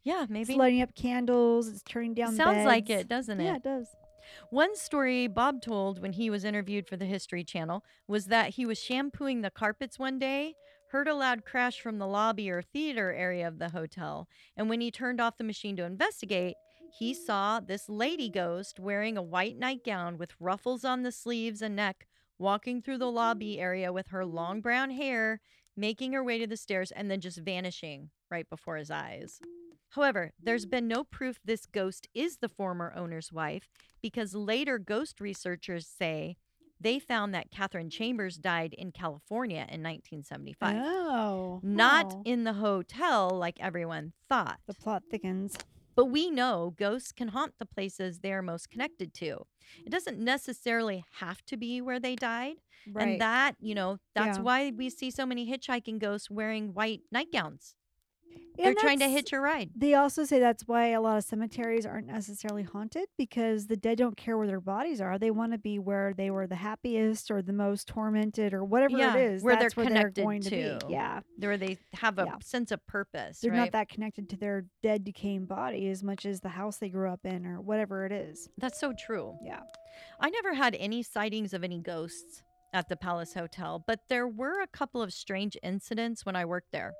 Yeah, 0.06 0.24
maybe. 0.28 0.52
It's 0.52 0.58
lighting 0.58 0.82
up 0.82 0.94
candles. 0.94 1.66
It's 1.66 1.82
turning 1.82 2.14
down. 2.14 2.36
Sounds 2.36 2.64
like 2.64 2.88
it, 2.88 3.08
doesn't 3.08 3.40
it? 3.40 3.44
Yeah, 3.44 3.56
it 3.56 3.64
does. 3.64 3.88
One 4.50 4.76
story 4.76 5.26
Bob 5.26 5.60
told 5.60 6.00
when 6.00 6.12
he 6.12 6.30
was 6.30 6.44
interviewed 6.44 6.86
for 6.86 6.96
the 6.96 7.04
History 7.04 7.42
Channel 7.42 7.84
was 8.06 8.26
that 8.26 8.50
he 8.50 8.64
was 8.64 8.78
shampooing 8.78 9.40
the 9.40 9.50
carpets 9.50 9.98
one 9.98 10.20
day, 10.20 10.54
heard 10.92 11.08
a 11.08 11.14
loud 11.14 11.44
crash 11.44 11.80
from 11.80 11.98
the 11.98 12.06
lobby 12.06 12.48
or 12.48 12.62
theater 12.62 13.12
area 13.12 13.48
of 13.48 13.58
the 13.58 13.70
hotel, 13.70 14.28
and 14.56 14.68
when 14.68 14.80
he 14.80 14.92
turned 14.92 15.20
off 15.20 15.38
the 15.38 15.44
machine 15.44 15.74
to 15.76 15.84
investigate, 15.84 16.54
he 16.96 17.12
saw 17.12 17.58
this 17.58 17.88
lady 17.88 18.28
ghost 18.28 18.78
wearing 18.78 19.16
a 19.16 19.22
white 19.22 19.58
nightgown 19.58 20.18
with 20.18 20.36
ruffles 20.38 20.84
on 20.84 21.02
the 21.02 21.10
sleeves 21.10 21.62
and 21.62 21.74
neck 21.74 22.06
walking 22.38 22.80
through 22.80 22.98
the 22.98 23.10
lobby 23.10 23.56
mm. 23.56 23.60
area 23.60 23.92
with 23.92 24.08
her 24.08 24.24
long 24.24 24.60
brown 24.60 24.90
hair, 24.90 25.40
making 25.76 26.12
her 26.12 26.22
way 26.22 26.38
to 26.38 26.46
the 26.46 26.56
stairs, 26.56 26.92
and 26.92 27.10
then 27.10 27.20
just 27.20 27.38
vanishing 27.38 28.10
right 28.30 28.48
before 28.48 28.76
his 28.76 28.90
eyes. 28.90 29.40
However, 29.90 30.32
there's 30.42 30.66
mm. 30.66 30.70
been 30.70 30.88
no 30.88 31.04
proof 31.04 31.38
this 31.44 31.66
ghost 31.66 32.08
is 32.14 32.38
the 32.38 32.48
former 32.48 32.92
owner's 32.96 33.32
wife 33.32 33.68
because 34.02 34.34
later 34.34 34.78
ghost 34.78 35.20
researchers 35.20 35.86
say 35.86 36.36
they 36.78 36.98
found 36.98 37.34
that 37.34 37.50
Catherine 37.50 37.88
Chambers 37.88 38.36
died 38.36 38.74
in 38.76 38.92
California 38.92 39.66
in 39.70 39.82
1975, 39.82 40.76
Oh, 40.78 41.60
not 41.62 42.14
in 42.24 42.44
the 42.44 42.52
hotel 42.54 43.30
like 43.30 43.56
everyone 43.60 44.12
thought. 44.28 44.58
the 44.66 44.74
plot 44.74 45.02
thickens. 45.10 45.56
But 45.94 46.06
we 46.06 46.30
know 46.30 46.74
ghosts 46.76 47.10
can 47.10 47.28
haunt 47.28 47.54
the 47.58 47.64
places 47.64 48.18
they 48.18 48.32
are 48.32 48.42
most 48.42 48.68
connected 48.68 49.14
to. 49.14 49.46
It 49.86 49.90
doesn't 49.90 50.18
necessarily 50.18 51.06
have 51.20 51.42
to 51.46 51.56
be 51.56 51.80
where 51.80 51.98
they 51.98 52.14
died. 52.14 52.56
Right. 52.92 53.08
And 53.08 53.20
that, 53.22 53.56
you 53.58 53.74
know, 53.74 53.96
that's 54.14 54.36
Yeah. 54.36 54.42
why 54.42 54.72
we 54.76 54.90
see 54.90 55.10
so 55.10 55.24
many 55.24 55.50
hitchhiking 55.50 55.98
ghosts 55.98 56.30
wearing 56.30 56.74
white 56.74 57.00
nightgowns. 57.10 57.74
They're 58.56 58.74
trying 58.74 59.00
to 59.00 59.08
hitch 59.08 59.32
a 59.32 59.40
ride. 59.40 59.70
They 59.76 59.94
also 59.94 60.24
say 60.24 60.38
that's 60.40 60.66
why 60.66 60.88
a 60.88 61.00
lot 61.00 61.18
of 61.18 61.24
cemeteries 61.24 61.84
aren't 61.84 62.06
necessarily 62.06 62.62
haunted 62.62 63.06
because 63.18 63.66
the 63.66 63.76
dead 63.76 63.98
don't 63.98 64.16
care 64.16 64.38
where 64.38 64.46
their 64.46 64.60
bodies 64.60 65.00
are. 65.00 65.18
They 65.18 65.30
want 65.30 65.52
to 65.52 65.58
be 65.58 65.78
where 65.78 66.14
they 66.14 66.30
were 66.30 66.46
the 66.46 66.56
happiest 66.56 67.30
or 67.30 67.42
the 67.42 67.52
most 67.52 67.86
tormented 67.86 68.54
or 68.54 68.64
whatever 68.64 68.96
Yeah, 68.96 69.14
it 69.16 69.20
is. 69.34 69.42
where 69.42 69.56
they're 69.56 69.70
where 69.74 69.86
connected 69.86 70.14
they're 70.16 70.24
going 70.24 70.40
to, 70.42 70.78
to. 70.80 70.86
be. 70.86 70.92
Yeah, 70.94 71.20
Where 71.38 71.56
they 71.58 71.78
have 71.94 72.18
a 72.18 72.24
Yeah. 72.24 72.36
sense 72.42 72.70
of 72.72 72.84
purpose. 72.86 73.40
they're 73.40 73.50
right? 73.50 73.58
not 73.58 73.72
that 73.72 73.88
connected 73.90 74.28
to 74.30 74.36
their 74.36 74.64
dead, 74.82 75.04
decaying 75.04 75.44
body 75.46 75.88
as 75.90 76.02
much 76.02 76.24
as 76.24 76.40
the 76.40 76.48
house 76.48 76.78
they 76.78 76.88
grew 76.88 77.10
up 77.10 77.24
in 77.26 77.46
or 77.46 77.60
whatever 77.60 78.06
it 78.06 78.12
is. 78.12 78.48
That's 78.58 78.80
so 78.80 78.94
true. 78.98 79.36
Yeah. 79.42 79.60
I 80.20 80.30
never 80.30 80.54
had 80.54 80.74
any 80.76 81.02
sightings 81.02 81.52
of 81.52 81.62
any 81.62 81.78
ghosts 81.78 82.42
at 82.72 82.88
the 82.88 82.96
Palace 82.96 83.34
Hotel, 83.34 83.82
but 83.86 84.00
there 84.08 84.26
were 84.28 84.60
a 84.60 84.66
couple 84.66 85.00
of 85.02 85.12
strange 85.12 85.56
incidents 85.62 86.26
when 86.26 86.36
I 86.36 86.44
worked 86.44 86.72
there. 86.72 86.92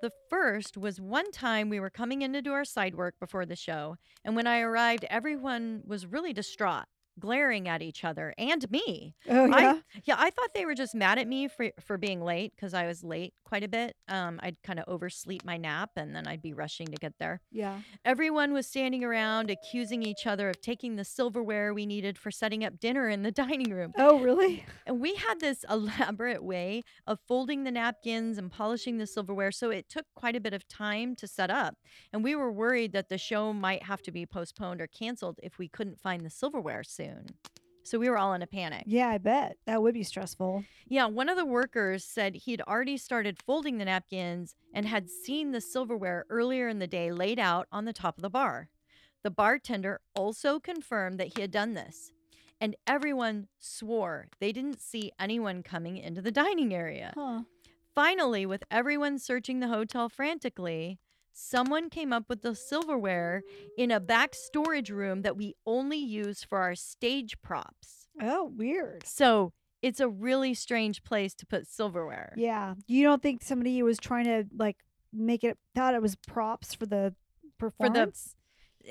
The 0.00 0.12
first 0.30 0.76
was 0.76 1.00
one 1.00 1.32
time 1.32 1.68
we 1.68 1.80
were 1.80 1.90
coming 1.90 2.22
in 2.22 2.32
to 2.32 2.40
do 2.40 2.52
our 2.52 2.64
side 2.64 2.94
work 2.94 3.16
before 3.18 3.44
the 3.44 3.56
show, 3.56 3.96
and 4.24 4.36
when 4.36 4.46
I 4.46 4.60
arrived, 4.60 5.04
everyone 5.10 5.82
was 5.84 6.06
really 6.06 6.32
distraught, 6.32 6.86
glaring 7.18 7.68
at 7.68 7.82
each 7.82 8.04
other 8.04 8.34
and 8.38 8.70
me. 8.70 9.14
Oh 9.28 9.50
I- 9.52 9.60
yeah. 9.62 9.78
Yeah, 10.04 10.16
I 10.18 10.30
thought 10.30 10.50
they 10.54 10.64
were 10.64 10.74
just 10.74 10.94
mad 10.94 11.18
at 11.18 11.26
me 11.28 11.48
for 11.48 11.70
for 11.80 11.98
being 11.98 12.22
late 12.22 12.52
because 12.54 12.74
I 12.74 12.86
was 12.86 13.02
late 13.04 13.34
quite 13.44 13.64
a 13.64 13.68
bit. 13.68 13.96
Um, 14.08 14.38
I'd 14.42 14.56
kind 14.62 14.78
of 14.78 14.84
oversleep 14.88 15.44
my 15.44 15.56
nap, 15.56 15.90
and 15.96 16.14
then 16.14 16.26
I'd 16.26 16.42
be 16.42 16.52
rushing 16.52 16.86
to 16.88 16.96
get 16.96 17.14
there. 17.18 17.40
yeah. 17.50 17.80
Everyone 18.04 18.52
was 18.52 18.66
standing 18.66 19.04
around 19.04 19.50
accusing 19.50 20.02
each 20.02 20.26
other 20.26 20.48
of 20.50 20.60
taking 20.60 20.96
the 20.96 21.04
silverware 21.04 21.72
we 21.74 21.86
needed 21.86 22.18
for 22.18 22.30
setting 22.30 22.64
up 22.64 22.78
dinner 22.78 23.08
in 23.08 23.22
the 23.22 23.32
dining 23.44 23.70
room. 23.72 23.92
Oh 23.98 24.18
really? 24.20 24.64
And 24.86 25.00
we 25.00 25.14
had 25.14 25.40
this 25.40 25.64
elaborate 25.68 26.42
way 26.44 26.82
of 27.06 27.18
folding 27.26 27.64
the 27.64 27.70
napkins 27.70 28.38
and 28.38 28.50
polishing 28.50 28.98
the 28.98 29.06
silverware, 29.06 29.50
so 29.52 29.70
it 29.70 29.88
took 29.88 30.06
quite 30.14 30.36
a 30.36 30.40
bit 30.40 30.52
of 30.54 30.66
time 30.68 31.16
to 31.16 31.26
set 31.26 31.50
up. 31.50 31.74
And 32.12 32.22
we 32.22 32.34
were 32.34 32.52
worried 32.52 32.92
that 32.92 33.08
the 33.08 33.18
show 33.18 33.52
might 33.52 33.82
have 33.84 34.02
to 34.02 34.12
be 34.12 34.26
postponed 34.26 34.80
or 34.80 34.86
canceled 34.86 35.38
if 35.42 35.58
we 35.58 35.68
couldn't 35.68 35.98
find 35.98 36.24
the 36.24 36.30
silverware 36.30 36.84
soon. 36.84 37.07
So 37.84 37.98
we 37.98 38.10
were 38.10 38.18
all 38.18 38.34
in 38.34 38.42
a 38.42 38.46
panic. 38.46 38.84
Yeah, 38.86 39.08
I 39.08 39.18
bet 39.18 39.56
that 39.66 39.82
would 39.82 39.94
be 39.94 40.02
stressful. 40.02 40.64
Yeah, 40.88 41.06
one 41.06 41.28
of 41.28 41.36
the 41.36 41.44
workers 41.46 42.04
said 42.04 42.34
he'd 42.34 42.60
already 42.62 42.98
started 42.98 43.42
folding 43.42 43.78
the 43.78 43.86
napkins 43.86 44.54
and 44.74 44.86
had 44.86 45.08
seen 45.08 45.52
the 45.52 45.60
silverware 45.60 46.26
earlier 46.28 46.68
in 46.68 46.80
the 46.80 46.86
day 46.86 47.12
laid 47.12 47.38
out 47.38 47.66
on 47.72 47.86
the 47.86 47.92
top 47.92 48.18
of 48.18 48.22
the 48.22 48.30
bar. 48.30 48.68
The 49.22 49.30
bartender 49.30 50.00
also 50.14 50.60
confirmed 50.60 51.18
that 51.18 51.34
he 51.34 51.40
had 51.40 51.50
done 51.50 51.74
this, 51.74 52.12
and 52.60 52.76
everyone 52.86 53.48
swore 53.58 54.28
they 54.38 54.52
didn't 54.52 54.80
see 54.80 55.12
anyone 55.18 55.62
coming 55.62 55.96
into 55.96 56.20
the 56.20 56.30
dining 56.30 56.74
area. 56.74 57.12
Huh. 57.14 57.42
Finally, 57.94 58.46
with 58.46 58.64
everyone 58.70 59.18
searching 59.18 59.60
the 59.60 59.68
hotel 59.68 60.08
frantically, 60.08 60.98
someone 61.38 61.88
came 61.88 62.12
up 62.12 62.24
with 62.28 62.42
the 62.42 62.54
silverware 62.54 63.42
in 63.76 63.90
a 63.90 64.00
back 64.00 64.34
storage 64.34 64.90
room 64.90 65.22
that 65.22 65.36
we 65.36 65.54
only 65.64 65.98
use 65.98 66.42
for 66.42 66.58
our 66.58 66.74
stage 66.74 67.40
props. 67.40 68.08
Oh, 68.20 68.52
weird. 68.56 69.06
So 69.06 69.52
it's 69.80 70.00
a 70.00 70.08
really 70.08 70.54
strange 70.54 71.04
place 71.04 71.34
to 71.34 71.46
put 71.46 71.68
silverware. 71.68 72.34
Yeah. 72.36 72.74
You 72.86 73.04
don't 73.04 73.22
think 73.22 73.42
somebody 73.42 73.82
was 73.82 73.98
trying 73.98 74.24
to 74.24 74.44
like 74.56 74.78
make 75.12 75.44
it 75.44 75.56
thought 75.74 75.94
it 75.94 76.02
was 76.02 76.16
props 76.16 76.74
for 76.74 76.86
the 76.86 77.14
performance? 77.58 78.34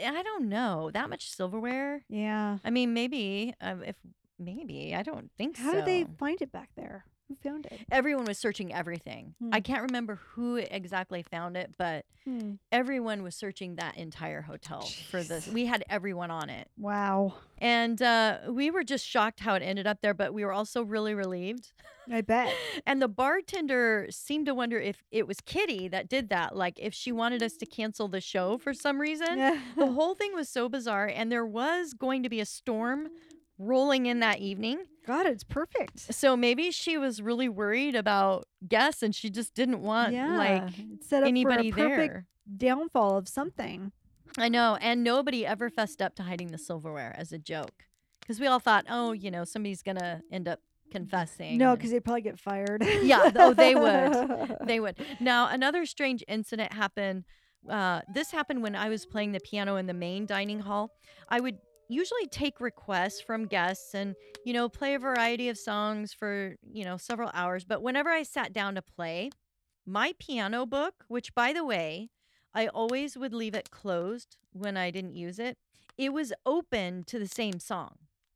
I 0.01 0.23
don't 0.23 0.47
know. 0.47 0.89
That 0.93 1.09
much 1.09 1.29
silverware? 1.29 2.03
yeah. 2.09 2.57
I 2.63 2.69
mean, 2.69 2.93
maybe 2.93 3.53
uh, 3.59 3.75
if 3.85 3.95
maybe 4.39 4.95
I 4.95 5.03
don't 5.03 5.31
think 5.37 5.57
How 5.57 5.63
so. 5.63 5.69
How 5.69 5.75
did 5.75 5.85
they 5.85 6.05
find 6.17 6.41
it 6.41 6.51
back 6.51 6.69
there? 6.77 7.05
Who 7.27 7.35
found 7.35 7.65
it? 7.65 7.81
Everyone 7.91 8.25
was 8.25 8.37
searching 8.37 8.73
everything. 8.73 9.35
I 9.51 9.57
Hmm. 9.57 9.61
can't 9.63 9.81
remember 9.83 10.15
who 10.33 10.55
exactly 10.55 11.21
found 11.23 11.57
it, 11.57 11.73
but 11.77 12.05
Hmm. 12.23 12.53
everyone 12.71 13.21
was 13.23 13.35
searching 13.35 13.75
that 13.75 13.97
entire 13.97 14.41
hotel 14.41 14.81
for 15.09 15.21
this. 15.23 15.47
We 15.47 15.65
had 15.65 15.83
everyone 15.89 16.31
on 16.31 16.49
it, 16.49 16.69
Wow. 16.77 17.35
and 17.57 18.01
uh, 18.01 18.39
we 18.49 18.71
were 18.71 18.83
just 18.83 19.05
shocked 19.05 19.41
how 19.41 19.55
it 19.55 19.61
ended 19.63 19.87
up 19.87 19.99
there. 20.01 20.13
But 20.13 20.33
we 20.33 20.45
were 20.45 20.53
also 20.53 20.83
really 20.83 21.13
relieved. 21.13 21.73
I 22.09 22.21
bet. 22.21 22.53
And 22.85 23.01
the 23.01 23.09
bartender 23.09 24.07
seemed 24.09 24.45
to 24.45 24.55
wonder 24.55 24.79
if 24.79 25.03
it 25.11 25.27
was 25.27 25.41
Kitty 25.41 25.89
that 25.89 26.07
did 26.07 26.29
that, 26.29 26.55
like 26.55 26.79
if 26.79 26.93
she 26.93 27.11
wanted 27.11 27.43
us 27.43 27.57
to 27.57 27.65
cancel 27.65 28.07
the 28.07 28.21
show 28.21 28.57
for 28.57 28.73
some 28.73 29.01
reason. 29.01 29.37
the 29.75 29.87
whole 29.91 30.15
thing 30.15 30.33
was 30.33 30.47
so 30.47 30.69
bizarre, 30.69 31.07
and 31.13 31.29
there 31.29 31.45
was 31.45 31.93
going 31.93 32.23
to 32.23 32.29
be 32.29 32.39
a 32.39 32.45
storm 32.45 33.09
rolling 33.57 34.05
in 34.05 34.19
that 34.21 34.39
evening. 34.39 34.85
God, 35.07 35.25
it's 35.25 35.45
perfect. 35.45 36.13
So 36.13 36.35
maybe 36.35 36.69
she 36.69 36.97
was 36.97 37.21
really 37.21 37.47
worried 37.47 37.95
about 37.95 38.45
guests 38.67 39.01
and 39.01 39.15
she 39.15 39.29
just 39.29 39.53
didn't 39.53 39.81
want 39.81 40.11
yeah. 40.11 40.37
like 40.37 40.73
set 41.01 41.23
up 41.23 41.29
anybody 41.29 41.71
for 41.71 41.79
a 41.79 41.89
perfect 41.89 42.13
there. 42.13 42.25
downfall 42.57 43.17
of 43.17 43.29
something. 43.29 43.93
I 44.37 44.49
know. 44.49 44.77
And 44.81 45.05
nobody 45.05 45.45
ever 45.45 45.69
fessed 45.69 46.01
up 46.01 46.15
to 46.15 46.23
hiding 46.23 46.47
the 46.47 46.57
silverware 46.57 47.15
as 47.17 47.31
a 47.31 47.37
joke. 47.37 47.85
Because 48.19 48.41
we 48.41 48.47
all 48.47 48.59
thought, 48.59 48.85
oh, 48.89 49.13
you 49.13 49.31
know, 49.31 49.45
somebody's 49.45 49.81
going 49.81 49.95
to 49.95 50.21
end 50.29 50.49
up 50.49 50.59
confessing. 50.91 51.57
No, 51.57 51.77
because 51.77 51.91
they'd 51.91 52.03
probably 52.03 52.21
get 52.21 52.37
fired. 52.37 52.85
Yeah, 53.01 53.31
oh, 53.33 53.53
they 53.53 53.75
would. 53.75 54.57
they 54.65 54.81
would. 54.81 54.97
Now, 55.21 55.47
another 55.47 55.85
strange 55.85 56.21
incident 56.27 56.73
happened. 56.73 57.23
Uh, 57.69 58.01
this 58.13 58.31
happened 58.31 58.61
when 58.61 58.75
I 58.75 58.89
was 58.89 59.05
playing 59.05 59.31
the 59.31 59.39
piano 59.39 59.77
in 59.77 59.87
the 59.87 59.93
main 59.93 60.25
dining 60.25 60.59
hall. 60.59 60.91
I 61.29 61.39
would 61.39 61.59
usually 61.87 62.27
take 62.27 62.59
requests 62.59 63.21
from 63.21 63.45
guests 63.45 63.93
and, 63.93 64.15
you 64.43 64.53
know, 64.53 64.69
play 64.69 64.93
a 64.93 64.99
variety 64.99 65.49
of 65.49 65.57
songs 65.57 66.13
for, 66.13 66.55
you 66.61 66.83
know, 66.83 66.97
several 66.97 67.31
hours. 67.33 67.65
But 67.65 67.81
whenever 67.81 68.09
I 68.09 68.23
sat 68.23 68.53
down 68.53 68.75
to 68.75 68.81
play, 68.81 69.29
my 69.85 70.13
piano 70.19 70.65
book, 70.65 71.05
which 71.07 71.33
by 71.33 71.53
the 71.53 71.63
way, 71.65 72.09
I 72.53 72.67
always 72.67 73.17
would 73.17 73.33
leave 73.33 73.55
it 73.55 73.71
closed 73.71 74.37
when 74.51 74.77
I 74.77 74.91
didn't 74.91 75.15
use 75.15 75.39
it, 75.39 75.57
it 75.97 76.11
was 76.13 76.33
open 76.45 77.03
to 77.05 77.19
the 77.19 77.27
same 77.27 77.59
song 77.59 77.95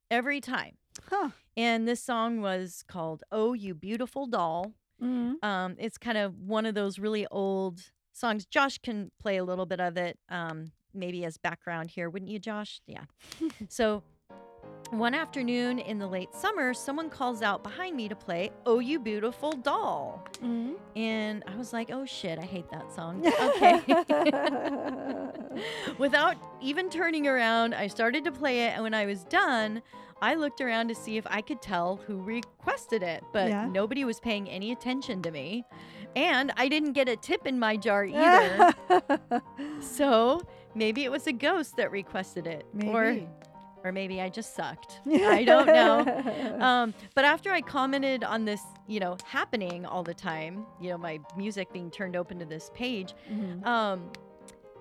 every 0.10 0.40
time. 0.42 0.78
Huh. 1.10 1.30
And 1.58 1.88
this 1.88 2.04
song 2.04 2.42
was 2.42 2.84
called 2.88 3.24
Oh 3.32 3.54
You 3.54 3.74
Beautiful 3.74 4.28
Doll. 4.28 4.74
Mhm. 5.02 5.44
Um, 5.44 5.76
it's 5.80 5.98
kind 5.98 6.18
of 6.18 6.38
one 6.40 6.66
of 6.66 6.76
those 6.76 7.00
really 7.00 7.26
old 7.32 7.92
songs. 8.14 8.46
Josh 8.46 8.78
can 8.78 9.12
play 9.20 9.38
a 9.38 9.44
little 9.44 9.66
bit 9.66 9.80
of 9.80 9.98
it, 9.98 10.20
um, 10.30 10.72
maybe 10.94 11.26
as 11.26 11.38
background 11.38 11.90
here, 11.92 12.10
wouldn't 12.10 12.32
you, 12.32 12.40
Josh? 12.40 12.82
Yeah. 12.88 13.04
so 13.70 14.04
one 14.92 15.14
afternoon 15.14 15.80
in 15.80 16.00
the 16.00 16.08
late 16.08 16.34
summer, 16.36 16.74
someone 16.74 17.10
calls 17.10 17.42
out 17.42 17.64
behind 17.64 17.96
me 17.96 18.08
to 18.10 18.16
play 18.16 18.52
Oh 18.66 18.80
You 18.80 19.00
Beautiful 19.00 19.54
Doll. 19.54 20.26
Mhm. 20.42 20.76
And 20.96 21.44
I 21.48 21.56
was 21.56 21.72
like, 21.74 21.90
oh 21.92 22.06
shit, 22.06 22.38
I 22.40 22.44
hate 22.46 22.70
that 22.72 22.92
song. 22.92 23.24
Okay. 23.42 23.82
Without 25.98 26.36
even 26.62 26.90
turning 26.90 27.28
around, 27.28 27.74
I 27.76 27.88
started 27.88 28.24
to 28.26 28.32
play 28.32 28.66
it. 28.66 28.70
And 28.74 28.84
when 28.84 28.94
I 28.94 29.06
was 29.06 29.24
done, 29.26 29.82
I 30.22 30.36
looked 30.36 30.62
around 30.62 30.88
to 30.90 30.96
see 30.96 31.18
if 31.18 31.26
I 31.28 31.42
could 31.42 31.62
tell 31.62 31.98
who 32.08 32.22
requested 32.22 33.04
it, 33.04 33.24
but 33.34 33.50
Yeah. 33.50 33.66
nobody 33.68 34.06
was 34.06 34.20
paying 34.20 34.50
any 34.50 34.72
attention 34.72 35.22
to 35.24 35.32
me. 35.32 35.66
And 36.16 36.52
I 36.58 36.68
didn't 36.68 36.94
get 36.94 37.08
a 37.10 37.16
tip 37.16 37.48
in 37.48 37.60
my 37.60 37.78
jar 37.78 38.06
either. 38.14 38.74
so 39.80 40.42
maybe 40.76 41.04
it 41.04 41.12
was 41.12 41.28
a 41.28 41.34
ghost 41.34 41.78
that 41.78 41.92
requested 41.92 42.48
it. 42.48 42.66
Or 42.86 43.04
Maybe. 43.12 43.28
or 43.84 43.92
maybe 43.92 44.22
I 44.22 44.30
just 44.30 44.56
sucked. 44.56 45.00
I 45.08 45.44
don't 45.44 45.68
know. 45.68 46.58
Um, 46.60 46.94
but 47.16 47.26
after 47.26 47.52
I 47.52 47.62
commented 47.62 48.24
on 48.24 48.46
this, 48.46 48.62
you 48.88 49.00
know, 49.00 49.18
happening 49.26 49.86
all 49.86 50.04
the 50.04 50.14
time, 50.14 50.66
you 50.80 50.90
know, 50.90 50.98
my 50.98 51.20
music 51.36 51.72
being 51.74 51.90
turned 51.92 52.16
open 52.16 52.40
to 52.40 52.46
this 52.46 52.70
page, 52.74 53.14
Mhm. 53.32 53.66
um, 53.66 54.12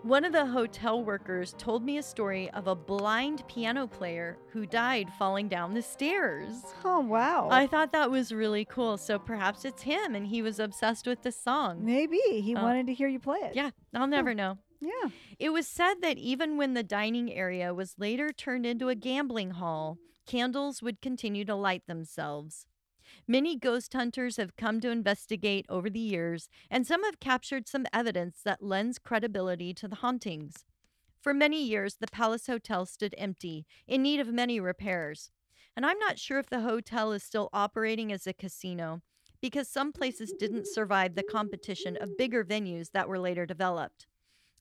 one 0.02 0.24
of 0.24 0.32
the 0.32 0.46
hotel 0.46 1.04
workers 1.04 1.54
told 1.58 1.84
me 1.84 1.98
a 1.98 2.02
story 2.02 2.48
of 2.52 2.66
a 2.68 2.74
blind 2.74 3.46
piano 3.48 3.86
player 3.86 4.38
who 4.50 4.64
died 4.64 5.10
falling 5.18 5.46
down 5.46 5.74
the 5.74 5.82
stairs. 5.82 6.62
Oh 6.86 7.00
wow. 7.00 7.48
I 7.50 7.66
thought 7.66 7.92
that 7.92 8.10
was 8.10 8.32
really 8.32 8.64
cool. 8.64 8.96
So 8.96 9.18
perhaps 9.18 9.66
it's 9.66 9.82
him 9.82 10.14
and 10.14 10.26
he 10.26 10.40
was 10.40 10.58
obsessed 10.58 11.06
with 11.06 11.20
the 11.22 11.30
song. 11.32 11.84
Maybe 11.84 12.16
he 12.40 12.56
Uh, 12.56 12.62
wanted 12.62 12.86
to 12.86 12.94
hear 12.94 13.08
you 13.08 13.20
play 13.20 13.40
it. 13.40 13.54
Yeah, 13.54 13.70
I'll 13.94 14.06
never 14.06 14.32
know. 14.34 14.56
Yeah. 14.80 15.10
It 15.38 15.50
was 15.50 15.66
said 15.66 15.96
that 16.00 16.18
even 16.18 16.56
when 16.56 16.74
the 16.74 16.82
dining 16.82 17.32
area 17.32 17.74
was 17.74 17.98
later 17.98 18.32
turned 18.32 18.64
into 18.64 18.88
a 18.88 18.94
gambling 18.94 19.52
hall, 19.52 19.98
candles 20.26 20.82
would 20.82 21.02
continue 21.02 21.44
to 21.44 21.54
light 21.54 21.86
themselves. 21.86 22.66
Many 23.26 23.56
ghost 23.56 23.92
hunters 23.92 24.36
have 24.36 24.56
come 24.56 24.80
to 24.80 24.90
investigate 24.90 25.66
over 25.68 25.90
the 25.90 26.00
years, 26.00 26.48
and 26.70 26.86
some 26.86 27.04
have 27.04 27.20
captured 27.20 27.68
some 27.68 27.86
evidence 27.92 28.40
that 28.44 28.62
lends 28.62 28.98
credibility 28.98 29.74
to 29.74 29.88
the 29.88 29.96
hauntings. 29.96 30.64
For 31.20 31.34
many 31.34 31.62
years, 31.62 31.96
the 31.96 32.06
Palace 32.06 32.46
Hotel 32.46 32.86
stood 32.86 33.14
empty, 33.18 33.66
in 33.86 34.02
need 34.02 34.20
of 34.20 34.28
many 34.28 34.58
repairs. 34.60 35.30
And 35.76 35.84
I'm 35.84 35.98
not 35.98 36.18
sure 36.18 36.38
if 36.38 36.48
the 36.48 36.60
hotel 36.60 37.12
is 37.12 37.22
still 37.22 37.50
operating 37.52 38.12
as 38.12 38.26
a 38.26 38.32
casino, 38.32 39.02
because 39.42 39.68
some 39.68 39.92
places 39.92 40.32
didn't 40.38 40.66
survive 40.66 41.14
the 41.14 41.22
competition 41.22 41.98
of 42.00 42.16
bigger 42.16 42.44
venues 42.44 42.92
that 42.92 43.08
were 43.08 43.18
later 43.18 43.44
developed. 43.44 44.06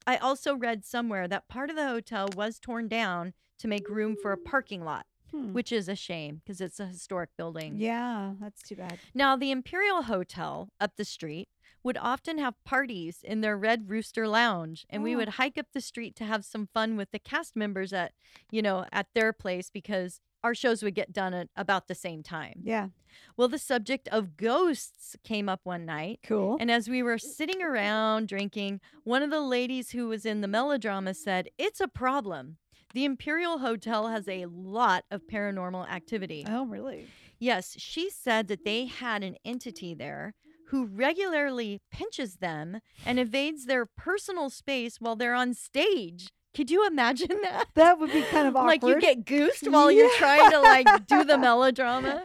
I 0.07 0.17
also 0.17 0.55
read 0.55 0.85
somewhere 0.85 1.27
that 1.27 1.47
part 1.47 1.69
of 1.69 1.75
the 1.75 1.87
hotel 1.87 2.29
was 2.35 2.59
torn 2.59 2.87
down 2.87 3.33
to 3.59 3.67
make 3.67 3.89
room 3.89 4.15
for 4.21 4.31
a 4.31 4.37
parking 4.37 4.83
lot, 4.83 5.05
Hmm. 5.31 5.53
which 5.53 5.71
is 5.71 5.87
a 5.87 5.95
shame 5.95 6.41
because 6.43 6.59
it's 6.61 6.79
a 6.79 6.87
historic 6.87 7.29
building. 7.37 7.75
Yeah, 7.77 8.33
that's 8.39 8.63
too 8.63 8.75
bad. 8.75 8.97
Now, 9.13 9.35
the 9.35 9.51
Imperial 9.51 10.03
Hotel 10.03 10.69
up 10.79 10.95
the 10.95 11.05
street 11.05 11.49
would 11.83 11.97
often 11.97 12.37
have 12.37 12.61
parties 12.63 13.19
in 13.23 13.41
their 13.41 13.57
Red 13.57 13.89
Rooster 13.89 14.27
Lounge, 14.27 14.85
and 14.89 15.01
we 15.03 15.13
Oh. 15.13 15.17
would 15.17 15.29
hike 15.29 15.57
up 15.57 15.67
the 15.73 15.81
street 15.81 16.15
to 16.17 16.25
have 16.25 16.43
some 16.45 16.67
fun 16.67 16.97
with 16.97 17.11
the 17.11 17.19
cast 17.19 17.55
members 17.55 17.93
at, 17.93 18.13
you 18.51 18.61
know, 18.61 18.85
at 18.91 19.07
their 19.13 19.31
place 19.33 19.69
because 19.69 20.19
our 20.43 20.55
shows 20.55 20.81
would 20.83 20.95
get 20.95 21.11
done 21.11 21.33
at 21.33 21.49
about 21.55 21.87
the 21.87 21.95
same 21.95 22.23
time. 22.23 22.61
Yeah. 22.63 22.89
Well, 23.35 23.49
the 23.49 23.59
subject 23.59 24.07
of 24.09 24.37
ghosts 24.37 25.15
came 25.23 25.49
up 25.49 25.61
one 25.63 25.85
night. 25.85 26.19
Cool. 26.23 26.55
And 26.59 26.71
as 26.71 26.87
we 26.89 27.03
were 27.03 27.17
sitting 27.17 27.61
around 27.61 28.29
drinking, 28.29 28.79
one 29.03 29.21
of 29.21 29.31
the 29.31 29.41
ladies 29.41 29.91
who 29.91 30.07
was 30.07 30.25
in 30.25 30.39
the 30.41 30.47
melodrama 30.47 31.13
said, 31.13 31.49
It's 31.57 31.81
a 31.81 31.87
problem. 31.89 32.57
The 32.93 33.03
Imperial 33.05 33.59
Hotel 33.59 34.07
has 34.07 34.27
a 34.27 34.45
lot 34.45 35.03
of 35.11 35.27
paranormal 35.27 35.89
activity. 35.89 36.45
oh, 36.47 36.65
really? 36.65 37.07
Yes, 37.37 37.75
she 37.77 38.09
said 38.09 38.47
that 38.47 38.65
they 38.65 38.85
had 38.85 39.23
an 39.23 39.35
entity 39.45 39.93
there 39.93 40.33
who 40.69 40.85
regularly 40.85 41.81
pinches 41.91 42.37
them 42.37 42.79
and 43.05 43.19
invades 43.19 43.65
their 43.65 43.85
personal 43.85 44.49
space 44.49 44.97
while 44.99 45.15
they're 45.15 45.35
on 45.35 45.53
stage. 45.53 46.29
Could 46.55 46.71
you 46.71 46.85
imagine 46.87 47.29
that? 47.43 47.65
That 47.75 47.99
would 47.99 48.11
be 48.11 48.21
kind 48.23 48.47
of 48.47 48.55
awkward. 48.55 48.67
Like 48.69 48.83
you 48.83 48.99
get 49.01 49.25
goosed 49.25 49.69
while 49.69 49.91
you're 49.91 50.13
trying 50.17 50.49
to 50.51 50.59
like 50.59 51.07
do 51.07 51.23
the 51.23 51.37
melodrama. 51.47 52.23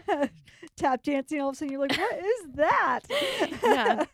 tap 0.76 1.02
dancing. 1.02 1.40
All 1.40 1.50
of 1.50 1.54
a 1.54 1.58
sudden, 1.58 1.72
you're 1.72 1.80
like, 1.80 1.96
"What 1.96 2.18
is 2.18 2.46
that?" 2.54 3.00
Yeah. 3.62 4.04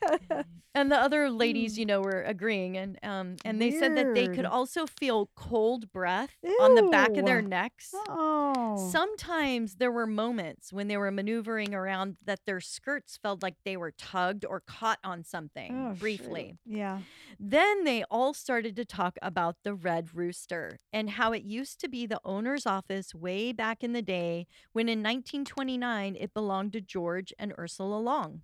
And 0.72 0.92
the 0.92 0.96
other 0.96 1.30
ladies, 1.30 1.76
you 1.76 1.84
know, 1.84 2.00
were 2.00 2.22
agreeing, 2.22 2.76
and 2.76 2.96
um, 3.02 3.34
and 3.44 3.60
they 3.60 3.72
said 3.72 3.96
that 3.96 4.14
they 4.14 4.28
could 4.28 4.44
also 4.44 4.86
feel 4.86 5.28
cold 5.34 5.90
breath 5.90 6.30
on 6.60 6.76
the 6.76 6.84
back 6.84 7.16
of 7.16 7.26
their 7.26 7.42
necks. 7.42 7.92
oh. 8.08 8.88
Sometimes 8.92 9.76
there 9.76 9.90
were 9.90 10.06
moments 10.06 10.72
when 10.72 10.86
they 10.86 10.96
were 10.96 11.10
maneuvering 11.10 11.74
around 11.74 12.18
that 12.24 12.40
their 12.46 12.60
skirts 12.60 13.16
felt 13.20 13.42
like 13.42 13.56
they 13.64 13.76
were 13.76 13.90
tugged 13.90 14.44
or 14.44 14.60
caught 14.60 15.00
on 15.02 15.24
something 15.24 15.88
Oh, 15.90 15.94
briefly. 15.94 16.56
Yeah. 16.64 17.00
Then 17.40 17.82
they 17.82 18.04
all 18.04 18.32
started 18.32 18.76
to 18.76 18.84
talk 18.84 19.18
about 19.20 19.56
the 19.64 19.74
Red 19.74 19.99
Rooster 20.14 20.78
and 20.92 21.10
how 21.10 21.32
it 21.32 21.42
used 21.42 21.80
to 21.80 21.88
be 21.88 22.06
the 22.06 22.20
owner's 22.24 22.66
office 22.66 23.14
way 23.14 23.52
back 23.52 23.82
in 23.84 23.92
the 23.92 24.02
day 24.02 24.46
when 24.72 24.88
in 24.88 24.98
1929 25.00 26.16
it 26.18 26.34
belonged 26.34 26.72
to 26.72 26.80
George 26.80 27.32
and 27.38 27.52
Ursula 27.58 27.96
Long. 27.98 28.42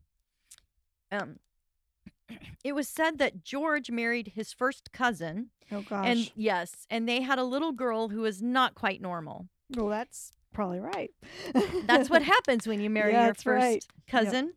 Um, 1.10 1.36
it 2.64 2.74
was 2.74 2.88
said 2.88 3.18
that 3.18 3.42
George 3.44 3.90
married 3.90 4.32
his 4.34 4.52
first 4.52 4.92
cousin, 4.92 5.50
Oh 5.72 5.82
gosh. 5.82 6.06
and 6.06 6.30
yes, 6.34 6.86
and 6.90 7.08
they 7.08 7.22
had 7.22 7.38
a 7.38 7.44
little 7.44 7.72
girl 7.72 8.08
who 8.08 8.20
was 8.20 8.42
not 8.42 8.74
quite 8.74 9.00
normal. 9.00 9.46
well, 9.76 9.88
that's 9.88 10.32
probably 10.52 10.80
right. 10.80 11.10
That's 11.84 12.08
what 12.10 12.22
happens 12.34 12.66
when 12.66 12.80
you 12.80 12.88
marry 12.90 13.12
Yeah, 13.12 13.26
your 13.26 13.34
first 13.34 13.46
right. 13.46 13.84
cousin. 14.08 14.52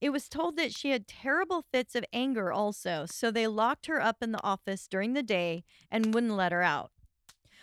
It 0.00 0.10
was 0.10 0.28
told 0.28 0.56
that 0.56 0.74
she 0.74 0.90
had 0.90 1.08
terrible 1.08 1.64
fits 1.72 1.94
of 1.94 2.04
anger 2.12 2.52
also, 2.52 3.06
so 3.06 3.30
they 3.30 3.46
locked 3.46 3.86
her 3.86 4.00
up 4.00 4.16
in 4.22 4.32
the 4.32 4.42
office 4.44 4.86
during 4.86 5.14
the 5.14 5.22
day 5.22 5.64
and 5.90 6.12
wouldn't 6.12 6.36
let 6.36 6.52
her 6.52 6.62
out. 6.62 6.90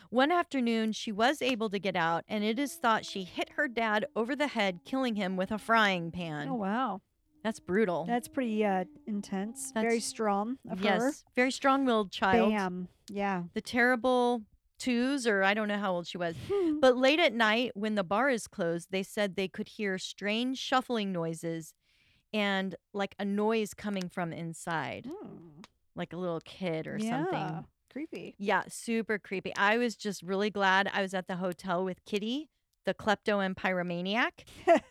One 0.09 0.31
afternoon, 0.31 0.91
she 0.91 1.11
was 1.11 1.41
able 1.41 1.69
to 1.69 1.79
get 1.79 1.95
out, 1.95 2.23
and 2.27 2.43
it 2.43 2.59
is 2.59 2.75
thought 2.75 3.05
she 3.05 3.23
hit 3.23 3.51
her 3.55 3.67
dad 3.67 4.05
over 4.15 4.35
the 4.35 4.47
head, 4.47 4.81
killing 4.85 5.15
him 5.15 5.37
with 5.37 5.51
a 5.51 5.57
frying 5.57 6.11
pan. 6.11 6.49
Oh 6.49 6.55
wow. 6.55 7.01
That's 7.43 7.59
brutal. 7.59 8.05
That's 8.05 8.27
pretty 8.27 8.63
uh, 8.63 8.85
intense. 9.05 9.71
Very 9.73 9.99
strong 9.99 10.57
of 10.69 10.81
yes, 10.81 11.01
her. 11.01 11.11
very 11.35 11.51
strong-willed 11.51 12.11
child. 12.11 12.51
Bam. 12.51 12.87
Yeah. 13.09 13.43
The 13.53 13.61
terrible 13.61 14.43
twos, 14.79 15.27
or 15.27 15.43
I 15.43 15.53
don't 15.53 15.67
know 15.67 15.77
how 15.77 15.93
old 15.93 16.07
she 16.07 16.17
was. 16.17 16.35
But 16.79 16.97
late 16.97 17.19
at 17.19 17.33
night, 17.33 17.71
when 17.73 17.95
the 17.95 18.03
bar 18.03 18.29
is 18.29 18.47
closed, 18.47 18.89
they 18.91 19.03
said 19.03 19.35
they 19.35 19.47
could 19.47 19.67
hear 19.67 19.97
strange 19.97 20.57
shuffling 20.57 21.11
noises 21.11 21.73
and 22.33 22.75
like 22.93 23.15
a 23.19 23.25
noise 23.25 23.73
coming 23.73 24.09
from 24.09 24.33
inside, 24.33 25.05
Hmm. 25.09 25.61
like 25.95 26.13
a 26.13 26.17
little 26.17 26.41
kid 26.41 26.87
or 26.87 26.97
yeah. 26.99 27.09
something. 27.25 27.65
Creepy. 27.91 28.35
Yeah, 28.39 28.63
super 28.69 29.19
creepy. 29.19 29.55
I 29.55 29.77
was 29.77 29.95
just 29.95 30.23
really 30.23 30.49
glad 30.49 30.89
I 30.91 31.01
was 31.03 31.13
at 31.13 31.27
the 31.27 31.35
hotel 31.35 31.83
with 31.85 32.03
Kitty, 32.05 32.49
the 32.85 32.93
klepto 32.95 33.39
and 33.45 33.55
pyromaniac, 33.55 34.31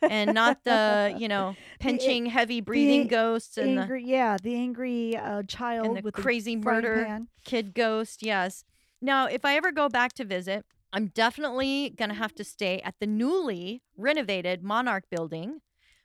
and 0.00 0.32
not 0.32 0.62
the, 0.64 1.14
you 1.18 1.26
know, 1.34 1.56
pinching, 1.80 2.26
heavy 2.26 2.60
breathing 2.60 3.02
the 3.02 3.08
ghosts 3.08 3.58
and 3.58 3.76
the, 3.76 4.00
yeah, 4.00 4.36
the 4.40 4.54
angry 4.54 5.16
uh, 5.16 5.42
child 5.42 5.96
the 5.98 6.02
with 6.02 6.14
crazy 6.14 6.54
the 6.54 6.62
murder 6.64 7.04
pan. 7.04 7.28
kid 7.44 7.74
ghost. 7.74 8.22
Yes. 8.22 8.64
Now, 9.00 9.26
if 9.26 9.44
I 9.44 9.56
ever 9.56 9.72
go 9.72 9.88
back 9.88 10.12
to 10.14 10.24
visit, 10.24 10.64
I'm 10.92 11.08
definitely 11.08 11.90
going 11.96 12.10
to 12.10 12.14
have 12.14 12.34
to 12.36 12.44
stay 12.44 12.80
at 12.84 12.94
the 13.00 13.06
newly 13.08 13.82
renovated 13.96 14.62
Monarch 14.62 15.04
building, 15.10 15.60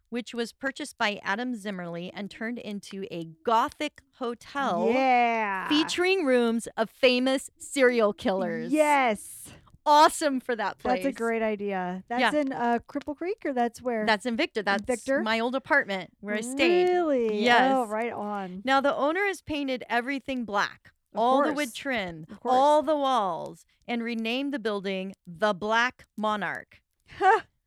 which 0.10 0.34
was 0.34 0.54
purchased 0.54 0.98
by 0.98 1.20
Adam 1.24 1.54
Zimmerli 1.56 2.12
and 2.14 2.30
turned 2.32 2.60
into 2.60 3.06
a 3.12 3.30
Gothic 3.46 4.02
hotel 4.20 4.90
Yeah. 4.92 5.68
featuring 5.68 6.26
rooms 6.26 6.68
of 6.78 6.90
famous 6.90 7.50
serial 7.58 8.14
killers. 8.14 8.72
Yes. 8.72 9.50
Awesome 9.86 10.42
for 10.42 10.54
that 10.56 10.80
place. 10.80 11.04
That's 11.04 11.16
a 11.16 11.18
great 11.18 11.42
idea. 11.42 12.04
That's 12.10 12.34
Yeah. 12.34 12.42
in 12.42 12.52
uh, 12.52 12.80
Cripple 12.90 13.16
Creek, 13.16 13.38
or 13.46 13.54
that's 13.54 13.82
where? 13.82 14.06
That's 14.06 14.26
in 14.26 14.36
Victor. 14.36 14.62
That's 14.62 14.84
Victor? 14.84 15.22
my 15.24 15.40
old 15.40 15.56
apartment 15.56 16.10
where 16.20 16.36
I 16.36 16.42
stayed. 16.42 16.90
Really? 16.90 17.30
Oh, 17.30 17.34
Yes. 17.34 17.88
right 17.90 18.12
on. 18.12 18.62
Now 18.66 18.82
the 18.82 18.94
owner 18.94 19.26
has 19.28 19.42
painted 19.42 19.86
everything 19.90 20.44
black, 20.44 20.92
Of 21.14 21.20
all 21.22 21.42
the 21.44 21.54
wood 21.54 21.74
trim, 21.74 22.26
all 22.44 22.82
the 22.84 22.98
walls, 22.98 23.66
and 23.88 24.04
renamed 24.04 24.54
the 24.54 24.60
building 24.60 25.14
the 25.26 25.54
Black 25.54 26.06
Monarch. 26.18 26.82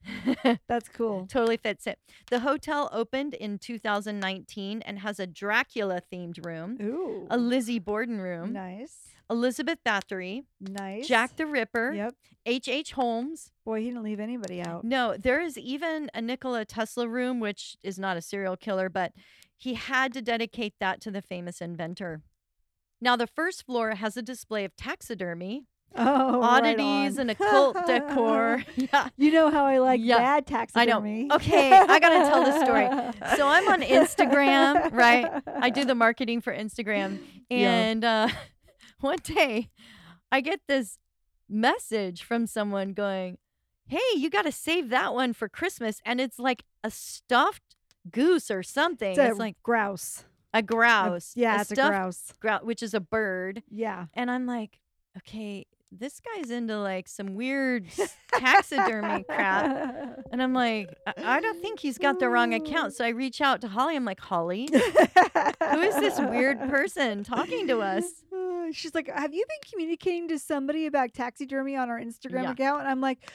That's 0.68 0.88
cool. 0.88 1.26
totally 1.26 1.56
fits 1.56 1.86
it. 1.86 1.98
The 2.30 2.40
hotel 2.40 2.88
opened 2.92 3.34
in 3.34 3.58
2019 3.58 4.82
and 4.82 4.98
has 5.00 5.18
a 5.20 5.26
Dracula 5.26 6.00
themed 6.12 6.44
room, 6.44 6.78
Ooh. 6.80 7.26
a 7.30 7.36
Lizzie 7.36 7.78
Borden 7.78 8.20
room, 8.20 8.52
Nice. 8.52 9.08
Elizabeth 9.28 9.78
Bathory, 9.86 10.44
Nice. 10.60 11.06
Jack 11.06 11.36
the 11.36 11.46
Ripper, 11.46 11.92
Yep. 11.94 12.14
H.H. 12.46 12.68
H. 12.68 12.92
Holmes. 12.92 13.52
Boy, 13.64 13.80
he 13.80 13.88
didn't 13.88 14.02
leave 14.02 14.18
anybody 14.18 14.62
out. 14.62 14.82
No, 14.82 15.16
there 15.16 15.40
is 15.40 15.58
even 15.58 16.10
a 16.14 16.22
Nikola 16.22 16.64
Tesla 16.64 17.06
room, 17.06 17.38
which 17.38 17.76
is 17.82 17.98
not 17.98 18.16
a 18.16 18.22
serial 18.22 18.56
killer, 18.56 18.88
but 18.88 19.12
he 19.56 19.74
had 19.74 20.12
to 20.14 20.22
dedicate 20.22 20.74
that 20.80 21.00
to 21.02 21.10
the 21.10 21.20
famous 21.20 21.60
inventor. 21.60 22.22
Now, 23.00 23.14
the 23.16 23.26
first 23.26 23.66
floor 23.66 23.94
has 23.94 24.16
a 24.16 24.22
display 24.22 24.64
of 24.64 24.74
taxidermy, 24.74 25.66
Oh, 25.96 26.40
right 26.40 26.64
oddities, 26.64 27.16
on. 27.16 27.20
and 27.22 27.30
occult 27.32 27.76
decor. 27.86 28.62
Yeah. 28.76 29.08
You 29.16 29.32
know 29.32 29.50
how 29.50 29.64
I 29.64 29.78
like 29.78 30.00
Yeah, 30.02 30.18
bad 30.18 30.24
I 30.24 30.36
know. 30.52 30.58
taxidermy. 30.58 31.28
Okay, 31.32 31.72
I 31.72 31.98
gotta 31.98 32.28
tell 32.30 32.44
the 32.44 32.64
story. 32.64 32.88
So 33.36 33.46
I'm 33.48 33.68
on 33.68 33.82
Instagram, 33.82 34.92
right? 34.92 35.42
I 35.46 35.70
do 35.70 35.84
the 35.84 35.94
marketing 35.94 36.40
for 36.42 36.54
Instagram. 36.54 37.18
Yeah. 37.48 37.72
And 37.72 38.04
uh, 38.04 38.28
one 39.00 39.18
day 39.22 39.70
I 40.30 40.40
get 40.40 40.60
this 40.68 40.98
message 41.48 42.22
from 42.22 42.46
someone 42.46 42.92
going, 42.92 43.38
"Hey, 43.86 43.98
you 44.16 44.30
got 44.30 44.42
to 44.42 44.52
save 44.52 44.88
that 44.90 45.12
one 45.14 45.32
for 45.32 45.48
Christmas." 45.48 46.00
And 46.04 46.20
it's 46.20 46.38
like 46.38 46.64
a 46.84 46.90
stuffed 46.90 47.74
goose 48.10 48.50
or 48.50 48.62
something. 48.62 49.10
It's, 49.10 49.18
It's, 49.18 49.36
a 49.36 49.38
like 49.38 49.56
grouse. 49.62 50.24
a 50.54 50.58
A- 50.58 50.62
grouse. 50.62 51.32
yeah, 51.34 51.60
it's 51.60 51.72
a 51.72 51.74
stuffed 51.74 52.40
grouse. 52.40 52.62
which 52.62 52.82
is 52.82 52.94
a 52.94 53.00
bird. 53.00 53.62
Yeah. 53.70 54.06
And 54.14 54.30
I'm 54.30 54.46
like, 54.46 54.78
okay, 55.18 55.66
this 55.92 56.20
guy's 56.20 56.50
into 56.50 56.78
like 56.78 57.08
some 57.08 57.34
weird 57.34 57.86
taxidermy 58.32 59.24
crap. 59.24 59.96
And 60.32 60.40
I'm 60.40 60.52
like, 60.54 60.88
I, 61.06 61.12
I 61.36 61.40
don't 61.40 61.60
think 61.60 61.80
he's 61.80 61.98
got 61.98 62.20
the 62.20 62.28
wrong 62.28 62.54
account. 62.54 62.94
So 62.94 63.04
I 63.04 63.08
reach 63.08 63.40
out 63.40 63.60
to 63.62 63.68
Holly. 63.68 63.96
I'm 63.96 64.04
like, 64.04 64.20
Holly, 64.20 64.68
who 64.72 65.80
is 65.80 65.94
this 65.96 66.20
weird 66.20 66.60
person 66.68 67.24
talking 67.24 67.66
to 67.66 67.80
us? 67.80 68.04
She's 68.72 68.94
like, 68.94 69.08
Have 69.12 69.34
you 69.34 69.44
been 69.48 69.70
communicating 69.72 70.28
to 70.28 70.38
somebody 70.38 70.86
about 70.86 71.12
taxidermy 71.14 71.74
on 71.74 71.90
our 71.90 72.00
Instagram 72.00 72.44
Yeah. 72.44 72.50
account? 72.52 72.80
And 72.82 72.88
I'm 72.88 73.00
like, 73.00 73.28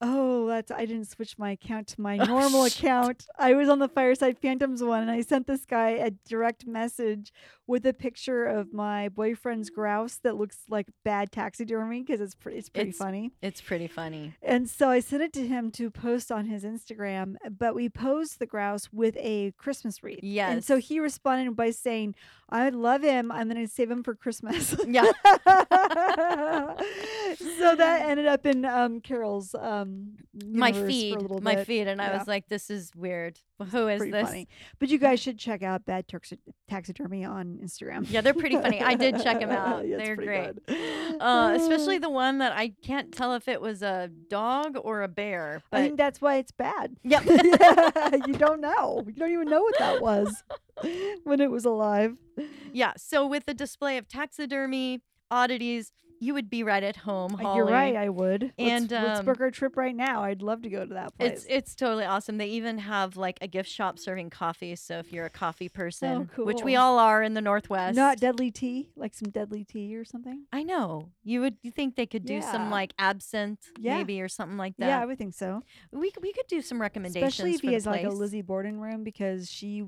Oh, 0.00 0.46
that's 0.46 0.70
I 0.70 0.84
didn't 0.84 1.08
switch 1.08 1.36
my 1.38 1.52
account 1.52 1.88
to 1.88 2.00
my 2.00 2.18
oh, 2.20 2.24
normal 2.26 2.64
account. 2.64 3.26
I 3.38 3.54
was 3.54 3.68
on 3.68 3.80
the 3.80 3.88
Fireside 3.88 4.38
Phantoms 4.38 4.82
one 4.84 5.02
and 5.02 5.10
I 5.10 5.22
sent 5.22 5.46
this 5.48 5.64
guy 5.64 5.90
a 5.90 6.10
direct 6.28 6.66
message 6.66 7.32
with 7.66 7.84
a 7.86 7.92
picture 7.92 8.44
of 8.46 8.72
my 8.72 9.08
boyfriend's 9.08 9.70
grouse 9.70 10.18
that 10.22 10.36
looks 10.36 10.58
like 10.68 10.86
bad 11.04 11.32
taxidermy 11.32 12.02
because 12.02 12.20
it's 12.20 12.34
pre- 12.34 12.54
it's 12.56 12.68
pretty 12.68 12.90
It's- 12.90 12.98
funny. 12.98 13.32
It's 13.42 13.60
pretty 13.60 13.88
funny. 13.88 14.34
And 14.42 14.68
so 14.70 14.88
I 14.88 15.00
sent 15.00 15.22
it 15.22 15.32
to 15.34 15.46
him 15.46 15.70
to 15.72 15.90
post 15.90 16.30
on 16.30 16.46
his 16.46 16.64
Instagram, 16.64 17.34
but 17.58 17.74
we 17.74 17.88
posed 17.88 18.38
the 18.38 18.46
grouse 18.46 18.92
with 18.92 19.16
a 19.18 19.52
Christmas 19.58 20.02
wreath. 20.02 20.20
And 20.22 20.64
so 20.64 20.78
he 20.78 21.00
responded 21.00 21.56
by 21.56 21.70
saying, 21.70 22.14
I 22.48 22.68
love 22.68 23.02
him. 23.02 23.32
I'm 23.32 23.48
going 23.48 23.60
to 23.66 23.72
save 23.72 23.90
him 23.90 24.04
for 24.04 24.14
Christmas. 24.14 24.76
Yeah. 24.86 25.02
so 27.58 27.74
that 27.76 28.02
ended 28.08 28.26
up 28.26 28.46
in 28.46 28.64
um, 28.64 29.00
Carol's 29.00 29.54
um, 29.54 30.12
My 30.48 30.68
universe 30.68 30.82
for 30.82 30.86
a 30.86 31.28
feed, 31.28 31.42
my 31.42 31.54
bit. 31.56 31.66
feed. 31.66 31.88
And 31.88 32.00
I 32.00 32.16
was 32.16 32.26
like, 32.28 32.48
this 32.48 32.70
is 32.70 32.92
weird. 32.94 33.40
Who 33.70 33.88
is 33.88 34.00
this? 34.00 34.26
funny. 34.28 34.48
But 34.78 34.88
you 34.90 34.98
guys 34.98 35.20
should 35.20 35.38
check 35.38 35.62
out 35.62 35.84
Bad 35.86 36.08
Turks 36.08 36.32
Taxidermy 36.68 37.24
on 37.24 37.55
Instagram. 37.58 38.06
Yeah, 38.10 38.20
they're 38.20 38.34
pretty 38.34 38.56
funny. 38.56 38.80
I 38.82 38.94
did 38.94 39.22
check 39.22 39.40
them 39.40 39.50
out. 39.64 39.86
Yeah, 39.86 39.96
They're 39.98 40.16
great. 40.16 40.52
Uh, 41.20 41.56
especially 41.60 41.98
the 42.08 42.10
one 42.10 42.38
that 42.38 42.52
I 42.52 42.74
can't 42.82 43.12
tell 43.12 43.34
if 43.34 43.48
it 43.48 43.60
was 43.60 43.82
a 43.82 44.10
dog 44.28 44.76
or 44.82 45.02
a 45.02 45.08
bear. 45.08 45.62
I 45.72 45.82
think 45.82 45.96
that's 45.96 46.20
why 46.20 46.36
it's 46.36 46.52
bad. 46.52 46.96
Yep. 47.04 47.24
you 48.26 48.34
don't 48.34 48.60
know. 48.60 49.02
You 49.06 49.12
don't 49.12 49.30
even 49.30 49.48
know 49.48 49.62
what 49.62 49.78
that 49.78 50.00
was 50.02 50.42
when 51.24 51.40
it 51.40 51.50
was 51.50 51.64
alive. 51.64 52.16
yeah, 52.72 52.92
so 52.96 53.26
with 53.26 53.46
the 53.46 53.54
display 53.54 53.96
of 53.96 54.08
taxidermy 54.08 55.00
oddities, 55.30 55.92
you 56.20 56.34
would 56.34 56.50
be 56.50 56.62
right 56.62 56.82
at 56.82 56.96
home. 56.96 57.34
Uh, 57.36 57.54
You're 57.54 57.66
right. 57.66 57.94
I 57.96 58.08
would. 58.08 58.52
And, 58.58 58.90
let's, 58.90 59.04
let's 59.06 59.20
um, 59.20 59.26
book 59.26 59.40
our 59.40 59.50
trip 59.50 59.76
right 59.76 59.94
now. 59.94 60.22
I'd 60.22 60.42
love 60.42 60.62
to 60.62 60.68
go 60.68 60.84
to 60.84 60.94
that 60.94 61.16
place. 61.16 61.32
It's 61.32 61.46
it's 61.48 61.74
totally 61.74 62.04
awesome. 62.04 62.38
They 62.38 62.48
even 62.48 62.78
have 62.78 63.16
like 63.16 63.38
a 63.40 63.46
gift 63.48 63.70
shop 63.70 63.98
serving 63.98 64.30
coffee. 64.30 64.76
So 64.76 64.98
if 64.98 65.12
you're 65.12 65.26
a 65.26 65.30
coffee 65.30 65.68
person, 65.68 66.30
which 66.36 66.62
we 66.62 66.76
all 66.76 66.98
are 66.98 67.22
in 67.22 67.34
the 67.34 67.40
Northwest, 67.40 67.96
not 67.96 68.18
deadly 68.18 68.50
tea, 68.50 68.90
like 68.96 69.14
some 69.14 69.30
deadly 69.30 69.64
tea 69.64 69.96
or 69.96 70.04
something. 70.04 70.44
I 70.52 70.62
know 70.62 71.10
you 71.22 71.40
would. 71.40 71.56
You 71.62 71.70
think 71.70 71.96
they 71.96 72.06
could 72.06 72.24
do 72.24 72.42
some 72.42 72.70
like 72.70 72.92
absinthe, 72.98 73.70
Yeah. 73.78 73.96
maybe 73.96 74.20
or 74.20 74.28
something 74.28 74.58
like 74.58 74.76
that. 74.78 74.86
Yeah, 74.86 75.00
I 75.00 75.06
would 75.06 75.18
think 75.18 75.34
so. 75.34 75.62
we 75.92 76.12
we 76.20 76.32
could 76.32 76.46
do 76.48 76.60
some 76.62 76.80
recommendations. 76.80 77.32
Especially 77.32 77.54
if 77.54 77.60
he 77.60 77.68
the 77.68 77.74
has 77.74 77.86
like 77.86 78.04
a. 78.04 78.16
Lizzie 78.16 78.42
Borden 78.42 78.80
room 78.80 79.04
because 79.04 79.50
she 79.50 79.84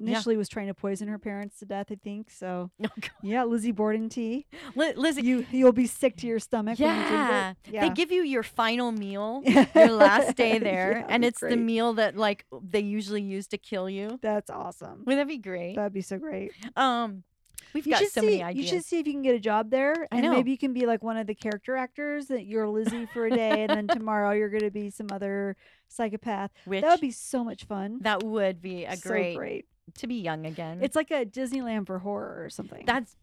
initially 0.00 0.36
was 0.36 0.48
trying 0.48 0.66
to 0.68 0.74
poison 0.74 1.08
her 1.08 1.18
parents 1.18 1.58
to 1.58 1.64
death. 1.66 1.86
I 1.90 1.96
think 1.96 2.30
so. 2.30 2.70
Oh, 2.84 2.88
Yeah, 3.22 3.44
Lizzie 3.44 3.72
Borden 3.72 4.08
tea. 4.08 4.46
Li- 4.74 4.94
Lizzie, 4.96 5.22
You 5.22 5.46
you'll 5.50 5.72
be 5.72 5.86
sick 5.86 6.16
to 6.18 6.26
your 6.26 6.38
stomach. 6.38 6.78
yeah. 6.78 6.86
when 6.86 7.56
you 7.72 7.78
it. 7.78 7.80
they 7.82 7.90
give 7.94 8.10
you 8.12 8.22
your 8.22 8.42
final 8.42 8.92
meal, 8.92 9.42
your 9.74 9.90
last 9.90 10.36
day 10.36 10.58
there, 10.58 10.98
Yeah, 11.00 11.06
and 11.08 11.24
it's 11.24 11.40
the 11.40 11.56
meal 11.56 11.94
that 11.94 12.16
like 12.16 12.46
they 12.62 12.80
usually 12.80 13.22
use 13.22 13.46
to 13.48 13.58
kill 13.58 13.88
you. 13.90 14.18
That's 14.22 14.50
awesome. 14.50 15.02
Wouldn't 15.06 15.26
that 15.26 15.28
be 15.28 15.38
great? 15.38 15.76
That'd 15.76 15.92
be 15.92 16.00
so 16.02 16.18
great. 16.18 16.52
Um, 16.76 17.24
we've 17.76 17.86
You 17.86 17.92
got 17.92 17.98
should 18.00 18.10
so 18.12 18.20
see. 18.22 18.26
many 18.26 18.42
ideas. 18.42 18.64
You 18.64 18.68
should 18.76 18.84
see 18.84 18.98
if 18.98 19.06
you 19.06 19.12
can 19.12 19.22
get 19.22 19.34
a 19.34 19.38
job 19.40 19.70
there, 19.70 19.94
I 20.10 20.16
and 20.16 20.22
know. 20.22 20.32
maybe 20.32 20.50
you 20.50 20.58
can 20.58 20.72
be 20.72 20.86
like 20.86 21.02
one 21.04 21.16
of 21.16 21.26
the 21.26 21.34
character 21.34 21.76
actors. 21.76 22.26
That 22.26 22.46
you're 22.46 22.68
Lizzie 22.68 23.06
for 23.06 23.26
a 23.26 23.30
day, 23.30 23.64
and 23.64 23.70
then 23.70 23.86
tomorrow 23.98 24.32
you're 24.32 24.48
going 24.50 24.62
to 24.64 24.70
be 24.70 24.90
some 24.90 25.08
other 25.12 25.56
psychopath. 25.88 26.50
Which 26.64 26.82
that 26.82 26.90
would 26.90 27.00
be 27.00 27.10
so 27.12 27.44
much 27.44 27.64
fun. 27.64 27.98
that 28.00 28.22
would 28.22 28.60
be 28.60 28.84
a 28.84 28.96
so 28.96 29.08
great, 29.10 29.36
great. 29.36 29.66
to 29.98 30.06
be 30.06 30.16
young 30.16 30.46
again. 30.46 30.78
It's 30.82 30.96
like 30.96 31.10
a 31.10 31.24
Disneyland 31.24 31.86
for 31.86 31.98
horror 32.00 32.42
or 32.44 32.50
something. 32.50 32.84
That's 32.86 33.14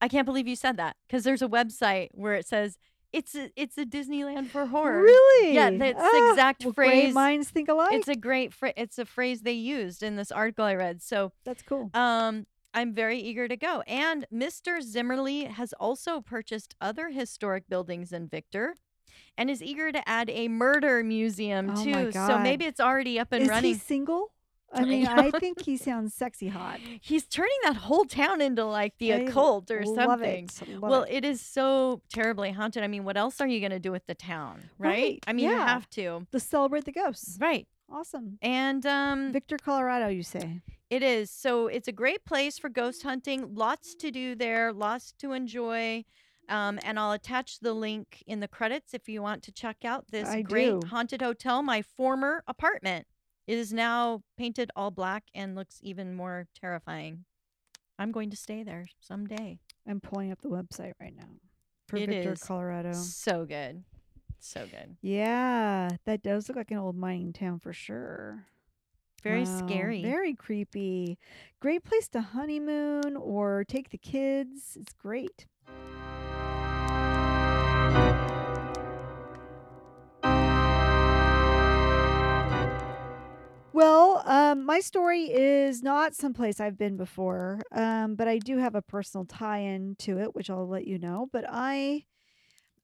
I 0.00 0.08
can't 0.08 0.26
believe 0.26 0.46
you 0.46 0.56
said 0.56 0.76
that 0.76 0.96
because 1.06 1.24
there's 1.24 1.42
a 1.42 1.48
website 1.48 2.08
where 2.12 2.34
it 2.34 2.46
says 2.46 2.78
it's 3.12 3.34
a, 3.34 3.50
it's 3.56 3.78
a 3.78 3.84
Disneyland 3.86 4.48
for 4.48 4.66
horror. 4.66 5.00
Really? 5.02 5.54
Yeah, 5.54 5.70
that's 5.70 5.98
the 5.98 6.04
Ah, 6.12 6.30
exact 6.32 6.62
well, 6.64 6.72
Great 6.72 6.88
phrase. 7.04 7.14
minds 7.14 7.48
think 7.50 7.68
alike. 7.70 7.94
It's 7.94 8.06
a 8.08 8.14
great 8.14 8.52
phr 8.52 8.72
it's 8.76 8.98
a 8.98 9.04
phrase 9.06 9.40
they 9.40 9.52
used 9.54 10.02
in 10.02 10.14
this 10.16 10.30
article 10.30 10.64
I 10.66 10.74
read. 10.74 11.00
So, 11.02 11.32
That's 11.44 11.62
cool. 11.62 11.90
um 11.94 12.46
I'm 12.78 12.94
very 12.94 13.18
eager 13.18 13.48
to 13.48 13.56
go. 13.56 13.82
And 13.86 14.24
Mr. 14.32 14.80
Zimmerli 14.80 15.48
has 15.48 15.72
also 15.74 16.20
purchased 16.20 16.74
other 16.80 17.08
historic 17.10 17.68
buildings 17.68 18.12
in 18.12 18.28
Victor 18.28 18.76
and 19.36 19.50
is 19.50 19.62
eager 19.62 19.90
to 19.90 20.08
add 20.08 20.30
a 20.30 20.46
murder 20.48 21.02
museum 21.02 21.70
Oh 21.74 21.84
too. 21.84 22.12
So 22.12 22.38
maybe 22.38 22.66
it's 22.66 22.80
already 22.80 23.18
up 23.18 23.32
and 23.32 23.42
Is 23.42 23.48
running. 23.48 23.74
he 23.74 23.78
single? 23.78 24.32
I 24.72 24.84
mean. 24.84 25.06
I 25.06 25.30
think 25.32 25.62
he 25.64 25.76
sounds 25.76 26.14
sexy 26.14 26.48
hot. 26.48 26.78
He's 27.00 27.26
turning 27.26 27.56
that 27.64 27.74
whole 27.76 28.04
town 28.04 28.40
into 28.40 28.64
like 28.64 28.96
the 28.98 29.12
I 29.12 29.16
occult 29.16 29.70
or 29.72 29.84
something. 29.84 30.48
it. 30.60 30.80
Well, 30.80 31.02
it. 31.02 31.16
it 31.16 31.24
is 31.24 31.40
so 31.40 32.02
terribly 32.12 32.52
haunted. 32.52 32.84
I 32.84 32.86
mean, 32.86 33.04
what 33.04 33.16
else 33.16 33.40
are 33.40 33.48
you 33.48 33.58
going 33.60 33.72
to 33.72 33.80
do 33.80 33.90
with 33.90 34.06
the 34.06 34.14
town, 34.14 34.70
right? 34.78 34.90
Right, 34.90 35.24
I 35.26 35.32
mean, 35.32 35.50
you 35.50 35.56
have 35.56 35.88
to. 35.90 36.26
to 36.30 36.40
celebrate 36.40 36.84
the 36.84 36.92
ghosts. 36.92 37.38
Right. 37.40 37.66
Awesome. 37.90 38.38
And 38.42 38.84
um 38.86 39.32
Victor, 39.32 39.56
Colorado, 39.56 40.08
you 40.08 40.22
say? 40.22 40.60
It 40.90 41.02
is. 41.02 41.30
So 41.30 41.66
it's 41.66 41.88
a 41.88 41.92
great 41.92 42.24
place 42.24 42.58
for 42.58 42.68
ghost 42.68 43.02
hunting. 43.02 43.54
Lots 43.54 43.94
to 43.96 44.10
do 44.10 44.34
there, 44.34 44.72
lots 44.72 45.12
to 45.18 45.32
enjoy. 45.32 46.04
Um, 46.48 46.78
and 46.82 46.98
I'll 46.98 47.12
attach 47.12 47.60
the 47.60 47.74
link 47.74 48.22
in 48.26 48.40
the 48.40 48.48
credits 48.48 48.94
if 48.94 49.06
you 49.06 49.20
want 49.20 49.42
to 49.44 49.52
check 49.52 49.84
out 49.84 50.10
this 50.10 50.28
I 50.28 50.40
great 50.40 50.80
do. 50.80 50.86
haunted 50.86 51.20
hotel, 51.20 51.62
my 51.62 51.82
former 51.82 52.42
apartment. 52.48 53.06
It 53.46 53.58
is 53.58 53.72
now 53.72 54.22
painted 54.38 54.70
all 54.74 54.90
black 54.90 55.24
and 55.34 55.54
looks 55.54 55.78
even 55.82 56.14
more 56.14 56.46
terrifying. 56.58 57.24
I'm 57.98 58.12
going 58.12 58.30
to 58.30 58.36
stay 58.36 58.62
there 58.62 58.86
someday. 59.00 59.58
I'm 59.86 60.00
pulling 60.00 60.32
up 60.32 60.40
the 60.40 60.48
website 60.48 60.92
right 61.00 61.14
now 61.14 61.28
for 61.86 61.96
It 61.96 62.08
Victor, 62.08 62.32
is 62.32 62.42
Colorado. 62.42 62.92
So 62.92 63.44
good. 63.44 63.84
So 64.38 64.66
good. 64.66 64.96
Yeah, 65.02 65.88
that 66.04 66.22
does 66.22 66.48
look 66.48 66.56
like 66.56 66.70
an 66.70 66.78
old 66.78 66.96
mining 66.96 67.32
town 67.32 67.58
for 67.58 67.72
sure. 67.72 68.46
Very 69.22 69.40
Wow, 69.40 69.58
scary. 69.58 70.02
Very 70.02 70.34
creepy. 70.34 71.18
Great 71.60 71.84
place 71.84 72.08
to 72.08 72.20
honeymoon 72.20 73.16
or 73.16 73.64
take 73.64 73.90
the 73.90 73.98
kids. 73.98 74.76
It's 74.80 74.92
great. 74.94 75.46
Well, 83.72 84.22
um, 84.26 84.64
my 84.64 84.80
story 84.80 85.24
is 85.30 85.82
not 85.82 86.14
someplace 86.14 86.58
I've 86.58 86.78
been 86.78 86.96
before, 86.96 87.60
um, 87.70 88.16
but 88.16 88.26
I 88.26 88.38
do 88.38 88.58
have 88.58 88.74
a 88.74 88.82
personal 88.82 89.24
tie-in 89.24 89.96
to 90.00 90.18
it, 90.18 90.34
which 90.34 90.50
I'll 90.50 90.66
let 90.68 90.86
you 90.86 90.98
know. 90.98 91.28
But 91.32 91.44
I, 91.48 92.04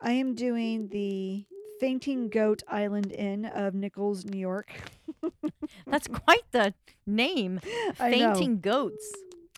I 0.01 0.13
am 0.13 0.35
doing 0.35 0.89
the 0.89 1.47
Fainting 1.81 2.29
Goat 2.29 2.63
Island 2.69 3.13
Inn 3.13 3.45
of 3.45 3.75
Nichols, 3.75 4.25
New 4.25 4.39
York. 4.39 4.73
That's 5.87 6.09
quite 6.09 6.45
the 6.53 6.75
name. 7.07 7.61
Fainting 7.95 8.61
goats. 8.61 9.13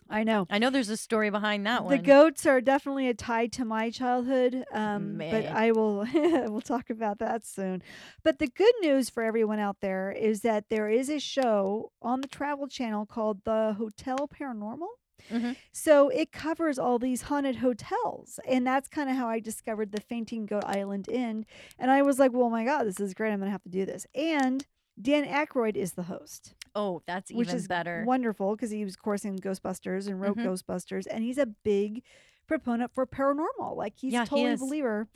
I 0.09 0.23
know. 0.23 0.47
I 0.49 0.57
know 0.57 0.69
there's 0.69 0.89
a 0.89 0.97
story 0.97 1.29
behind 1.29 1.65
that 1.65 1.83
one. 1.83 1.95
The 1.95 2.01
goats 2.01 2.45
are 2.45 2.61
definitely 2.61 3.09
a 3.09 3.13
tie 3.13 3.47
to 3.47 3.65
my 3.65 3.89
childhood, 3.89 4.63
um, 4.71 5.17
but 5.17 5.45
I 5.45 5.71
will 5.71 6.05
we'll 6.13 6.61
talk 6.61 6.89
about 6.89 7.19
that 7.19 7.45
soon. 7.45 7.83
But 8.23 8.39
the 8.39 8.47
good 8.47 8.73
news 8.81 9.09
for 9.09 9.23
everyone 9.23 9.59
out 9.59 9.77
there 9.81 10.11
is 10.11 10.41
that 10.41 10.69
there 10.69 10.89
is 10.89 11.09
a 11.09 11.19
show 11.19 11.91
on 12.01 12.21
the 12.21 12.27
Travel 12.27 12.67
Channel 12.67 13.05
called 13.05 13.43
The 13.43 13.75
Hotel 13.77 14.29
Paranormal. 14.29 14.87
Mhm. 15.29 15.55
So 15.71 16.09
it 16.09 16.31
covers 16.31 16.79
all 16.79 16.99
these 16.99 17.23
haunted 17.23 17.57
hotels, 17.57 18.39
and 18.47 18.65
that's 18.65 18.87
kind 18.87 19.09
of 19.09 19.15
how 19.15 19.27
I 19.27 19.39
discovered 19.39 19.91
the 19.91 20.01
Fainting 20.01 20.45
Goat 20.45 20.63
Island 20.65 21.07
Inn. 21.09 21.45
And 21.79 21.91
I 21.91 22.01
was 22.01 22.19
like, 22.19 22.31
"Well, 22.33 22.49
my 22.49 22.63
God, 22.65 22.85
this 22.85 22.99
is 22.99 23.13
great! 23.13 23.31
I'm 23.31 23.39
gonna 23.39 23.51
have 23.51 23.63
to 23.63 23.69
do 23.69 23.85
this." 23.85 24.05
And 24.15 24.65
Dan 24.99 25.25
Aykroyd 25.25 25.75
is 25.75 25.93
the 25.93 26.03
host 26.03 26.55
oh, 26.75 27.01
that's 27.05 27.31
which 27.31 27.53
is 27.53 27.67
better. 27.67 28.03
wonderful 28.05 28.55
because 28.55 28.71
he 28.71 28.83
was, 28.83 28.93
of 28.95 29.01
course, 29.01 29.25
in 29.25 29.37
Ghostbusters 29.37 30.07
and 30.07 30.19
wrote 30.21 30.37
Mhm. 30.37 30.45
Ghostbusters, 30.45 31.05
and 31.09 31.23
he's 31.23 31.37
a 31.37 31.45
big 31.45 32.03
proponent 32.47 32.93
for 32.93 33.05
paranormal. 33.05 33.75
Like 33.75 33.93
he's 33.97 34.13
Yeah, 34.13 34.21
a 34.21 34.23
he 34.23 34.29
totally 34.29 34.51
is. 34.53 34.59
believer. 34.59 35.07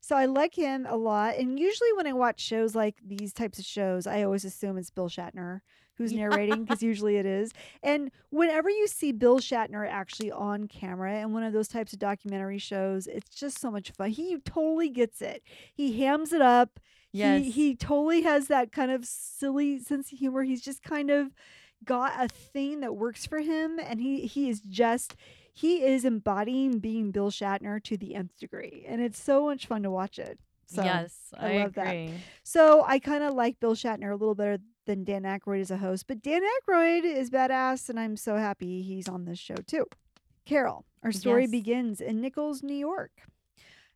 So 0.00 0.16
I 0.16 0.26
like 0.26 0.54
him 0.54 0.86
a 0.86 0.96
lot. 0.96 1.36
And 1.36 1.58
usually 1.58 1.92
when 1.94 2.06
I 2.06 2.12
watch 2.12 2.40
shows 2.40 2.74
like 2.74 2.96
these 3.04 3.32
types 3.32 3.58
of 3.58 3.64
shows, 3.64 4.06
I 4.06 4.22
always 4.24 4.44
assume 4.44 4.76
it's 4.78 4.90
Bill 4.90 5.08
Shatner 5.08 5.60
who's 6.00 6.12
Yeah. 6.12 6.28
narrating 6.28 6.64
because 6.64 6.82
usually 6.82 7.16
it 7.16 7.26
is. 7.26 7.52
And 7.82 8.10
whenever 8.30 8.70
you 8.70 8.86
see 8.86 9.12
Bill 9.12 9.38
Shatner 9.38 9.86
actually 9.88 10.32
on 10.32 10.66
camera 10.66 11.20
in 11.20 11.32
one 11.32 11.42
of 11.42 11.52
those 11.52 11.68
types 11.68 11.92
of 11.92 11.98
documentary 11.98 12.58
shows, 12.58 13.06
it's 13.06 13.34
just 13.34 13.58
so 13.60 13.70
much 13.70 13.90
fun. 13.90 14.10
He 14.10 14.38
totally 14.38 14.88
gets 14.88 15.20
it. 15.20 15.42
He 15.74 16.00
hams 16.02 16.32
it 16.32 16.40
up. 16.40 16.80
Yes. 17.12 17.42
He 17.44 17.50
he 17.50 17.74
totally 17.76 18.22
has 18.22 18.48
that 18.48 18.72
kind 18.72 18.90
of 18.90 19.04
silly 19.04 19.78
sense 19.78 20.10
of 20.12 20.18
humor. 20.18 20.42
He's 20.44 20.62
just 20.62 20.82
kind 20.82 21.10
of 21.10 21.34
got 21.84 22.12
a 22.22 22.28
thing 22.28 22.80
that 22.80 22.94
works 22.96 23.26
for 23.26 23.40
him 23.40 23.78
and 23.78 24.00
he 24.00 24.26
he 24.26 24.48
is 24.48 24.60
just 24.60 25.16
he 25.52 25.82
is 25.82 26.04
embodying 26.04 26.78
being 26.78 27.10
Bill 27.10 27.30
Shatner 27.30 27.82
to 27.84 27.96
the 27.96 28.14
nth 28.14 28.38
degree. 28.38 28.84
And 28.88 29.00
it's 29.02 29.20
so 29.22 29.46
much 29.46 29.66
fun 29.66 29.82
to 29.82 29.90
watch 29.90 30.18
it. 30.18 30.38
So 30.66 30.84
yes, 30.84 31.16
I 31.36 31.54
I, 31.54 31.62
love 31.64 31.74
that. 31.74 32.08
so 32.44 32.84
I 32.86 33.00
kind 33.00 33.24
of 33.24 33.34
like 33.34 33.58
Bill 33.58 33.74
Shatner 33.74 34.10
a 34.12 34.16
little 34.16 34.36
better 34.36 34.58
than 34.90 35.04
Dan 35.04 35.22
Aykroyd 35.22 35.60
as 35.60 35.70
a 35.70 35.76
host, 35.76 36.08
but 36.08 36.20
Dan 36.20 36.42
Aykroyd 36.42 37.04
is 37.04 37.30
badass, 37.30 37.88
and 37.88 37.98
I'm 38.00 38.16
so 38.16 38.36
happy 38.36 38.82
he's 38.82 39.08
on 39.08 39.24
this 39.24 39.38
show 39.38 39.54
too. 39.54 39.86
Carol, 40.44 40.84
our 41.04 41.12
story 41.12 41.42
Yes. 41.42 41.50
begins 41.52 42.00
in 42.00 42.20
Nichols, 42.20 42.60
New 42.64 42.74
York. 42.74 43.12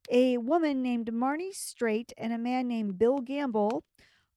A 0.08 0.38
woman 0.38 0.82
named 0.82 1.10
Marnie 1.12 1.52
Straight 1.52 2.12
and 2.16 2.32
a 2.32 2.38
man 2.38 2.68
named 2.68 2.96
Bill 2.96 3.18
Gamble. 3.18 3.82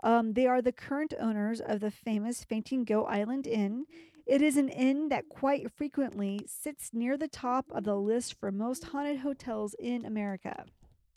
Um, 0.01 0.33
they 0.33 0.47
are 0.47 0.63
the 0.63 0.71
current 0.71 1.13
owners 1.19 1.61
of 1.61 1.79
the 1.79 1.91
famous 1.91 2.43
Fainting 2.43 2.85
Goat 2.85 3.05
Island 3.05 3.45
Inn. 3.45 3.85
It 4.25 4.41
is 4.41 4.57
an 4.57 4.69
inn 4.69 5.09
that 5.09 5.29
quite 5.29 5.71
frequently 5.71 6.39
sits 6.47 6.89
near 6.91 7.17
the 7.17 7.27
top 7.27 7.67
of 7.69 7.83
the 7.83 7.95
list 7.97 8.33
for 8.33 8.51
most 8.51 8.85
haunted 8.85 9.19
hotels 9.19 9.75
in 9.77 10.05
America. 10.05 10.65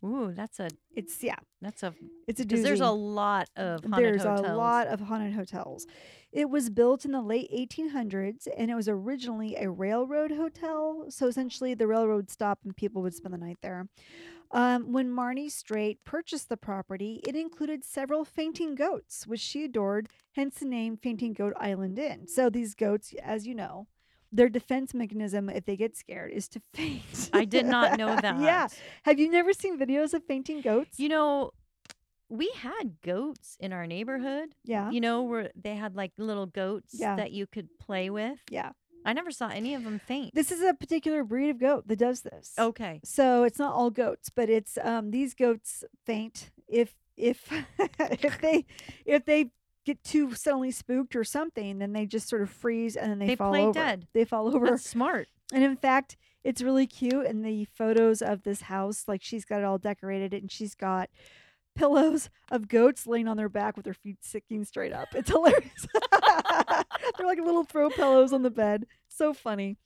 Ooh, 0.04 0.32
that's 0.34 0.60
a 0.60 0.68
It's 0.94 1.22
yeah, 1.22 1.36
that's 1.60 1.82
a 1.82 1.94
it's 2.26 2.40
a 2.40 2.46
because 2.46 2.62
there's 2.62 2.80
a 2.80 2.90
lot 2.90 3.48
of 3.56 3.84
haunted 3.84 4.14
There's 4.14 4.22
hotels. 4.22 4.46
a 4.46 4.54
lot 4.54 4.86
of 4.86 5.00
haunted 5.00 5.34
hotels. 5.34 5.86
It 6.32 6.48
was 6.48 6.70
built 6.70 7.04
in 7.04 7.12
the 7.12 7.20
late 7.20 7.50
1800s 7.52 8.46
and 8.56 8.70
it 8.70 8.74
was 8.74 8.88
originally 8.88 9.56
a 9.56 9.68
railroad 9.68 10.30
hotel. 10.32 11.06
So 11.10 11.26
essentially, 11.26 11.74
the 11.74 11.86
railroad 11.86 12.30
stopped 12.30 12.64
and 12.64 12.74
people 12.76 13.02
would 13.02 13.14
spend 13.14 13.34
the 13.34 13.38
night 13.38 13.58
there. 13.62 13.88
Um, 14.52 14.92
when 14.92 15.10
Marnie 15.10 15.50
Straight 15.50 16.02
purchased 16.04 16.48
the 16.48 16.56
property, 16.56 17.20
it 17.26 17.36
included 17.36 17.84
several 17.84 18.24
fainting 18.24 18.74
goats, 18.74 19.26
which 19.26 19.40
she 19.40 19.64
adored, 19.64 20.08
hence 20.32 20.58
the 20.58 20.66
name 20.66 20.96
Fainting 20.96 21.34
Goat 21.34 21.52
Island 21.56 21.98
Inn. 22.00 22.26
So 22.26 22.50
these 22.50 22.74
goats, 22.74 23.14
as 23.22 23.46
you 23.46 23.54
know, 23.54 23.86
their 24.32 24.48
defense 24.48 24.94
mechanism, 24.94 25.48
if 25.48 25.64
they 25.64 25.76
get 25.76 25.96
scared, 25.96 26.32
is 26.32 26.48
to 26.48 26.60
faint. 26.74 27.30
I 27.32 27.44
did 27.44 27.66
not 27.66 27.98
know 27.98 28.14
that. 28.22 28.40
yeah. 28.40 28.68
Have 29.04 29.18
you 29.18 29.30
never 29.30 29.52
seen 29.52 29.78
videos 29.78 30.14
of 30.14 30.24
fainting 30.24 30.60
goats? 30.60 30.98
You 30.98 31.08
know, 31.08 31.50
we 32.28 32.50
had 32.56 33.00
goats 33.02 33.56
in 33.58 33.72
our 33.72 33.86
neighborhood. 33.86 34.50
yeah. 34.64 34.90
You 34.90 35.00
know, 35.00 35.22
where 35.22 35.50
they 35.60 35.74
had 35.74 35.96
like 35.96 36.12
little 36.16 36.46
goats 36.46 36.94
Yeah. 36.98 37.16
that 37.16 37.32
you 37.32 37.46
could 37.46 37.68
play 37.78 38.08
with. 38.10 38.38
Yeah. 38.50 38.70
I 39.04 39.14
never 39.14 39.30
saw 39.30 39.48
any 39.48 39.74
of 39.74 39.82
them 39.82 39.98
faint. 39.98 40.34
This 40.34 40.52
is 40.52 40.60
a 40.60 40.74
particular 40.74 41.24
breed 41.24 41.48
of 41.50 41.58
goat 41.58 41.88
that 41.88 41.98
does 41.98 42.20
this. 42.20 42.52
okay. 42.58 43.00
So 43.02 43.44
it's 43.44 43.58
not 43.58 43.72
all 43.74 43.90
goats, 43.90 44.28
but 44.30 44.50
it's 44.50 44.76
um 44.84 45.10
these 45.10 45.32
goats 45.34 45.84
faint 46.04 46.50
if 46.68 46.94
if 47.16 47.50
if 47.98 48.40
they 48.40 48.66
if 49.06 49.24
they 49.24 49.50
get 49.94 50.04
too 50.04 50.34
suddenly 50.34 50.70
spooked 50.70 51.14
or 51.16 51.24
something, 51.24 51.78
then 51.78 51.92
they 51.92 52.06
just 52.06 52.28
sort 52.28 52.42
of 52.42 52.50
freeze 52.50 52.96
and 52.96 53.10
then 53.10 53.18
they, 53.18 53.26
They 53.28 53.36
fall 53.36 53.50
play 53.50 53.62
over. 53.62 53.72
dead. 53.72 54.06
They 54.12 54.24
fall 54.24 54.48
over. 54.54 54.66
That's 54.70 54.88
smart. 54.88 55.28
And 55.52 55.64
in 55.64 55.76
fact, 55.76 56.16
it's 56.44 56.62
really 56.62 56.86
cute 56.86 57.26
And 57.26 57.44
the 57.44 57.66
photos 57.76 58.22
of 58.22 58.42
this 58.44 58.62
house. 58.62 59.04
Like 59.08 59.22
she's 59.22 59.44
got 59.44 59.58
it 59.58 59.64
all 59.64 59.78
decorated 59.78 60.32
and 60.32 60.50
she's 60.50 60.74
got 60.74 61.10
pillows 61.76 62.30
of 62.50 62.68
goats 62.68 63.06
laying 63.06 63.28
on 63.28 63.36
their 63.36 63.48
back 63.48 63.76
with 63.76 63.84
their 63.84 63.94
feet 63.94 64.18
sticking 64.24 64.64
straight 64.64 64.92
up. 64.92 65.08
It's 65.14 65.30
hilarious. 65.30 65.86
They're 67.18 67.26
like 67.26 67.38
little 67.38 67.64
throw 67.64 67.90
pillows 67.90 68.32
on 68.32 68.42
the 68.42 68.50
bed. 68.50 68.86
So 69.08 69.32
funny. 69.32 69.76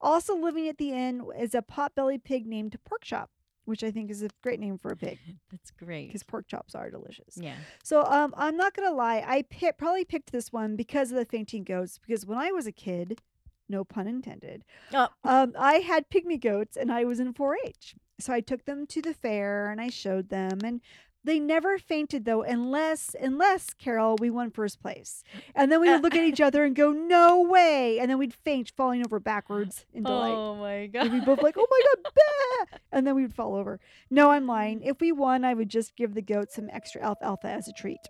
Also 0.00 0.36
living 0.36 0.68
at 0.68 0.78
the 0.78 0.92
inn 0.92 1.24
is 1.38 1.54
a 1.54 1.62
potbelly 1.62 2.22
pig 2.22 2.46
named 2.46 2.76
Pork 2.84 3.02
Chop, 3.02 3.30
which 3.66 3.84
I 3.84 3.90
think 3.90 4.10
is 4.10 4.22
a 4.22 4.28
great 4.42 4.58
name 4.58 4.78
for 4.78 4.90
a 4.90 4.96
pig 4.96 5.18
That's 5.50 5.70
great. 5.70 6.06
because 6.08 6.22
pork 6.22 6.48
chops 6.48 6.74
are 6.74 6.90
delicious. 6.90 7.36
Yeah. 7.36 7.54
So 7.84 8.02
um, 8.04 8.32
I'm 8.36 8.56
not 8.56 8.74
gonna 8.74 8.92
lie, 8.94 9.22
I 9.26 9.42
probably 9.72 10.04
picked 10.04 10.32
this 10.32 10.52
one 10.52 10.74
because 10.76 11.10
of 11.12 11.18
the 11.18 11.24
fainting 11.26 11.62
goats. 11.64 11.98
Because 11.98 12.24
when 12.26 12.38
I 12.38 12.50
was 12.52 12.66
a 12.66 12.72
kid, 12.72 13.20
no 13.68 13.84
pun 13.84 14.06
intended, 14.06 14.64
Oh. 14.94 15.08
um, 15.24 15.52
I 15.58 15.74
had 15.80 16.08
pygmy 16.08 16.40
goats 16.40 16.76
and 16.76 16.90
I 16.90 17.04
was 17.04 17.20
in 17.20 17.34
4-H. 17.34 17.94
So 18.18 18.32
I 18.32 18.40
took 18.40 18.64
them 18.64 18.86
to 18.86 19.02
the 19.02 19.12
fair 19.12 19.68
and 19.70 19.78
I 19.78 19.90
showed 19.90 20.30
them, 20.30 20.60
and 20.64 20.80
they 21.26 21.38
never 21.38 21.76
fainted 21.78 22.24
though, 22.24 22.42
unless 22.42 23.14
unless 23.20 23.74
Carol 23.74 24.16
we 24.18 24.30
won 24.30 24.50
first 24.50 24.80
place, 24.80 25.22
and 25.54 25.70
then 25.70 25.80
we 25.80 25.90
would 25.90 26.02
look 26.02 26.14
at 26.14 26.24
each 26.24 26.40
other 26.48 26.64
and 26.64 26.74
go, 26.74 26.90
"No 26.92 27.42
way!" 27.42 27.98
and 27.98 28.10
then 28.10 28.16
we'd 28.18 28.32
faint, 28.32 28.72
falling 28.76 29.04
over 29.04 29.20
backwards 29.20 29.84
in 29.92 30.04
delight. 30.04 30.32
Oh 30.34 30.54
my 30.56 30.72
And 30.72 30.92
god. 30.92 31.12
we 31.12 31.20
both 31.20 31.42
like, 31.42 31.56
oh 31.58 31.66
my 31.70 31.80
god, 31.84 32.12
bah! 32.72 32.78
and 32.92 33.06
then 33.06 33.14
we 33.14 33.22
would 33.22 33.34
fall 33.34 33.54
over. 33.54 33.78
No, 34.10 34.30
I'm 34.30 34.46
lying. 34.46 34.82
If 34.82 35.00
we 35.00 35.12
won, 35.12 35.44
I 35.44 35.52
would 35.52 35.68
just 35.68 35.94
give 35.96 36.14
the 36.14 36.22
goat 36.22 36.50
some 36.50 36.70
extra 36.72 37.02
alfalfa 37.02 37.48
as 37.48 37.68
a 37.68 37.72
treat. 37.72 38.00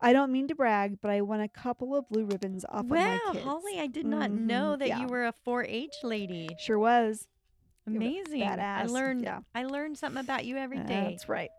I 0.00 0.12
don't 0.12 0.30
mean 0.32 0.46
to 0.48 0.54
brag, 0.54 1.00
but 1.00 1.10
I 1.10 1.20
won 1.22 1.40
a 1.40 1.48
couple 1.48 1.96
of 1.96 2.08
blue 2.08 2.24
ribbons 2.24 2.64
off 2.64 2.80
of 2.80 2.86
my 2.90 3.20
kids. 3.32 3.44
Wow. 3.44 3.60
Holly, 3.60 3.80
I 3.80 3.88
did 3.88 4.06
not 4.06 4.30
know 4.30 4.74
Mhm, 4.74 4.78
that 4.78 4.88
yeah. 4.88 5.00
you 5.00 5.06
were 5.08 5.26
a 5.26 5.34
4-H 5.46 5.96
lady. 6.04 6.48
Sure 6.60 6.78
was. 6.78 7.26
Amazing. 7.86 8.42
I 8.44 8.84
learned 8.84 9.24
yeah. 9.24 9.40
I 9.54 9.64
learned 9.64 9.98
something 9.98 10.20
about 10.20 10.44
you 10.44 10.56
every 10.56 10.78
day. 10.78 11.08
That's 11.10 11.28
right. 11.28 11.50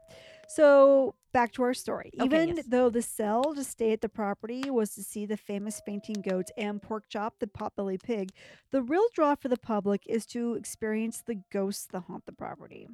So 0.50 1.14
back 1.32 1.52
to 1.54 1.64
our 1.64 1.76
story. 1.76 2.12
Okay, 2.20 2.26
Even 2.26 2.56
yes. 2.56 2.66
though 2.68 2.90
the 2.90 3.04
sell 3.04 3.54
to 3.54 3.64
stay 3.64 3.92
at 3.94 4.02
the 4.02 4.10
property 4.10 4.70
was 4.70 4.96
to 4.96 5.04
see 5.04 5.28
the 5.28 5.38
famous 5.38 5.80
fainting 5.86 6.24
goats 6.28 6.52
and 6.58 6.82
pork 6.82 7.04
chop, 7.08 7.36
the 7.40 7.46
potbelly 7.46 8.02
pig, 8.02 8.32
the 8.72 8.82
real 8.82 9.06
draw 9.14 9.36
for 9.36 9.48
the 9.48 9.58
public 9.58 10.02
is 10.08 10.26
to 10.28 10.56
experience 10.56 11.22
the 11.26 11.36
ghosts 11.52 11.86
that 11.92 12.02
haunt 12.08 12.26
the 12.26 12.32
property. 12.32 12.88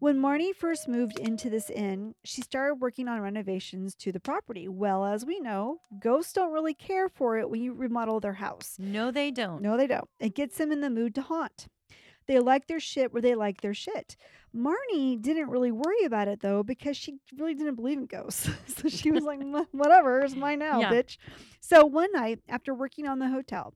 When 0.00 0.20
Marnie 0.20 0.52
first 0.52 0.88
moved 0.88 1.20
into 1.20 1.48
this 1.48 1.70
inn, 1.70 2.16
she 2.24 2.42
started 2.42 2.74
working 2.80 3.06
on 3.06 3.20
renovations 3.20 3.94
to 3.94 4.10
the 4.10 4.18
property. 4.18 4.66
Well, 4.66 5.04
as 5.04 5.24
we 5.24 5.38
know, 5.38 5.78
ghosts 6.00 6.32
don't 6.32 6.52
really 6.52 6.74
care 6.74 7.08
for 7.08 7.38
it 7.38 7.48
when 7.48 7.62
you 7.62 7.72
remodel 7.72 8.18
their 8.18 8.32
house. 8.32 8.74
No, 8.80 9.12
they 9.12 9.30
don't. 9.30 9.62
No, 9.62 9.76
they 9.76 9.86
don't. 9.86 10.08
It 10.18 10.34
gets 10.34 10.58
them 10.58 10.72
in 10.72 10.80
the 10.80 10.90
mood 10.90 11.14
to 11.14 11.22
haunt. 11.22 11.68
They 12.26 12.38
like 12.38 12.66
their 12.66 12.80
shit 12.80 13.12
where 13.12 13.22
they 13.22 13.34
like 13.34 13.60
their 13.60 13.74
shit. 13.74 14.16
Marnie 14.54 15.20
didn't 15.20 15.48
really 15.50 15.72
worry 15.72 16.04
about 16.04 16.28
it 16.28 16.40
though 16.40 16.62
because 16.62 16.96
she 16.96 17.14
really 17.38 17.54
didn't 17.54 17.76
believe 17.76 17.98
in 17.98 18.06
ghosts. 18.06 18.48
so 18.66 18.88
she 18.88 19.10
was 19.10 19.24
like, 19.24 19.40
"Wha- 19.42 19.64
whatever, 19.72 20.20
it's 20.20 20.34
mine 20.36 20.58
now, 20.60 20.80
Yeah. 20.80 20.90
bitch. 20.92 21.16
So 21.60 21.84
one 21.86 22.12
night, 22.12 22.40
after 22.48 22.74
working 22.74 23.06
on 23.06 23.18
the 23.18 23.28
hotel, 23.28 23.74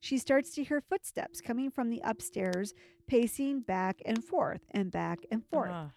she 0.00 0.18
starts 0.18 0.50
to 0.54 0.64
hear 0.64 0.80
footsteps 0.80 1.40
coming 1.40 1.70
from 1.70 1.90
the 1.90 2.00
upstairs, 2.04 2.72
pacing 3.08 3.60
back 3.62 3.96
and 4.04 4.22
forth 4.22 4.60
and 4.70 4.90
back 4.92 5.20
and 5.30 5.44
forth. 5.46 5.70
Ugh. 5.72 5.90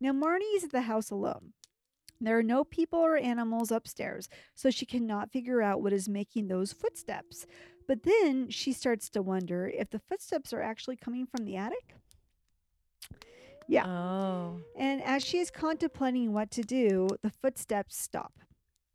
Now, 0.00 0.12
Marnie 0.12 0.56
is 0.56 0.64
at 0.64 0.72
the 0.72 0.82
house 0.82 1.10
alone. 1.10 1.52
There 2.20 2.38
are 2.38 2.42
no 2.42 2.64
people 2.64 2.98
or 3.00 3.16
animals 3.16 3.70
upstairs, 3.70 4.28
so 4.54 4.70
she 4.70 4.86
cannot 4.86 5.30
figure 5.32 5.60
out 5.60 5.82
what 5.82 5.92
is 5.92 6.08
making 6.08 6.48
those 6.48 6.72
footsteps. 6.72 7.44
But 7.86 8.02
then 8.04 8.48
she 8.50 8.72
starts 8.72 9.08
to 9.10 9.22
wonder 9.22 9.68
if 9.68 9.90
the 9.90 9.98
footsteps 9.98 10.52
are 10.52 10.62
actually 10.62 10.96
coming 10.96 11.26
from 11.26 11.44
the 11.44 11.56
attic. 11.56 11.94
Yeah. 13.66 13.86
Oh. 13.86 14.60
And 14.76 15.02
as 15.02 15.24
she 15.24 15.38
is 15.38 15.50
contemplating 15.50 16.32
what 16.32 16.50
to 16.52 16.62
do, 16.62 17.08
the 17.22 17.30
footsteps 17.30 17.96
stop. 17.96 18.32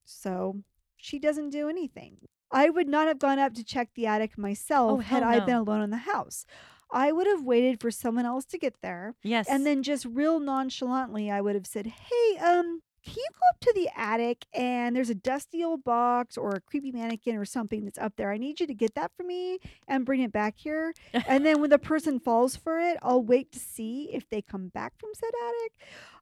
So 0.06 0.62
she 0.98 1.20
doesn't 1.20 1.50
do 1.50 1.70
anything. 1.70 2.18
I 2.52 2.70
would 2.70 2.88
not 2.88 3.08
have 3.08 3.20
gone 3.20 3.40
up 3.40 3.54
to 3.56 3.64
check 3.64 3.90
the 3.96 4.08
attic 4.08 4.38
myself 4.38 4.92
Oh, 4.92 4.98
had 4.98 5.24
hell 5.24 5.32
I 5.32 5.40
been 5.46 5.56
alone 5.56 5.82
in 5.82 5.90
the 5.92 5.98
house. 5.98 6.46
I 6.92 7.12
would 7.12 7.28
have 7.28 7.44
waited 7.44 7.80
for 7.80 7.92
someone 7.92 8.26
else 8.26 8.46
to 8.46 8.58
get 8.58 8.82
there 8.82 9.14
Yes. 9.22 9.48
and 9.48 9.66
then 9.66 9.84
just 9.84 10.06
real 10.06 10.40
nonchalantly, 10.40 11.30
I 11.30 11.42
would 11.42 11.54
have 11.54 11.68
said, 11.68 11.86
Hey, 11.86 12.38
um, 12.40 12.82
can 13.10 13.18
you 13.18 13.28
go 13.32 13.40
up 13.50 13.60
to 13.62 13.74
the 13.76 13.90
attic 13.96 14.46
and 14.54 14.96
there's 14.96 15.10
a 15.10 15.16
dusty 15.16 15.64
old 15.64 15.84
box 15.84 16.38
or 16.38 16.52
a 16.52 16.62
creepy 16.62 16.92
mannequin 16.92 17.36
or 17.36 17.46
something 17.46 17.84
that's 17.84 17.98
up 17.98 18.14
there. 18.18 18.32
I 18.32 18.38
need 18.38 18.60
you 18.60 18.68
to 18.68 18.74
get 18.74 18.96
that 18.96 19.12
for 19.18 19.24
me 19.24 19.60
and 19.88 20.06
bring 20.06 20.22
it 20.22 20.32
back 20.32 20.56
here. 20.58 20.94
and 21.28 21.46
then 21.46 21.60
when 21.60 21.70
the 21.70 21.80
person 21.80 22.20
falls 22.28 22.56
for 22.56 22.80
it, 22.80 22.98
I'll 23.02 23.24
wait 23.24 23.52
to 23.54 23.60
see 23.60 24.10
if 24.14 24.30
they 24.30 24.42
come 24.42 24.68
back 24.68 24.94
from 25.00 25.10
said 25.14 25.32
attic. 25.48 25.72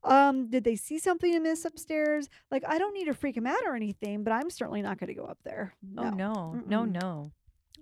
Um, 0.03 0.49
did 0.49 0.63
they 0.63 0.75
see 0.75 0.99
something 0.99 1.35
amiss 1.35 1.65
upstairs? 1.65 2.29
Like, 2.49 2.63
I 2.67 2.77
don't 2.77 2.93
need 2.93 3.05
to 3.05 3.13
freak 3.13 3.35
them 3.35 3.47
out 3.47 3.65
or 3.65 3.75
anything, 3.75 4.23
but 4.23 4.31
I'm 4.31 4.49
certainly 4.49 4.81
not 4.81 4.97
going 4.97 5.09
to 5.09 5.13
go 5.13 5.25
up 5.25 5.39
there. 5.43 5.73
Oh 5.97 6.09
no. 6.11 6.61
No, 6.67 6.83
Mm-mm. 6.83 7.01
no. 7.01 7.31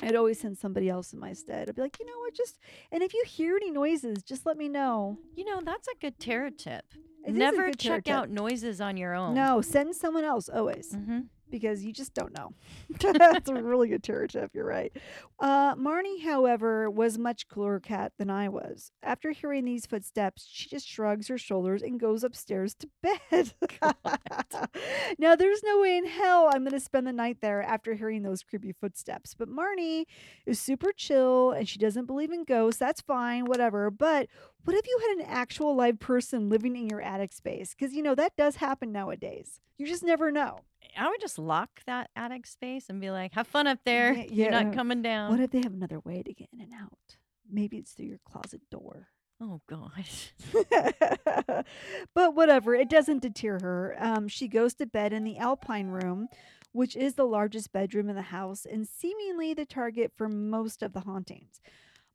I'd 0.01 0.15
always 0.15 0.39
send 0.39 0.57
somebody 0.57 0.89
else 0.89 1.13
in 1.13 1.19
my 1.19 1.33
stead. 1.33 1.69
I'd 1.69 1.75
be 1.75 1.81
like, 1.81 1.97
you 1.99 2.05
know 2.05 2.19
what, 2.19 2.33
just 2.33 2.59
and 2.91 3.01
if 3.01 3.13
you 3.13 3.23
hear 3.27 3.55
any 3.55 3.71
noises, 3.71 4.23
just 4.23 4.45
let 4.45 4.57
me 4.57 4.67
know. 4.67 5.17
You 5.35 5.45
know, 5.45 5.61
that's 5.63 5.87
a 5.87 5.95
good 5.99 6.19
terror 6.19 6.51
tip. 6.51 6.85
It 7.25 7.33
Never 7.33 7.71
check 7.71 8.07
out 8.07 8.29
noises 8.29 8.79
on 8.81 8.97
your 8.97 9.15
own. 9.15 9.33
No, 9.33 9.61
send 9.61 9.95
someone 9.95 10.23
else 10.23 10.47
always. 10.49 10.93
hmm 10.93 11.21
because 11.55 11.85
you 11.85 11.93
just 11.93 12.13
don't 12.13 12.33
know. 12.37 12.51
That's 12.99 13.49
a 13.49 13.53
really 13.53 13.87
good 13.87 14.03
terror 14.03 14.27
tip. 14.27 14.51
You're 14.53 14.65
right. 14.65 14.91
Uh, 15.39 15.73
Marnie, 15.75 16.21
however, 16.21 16.89
was 16.89 17.17
much 17.17 17.47
cooler 17.47 17.79
cat 17.79 18.11
than 18.19 18.29
I 18.29 18.49
was. 18.49 18.91
After 19.01 19.31
hearing 19.31 19.63
these 19.63 19.85
footsteps, 19.85 20.45
she 20.51 20.67
just 20.67 20.85
shrugs 20.85 21.29
her 21.29 21.37
shoulders 21.37 21.81
and 21.81 21.97
goes 21.97 22.25
upstairs 22.25 22.75
to 22.75 22.89
bed. 23.01 23.53
now, 25.17 25.37
there's 25.37 25.63
no 25.63 25.79
way 25.79 25.95
in 25.95 26.05
hell 26.05 26.49
I'm 26.51 26.63
going 26.63 26.73
to 26.73 26.79
spend 26.81 27.07
the 27.07 27.13
night 27.13 27.37
there 27.39 27.63
after 27.63 27.93
hearing 27.93 28.23
those 28.23 28.43
creepy 28.43 28.73
footsteps. 28.73 29.33
But 29.33 29.47
Marnie 29.47 30.03
is 30.45 30.59
super 30.59 30.91
chill 30.91 31.51
and 31.51 31.69
she 31.69 31.79
doesn't 31.79 32.05
believe 32.05 32.33
in 32.33 32.43
ghosts. 32.43 32.81
That's 32.81 32.99
fine, 32.99 33.45
whatever. 33.45 33.89
But 33.89 34.27
what 34.65 34.75
if 34.75 34.85
you 34.85 34.99
had 35.07 35.19
an 35.19 35.33
actual 35.33 35.73
live 35.73 36.01
person 36.01 36.49
living 36.49 36.75
in 36.75 36.89
your 36.89 37.01
attic 37.01 37.31
space? 37.31 37.73
Because, 37.73 37.93
you 37.93 38.03
know, 38.03 38.15
that 38.15 38.35
does 38.35 38.57
happen 38.57 38.91
nowadays. 38.91 39.61
You 39.77 39.87
just 39.87 40.03
never 40.03 40.31
know. 40.31 40.59
I 40.97 41.09
would 41.09 41.21
just 41.21 41.37
lock 41.39 41.81
that 41.85 42.09
attic 42.15 42.45
space 42.47 42.85
and 42.89 42.99
be 43.01 43.11
like, 43.11 43.33
"Have 43.33 43.47
fun 43.47 43.67
up 43.67 43.79
there. 43.85 44.13
Yeah, 44.13 44.23
You're 44.29 44.51
yeah. 44.51 44.63
not 44.63 44.73
coming 44.73 45.01
down." 45.01 45.31
What 45.31 45.39
if 45.39 45.51
they 45.51 45.61
have 45.61 45.73
another 45.73 45.99
way 45.99 46.23
to 46.23 46.33
get 46.33 46.49
in 46.53 46.61
and 46.61 46.73
out? 46.73 47.17
Maybe 47.49 47.77
it's 47.77 47.91
through 47.93 48.07
your 48.07 48.19
closet 48.25 48.61
door. 48.71 49.07
oh 49.41 49.61
gosh. 49.67 50.33
but 52.13 52.35
whatever, 52.35 52.73
it 52.73 52.89
doesn't 52.89 53.21
deter 53.21 53.59
her. 53.61 53.95
Um, 53.99 54.27
she 54.27 54.47
goes 54.47 54.73
to 54.75 54.85
bed 54.85 55.13
in 55.13 55.23
the 55.23 55.37
Alpine 55.37 55.87
room, 55.87 56.27
which 56.71 56.95
is 56.95 57.15
the 57.15 57.25
largest 57.25 57.71
bedroom 57.71 58.09
in 58.09 58.15
the 58.15 58.21
house 58.21 58.65
and 58.65 58.87
seemingly 58.87 59.53
the 59.53 59.65
target 59.65 60.11
for 60.15 60.29
most 60.29 60.81
of 60.81 60.93
the 60.93 61.01
hauntings. 61.01 61.59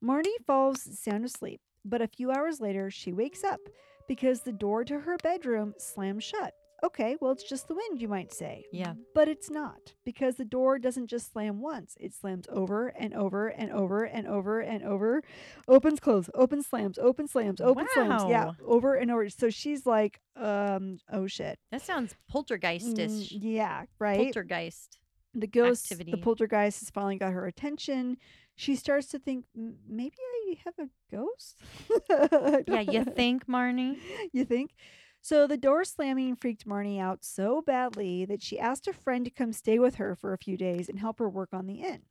Marty 0.01 0.33
falls 0.47 0.99
sound 0.99 1.25
asleep, 1.25 1.61
but 1.85 2.01
a 2.03 2.09
few 2.09 2.31
hours 2.31 2.61
later, 2.61 2.91
she 2.91 3.13
wakes 3.13 3.45
up 3.45 3.61
because 4.09 4.41
the 4.41 4.53
door 4.53 4.83
to 4.85 5.01
her 5.01 5.17
bedroom 5.23 5.75
slams 5.79 6.25
shut. 6.25 6.55
Okay, 6.83 7.17
well, 7.21 7.33
it's 7.33 7.43
just 7.43 7.69
the 7.69 7.75
wind, 7.75 8.01
you 8.01 8.09
might 8.09 8.33
say. 8.33 8.65
Yeah. 8.73 8.95
But 9.15 9.29
it's 9.29 9.51
not 9.51 9.93
because 10.05 10.37
the 10.37 10.45
door 10.45 10.79
doesn't 10.79 11.09
just 11.09 11.33
slam 11.33 11.61
once, 11.61 11.97
it 12.01 12.15
slams 12.15 12.47
over 12.51 12.89
and 12.89 13.13
over 13.15 13.49
and 13.49 13.71
over 13.71 14.05
and 14.05 14.27
over 14.27 14.61
and 14.61 14.83
over. 14.83 15.23
Opens, 15.69 16.01
close, 16.01 16.31
open, 16.35 16.63
slams, 16.63 16.99
open, 16.99 17.29
slams, 17.29 17.61
open, 17.61 17.87
slams. 17.93 18.25
Yeah, 18.29 18.53
over 18.65 18.95
and 18.95 19.11
over. 19.11 19.29
So 19.29 19.51
she's 19.51 19.85
like, 19.87 20.21
um, 20.37 20.99
oh 21.13 21.27
shit. 21.27 21.59
That 21.71 21.83
sounds 21.83 22.15
poltergeistish. 22.33 23.33
Mm, 23.33 23.39
yeah, 23.41 23.85
right. 23.99 24.19
Poltergeist. 24.19 24.99
the 25.35 25.47
ghost, 25.47 25.85
activity. 25.93 26.11
the 26.13 26.19
poltergeist 26.19 26.81
has 26.81 26.91
finally 26.91 27.17
got 27.17 27.33
her 27.33 27.47
attention. 27.47 28.17
She 28.57 28.75
starts 28.77 29.07
to 29.09 29.19
think, 29.19 29.45
maybe 29.89 30.17
I 30.19 30.57
have 30.65 30.75
a 30.79 30.89
ghost. 31.15 31.57
Yeah, 32.67 32.81
you 32.81 33.05
think, 33.05 33.47
Marnie? 33.47 33.97
you 34.33 34.45
think? 34.45 34.73
So 35.21 35.47
the 35.47 35.57
door 35.57 35.85
slamming 35.85 36.37
freaked 36.37 36.67
Marnie 36.67 37.01
out 37.01 37.25
so 37.25 37.63
badly 37.63 38.25
that 38.25 38.43
she 38.43 38.59
asked 38.59 38.89
a 38.89 38.93
friend 38.93 39.25
to 39.25 39.31
come 39.31 39.53
stay 39.53 39.79
with 39.79 39.97
her 39.97 40.17
for 40.17 40.33
a 40.33 40.39
few 40.39 40.57
days 40.57 40.89
and 40.89 40.99
help 40.99 41.19
her 41.19 41.29
work 41.29 41.51
on 41.53 41.67
the 41.67 41.83
inn. 41.83 42.03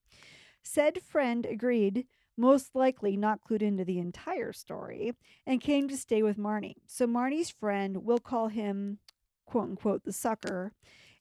Said 0.64 1.02
friend 1.02 1.46
agreed, 1.46 2.06
most 2.38 2.76
likely 2.76 3.18
not 3.18 3.42
clued 3.42 3.62
into 3.62 3.84
the 3.84 4.00
entire 4.00 4.54
story, 4.54 5.14
and 5.46 5.60
came 5.60 5.90
to 5.90 5.98
stay 5.98 6.24
with 6.24 6.38
Marnie. 6.38 6.76
So 6.88 7.06
Marnie's 7.06 7.50
friend, 7.50 7.98
we'll 8.04 8.20
call 8.20 8.48
him 8.48 9.00
quote 9.46 9.70
unquote 9.70 10.04
the 10.04 10.14
sucker, 10.14 10.74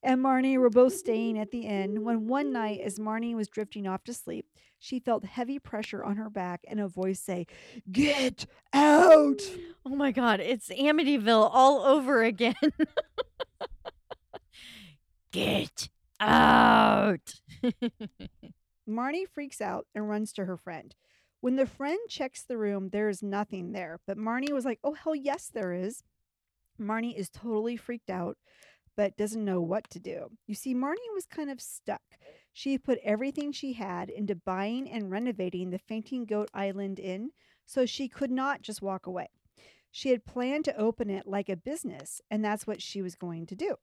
and 0.03 0.22
Marnie 0.22 0.59
were 0.59 0.70
both 0.70 0.94
staying 0.94 1.38
at 1.38 1.51
the 1.51 1.62
inn 1.62 2.05
when 2.05 2.28
one 2.28 2.53
night, 2.53 2.80
as 2.80 2.99
Marnie 2.99 3.34
was 3.34 3.49
drifting 3.49 3.86
off 3.86 4.05
to 4.05 4.14
sleep, 4.14 4.46
she 4.78 5.01
felt 5.01 5.24
heavy 5.24 5.59
pressure 5.59 6.05
on 6.05 6.16
her 6.16 6.30
back 6.30 6.61
and 6.68 6.78
a 6.78 6.88
voice 6.88 7.20
say, 7.20 7.46
Get 7.90 8.46
out! 8.72 9.40
Oh 9.84 9.96
my 9.96 10.12
God, 10.12 10.40
it's 10.40 10.68
Amityville 10.68 11.51
all 11.53 11.80
over 11.80 12.22
again. 12.22 12.55
Get 15.32 15.88
out. 16.20 17.34
Marnie 18.88 19.28
freaks 19.28 19.61
out 19.61 19.86
and 19.94 20.09
runs 20.09 20.32
to 20.34 20.44
her 20.44 20.57
friend. 20.57 20.94
When 21.40 21.57
the 21.57 21.66
friend 21.66 21.99
checks 22.09 22.42
the 22.42 22.59
room, 22.59 22.90
there 22.90 23.09
is 23.09 23.22
nothing 23.22 23.72
there. 23.72 24.01
But 24.07 24.16
Marnie 24.16 24.53
was 24.53 24.64
like, 24.64 24.80
oh, 24.82 24.94
hell 24.94 25.14
yes, 25.14 25.51
there 25.53 25.72
is. 25.72 26.03
Marnie 26.80 27.16
is 27.16 27.28
totally 27.28 27.76
freaked 27.76 28.11
out, 28.11 28.38
but 28.99 29.16
doesn't 29.16 29.44
know 29.44 29.61
what 29.61 29.88
to 29.90 30.01
do. 30.01 30.26
You 30.49 30.57
see, 30.57 30.74
Marnie 30.74 31.14
was 31.14 31.24
kind 31.24 31.51
of 31.51 31.61
stuck. 31.61 32.03
She 32.53 32.76
put 32.76 32.99
everything 33.05 33.53
she 33.53 33.74
had 33.74 34.11
into 34.11 34.34
buying 34.34 34.90
and 34.90 35.09
renovating 35.09 35.70
the 35.70 35.78
Fainting 35.78 36.24
Goat 36.24 36.51
Island 36.53 36.99
Inn, 36.99 37.30
so 37.64 37.86
she 37.86 38.09
could 38.09 38.32
not 38.32 38.61
just 38.61 38.82
walk 38.82 39.07
away. 39.07 39.28
She 39.92 40.09
had 40.11 40.26
planned 40.26 40.64
to 40.64 40.76
open 40.76 41.11
it 41.11 41.28
like 41.28 41.49
a 41.49 41.57
business, 41.57 42.20
and 42.28 42.44
that's 42.44 42.66
what 42.66 42.82
she 42.82 43.01
was 43.01 43.14
going 43.14 43.46
to 43.46 43.55
do. 43.55 43.76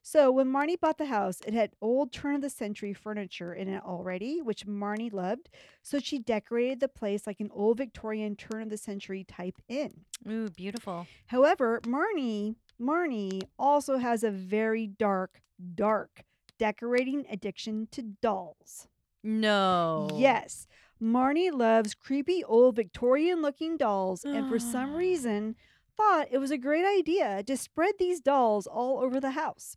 So 0.00 0.30
when 0.32 0.50
Marnie 0.50 0.80
bought 0.80 0.96
the 0.96 1.04
house, 1.04 1.42
it 1.46 1.52
had 1.52 1.72
old 1.82 2.10
turn 2.10 2.36
of 2.36 2.40
the 2.40 2.48
century 2.48 2.94
furniture 2.94 3.52
in 3.52 3.68
it 3.68 3.82
already, 3.84 4.40
which 4.40 4.66
Marnie 4.66 5.12
loved. 5.12 5.50
So 5.82 5.98
she 5.98 6.18
decorated 6.18 6.80
the 6.80 6.88
place 6.88 7.26
like 7.26 7.40
an 7.40 7.50
old 7.52 7.76
Victorian 7.76 8.36
turn 8.36 8.62
of 8.62 8.70
the 8.70 8.78
century 8.78 9.22
type 9.22 9.56
inn. 9.68 10.06
Ooh, 10.26 10.48
beautiful. 10.48 11.06
However, 11.26 11.82
Marnie, 11.82 12.54
Marnie 12.80 13.42
also 13.58 13.98
has 13.98 14.22
a 14.22 14.30
very 14.30 14.86
dark, 14.86 15.40
dark 15.74 16.24
decorating 16.58 17.24
addiction 17.30 17.88
to 17.92 18.02
dolls. 18.02 18.88
No. 19.22 20.08
Yes. 20.14 20.66
Marnie 21.02 21.52
loves 21.52 21.94
creepy 21.94 22.42
old 22.44 22.76
Victorian 22.76 23.42
looking 23.42 23.76
dolls 23.76 24.24
and 24.24 24.48
for 24.48 24.58
some 24.58 24.94
reason 24.96 25.54
thought 25.96 26.28
it 26.30 26.38
was 26.38 26.50
a 26.50 26.58
great 26.58 26.84
idea 26.84 27.42
to 27.44 27.56
spread 27.56 27.94
these 27.98 28.20
dolls 28.20 28.66
all 28.66 29.00
over 29.00 29.20
the 29.20 29.32
house. 29.32 29.76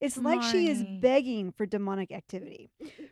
It's 0.00 0.18
like 0.18 0.42
she 0.42 0.68
is 0.68 0.84
begging 1.00 1.50
for 1.50 1.64
demonic 1.64 2.12
activity. 2.12 2.68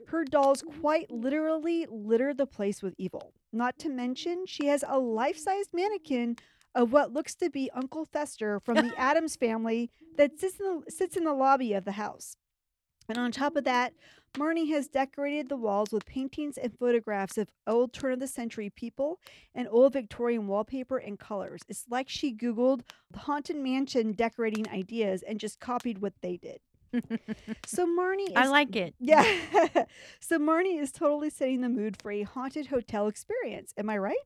Her 0.08 0.24
dolls 0.24 0.62
quite 0.80 1.10
literally 1.10 1.86
litter 1.90 2.34
the 2.34 2.44
place 2.44 2.82
with 2.82 2.94
evil. 2.98 3.32
Not 3.50 3.78
to 3.78 3.88
mention, 3.88 4.44
she 4.46 4.66
has 4.66 4.84
a 4.86 4.98
life 4.98 5.38
sized 5.38 5.70
mannequin 5.72 6.36
of 6.74 6.92
what 6.92 7.12
looks 7.12 7.34
to 7.36 7.50
be 7.50 7.70
Uncle 7.74 8.04
Fester 8.04 8.60
from 8.60 8.76
the 8.76 8.92
Addams 8.98 9.36
family 9.36 9.90
that 10.16 10.38
sits 10.38 10.58
in, 10.58 10.66
the, 10.66 10.90
sits 10.90 11.16
in 11.16 11.24
the 11.24 11.34
lobby 11.34 11.72
of 11.72 11.84
the 11.84 11.92
house. 11.92 12.36
And 13.08 13.18
on 13.18 13.32
top 13.32 13.56
of 13.56 13.64
that, 13.64 13.92
Marnie 14.38 14.70
has 14.70 14.88
decorated 14.88 15.48
the 15.48 15.56
walls 15.56 15.92
with 15.92 16.06
paintings 16.06 16.56
and 16.56 16.72
photographs 16.78 17.36
of 17.36 17.48
old 17.66 17.92
turn 17.92 18.12
of 18.12 18.20
the 18.20 18.26
century 18.26 18.70
people 18.70 19.18
and 19.54 19.68
old 19.70 19.92
Victorian 19.92 20.46
wallpaper 20.46 20.96
and 20.96 21.18
colors. 21.18 21.60
It's 21.68 21.84
like 21.90 22.08
she 22.08 22.34
Googled 22.34 22.82
Haunted 23.14 23.56
Mansion 23.56 24.12
decorating 24.12 24.68
ideas 24.68 25.22
and 25.22 25.38
just 25.38 25.60
copied 25.60 25.98
what 25.98 26.14
they 26.22 26.36
did. 26.36 26.60
So 27.66 27.86
Marnie 27.86 28.28
is 28.28 28.36
I 28.36 28.46
like 28.46 28.76
it. 28.76 28.94
yeah. 29.00 29.24
so 30.20 30.38
Marnie 30.38 30.80
is 30.80 30.92
totally 30.92 31.30
setting 31.30 31.62
the 31.62 31.68
mood 31.68 31.96
for 32.00 32.10
a 32.10 32.22
haunted 32.22 32.66
hotel 32.66 33.08
experience. 33.08 33.72
Am 33.78 33.88
I 33.88 33.98
right? 33.98 34.16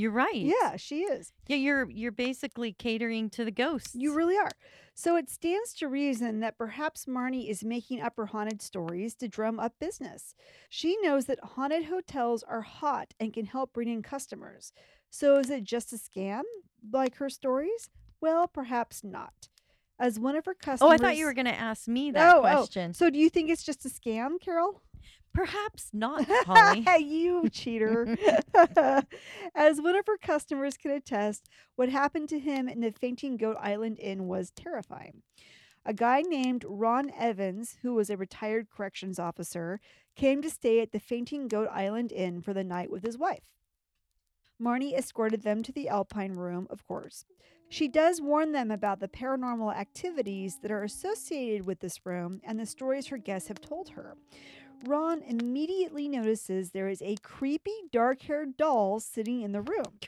You're 0.00 0.10
right. 0.12 0.34
Yeah, 0.34 0.76
she 0.76 1.00
is. 1.02 1.32
Yeah, 1.46 1.56
you're 1.56 1.90
you're 1.90 2.10
basically 2.10 2.72
catering 2.72 3.28
to 3.30 3.44
the 3.44 3.50
ghosts. 3.50 3.94
You 3.94 4.14
really 4.14 4.36
are. 4.38 4.50
So 4.94 5.16
it 5.16 5.28
stands 5.28 5.74
to 5.74 5.88
reason 5.88 6.40
that 6.40 6.56
perhaps 6.56 7.04
Marnie 7.04 7.50
is 7.50 7.62
making 7.62 8.00
up 8.00 8.16
her 8.16 8.26
haunted 8.26 8.62
stories 8.62 9.14
to 9.16 9.28
drum 9.28 9.60
up 9.60 9.74
business. 9.78 10.34
She 10.70 10.96
knows 11.02 11.26
that 11.26 11.38
haunted 11.42 11.84
hotels 11.84 12.42
are 12.42 12.62
hot 12.62 13.12
and 13.20 13.32
can 13.32 13.44
help 13.44 13.74
bring 13.74 13.88
in 13.88 14.02
customers. 14.02 14.72
So 15.10 15.36
is 15.38 15.50
it 15.50 15.64
just 15.64 15.92
a 15.92 15.96
scam 15.96 16.42
like 16.92 17.16
her 17.16 17.28
stories? 17.28 17.90
Well, 18.22 18.48
perhaps 18.48 19.04
not. 19.04 19.48
As 19.98 20.18
one 20.18 20.34
of 20.34 20.46
her 20.46 20.54
customers 20.54 20.90
Oh, 20.90 20.94
I 20.94 20.96
thought 20.96 21.16
you 21.18 21.26
were 21.26 21.34
going 21.34 21.44
to 21.46 21.54
ask 21.54 21.86
me 21.86 22.10
that 22.12 22.34
Oh, 22.34 22.38
oh. 22.38 22.40
question. 22.40 22.94
So 22.94 23.10
do 23.10 23.18
you 23.18 23.28
think 23.28 23.50
it's 23.50 23.62
just 23.62 23.84
a 23.84 23.90
scam, 23.90 24.40
Carol? 24.40 24.80
Perhaps 25.32 25.90
not, 25.92 26.26
Holly. 26.46 26.84
you 26.98 27.48
cheater. 27.50 28.16
As 29.54 29.80
one 29.80 29.96
of 29.96 30.06
her 30.06 30.18
customers 30.18 30.76
can 30.76 30.90
attest, 30.90 31.48
what 31.76 31.88
happened 31.88 32.28
to 32.30 32.38
him 32.38 32.68
in 32.68 32.80
the 32.80 32.90
Fainting 32.90 33.36
Goat 33.36 33.56
Island 33.60 33.98
Inn 34.00 34.26
was 34.26 34.50
terrifying. 34.50 35.22
A 35.86 35.94
guy 35.94 36.20
named 36.22 36.64
Ron 36.68 37.10
Evans, 37.16 37.76
who 37.82 37.94
was 37.94 38.10
a 38.10 38.16
retired 38.16 38.68
corrections 38.68 39.18
officer, 39.18 39.80
came 40.14 40.42
to 40.42 40.50
stay 40.50 40.80
at 40.80 40.92
the 40.92 41.00
Fainting 41.00 41.48
Goat 41.48 41.68
Island 41.72 42.12
Inn 42.12 42.42
for 42.42 42.52
the 42.52 42.64
night 42.64 42.90
with 42.90 43.02
his 43.04 43.16
wife. 43.16 43.56
Marnie 44.60 44.96
escorted 44.96 45.42
them 45.42 45.62
to 45.62 45.72
the 45.72 45.88
Alpine 45.88 46.32
room, 46.32 46.66
of 46.68 46.86
course. 46.86 47.24
She 47.70 47.86
does 47.86 48.20
warn 48.20 48.50
them 48.50 48.70
about 48.70 48.98
the 48.98 49.08
paranormal 49.08 49.74
activities 49.74 50.58
that 50.60 50.72
are 50.72 50.82
associated 50.82 51.64
with 51.64 51.78
this 51.78 52.04
room 52.04 52.40
and 52.44 52.58
the 52.58 52.66
stories 52.66 53.06
her 53.06 53.16
guests 53.16 53.48
have 53.48 53.60
told 53.60 53.90
her. 53.90 54.16
Ron 54.86 55.22
immediately 55.22 56.08
notices 56.08 56.70
there 56.70 56.88
is 56.88 57.02
a 57.02 57.16
creepy 57.22 57.74
dark 57.92 58.22
haired 58.22 58.56
doll 58.56 59.00
sitting 59.00 59.42
in 59.42 59.52
the 59.52 59.62
room. 59.62 59.98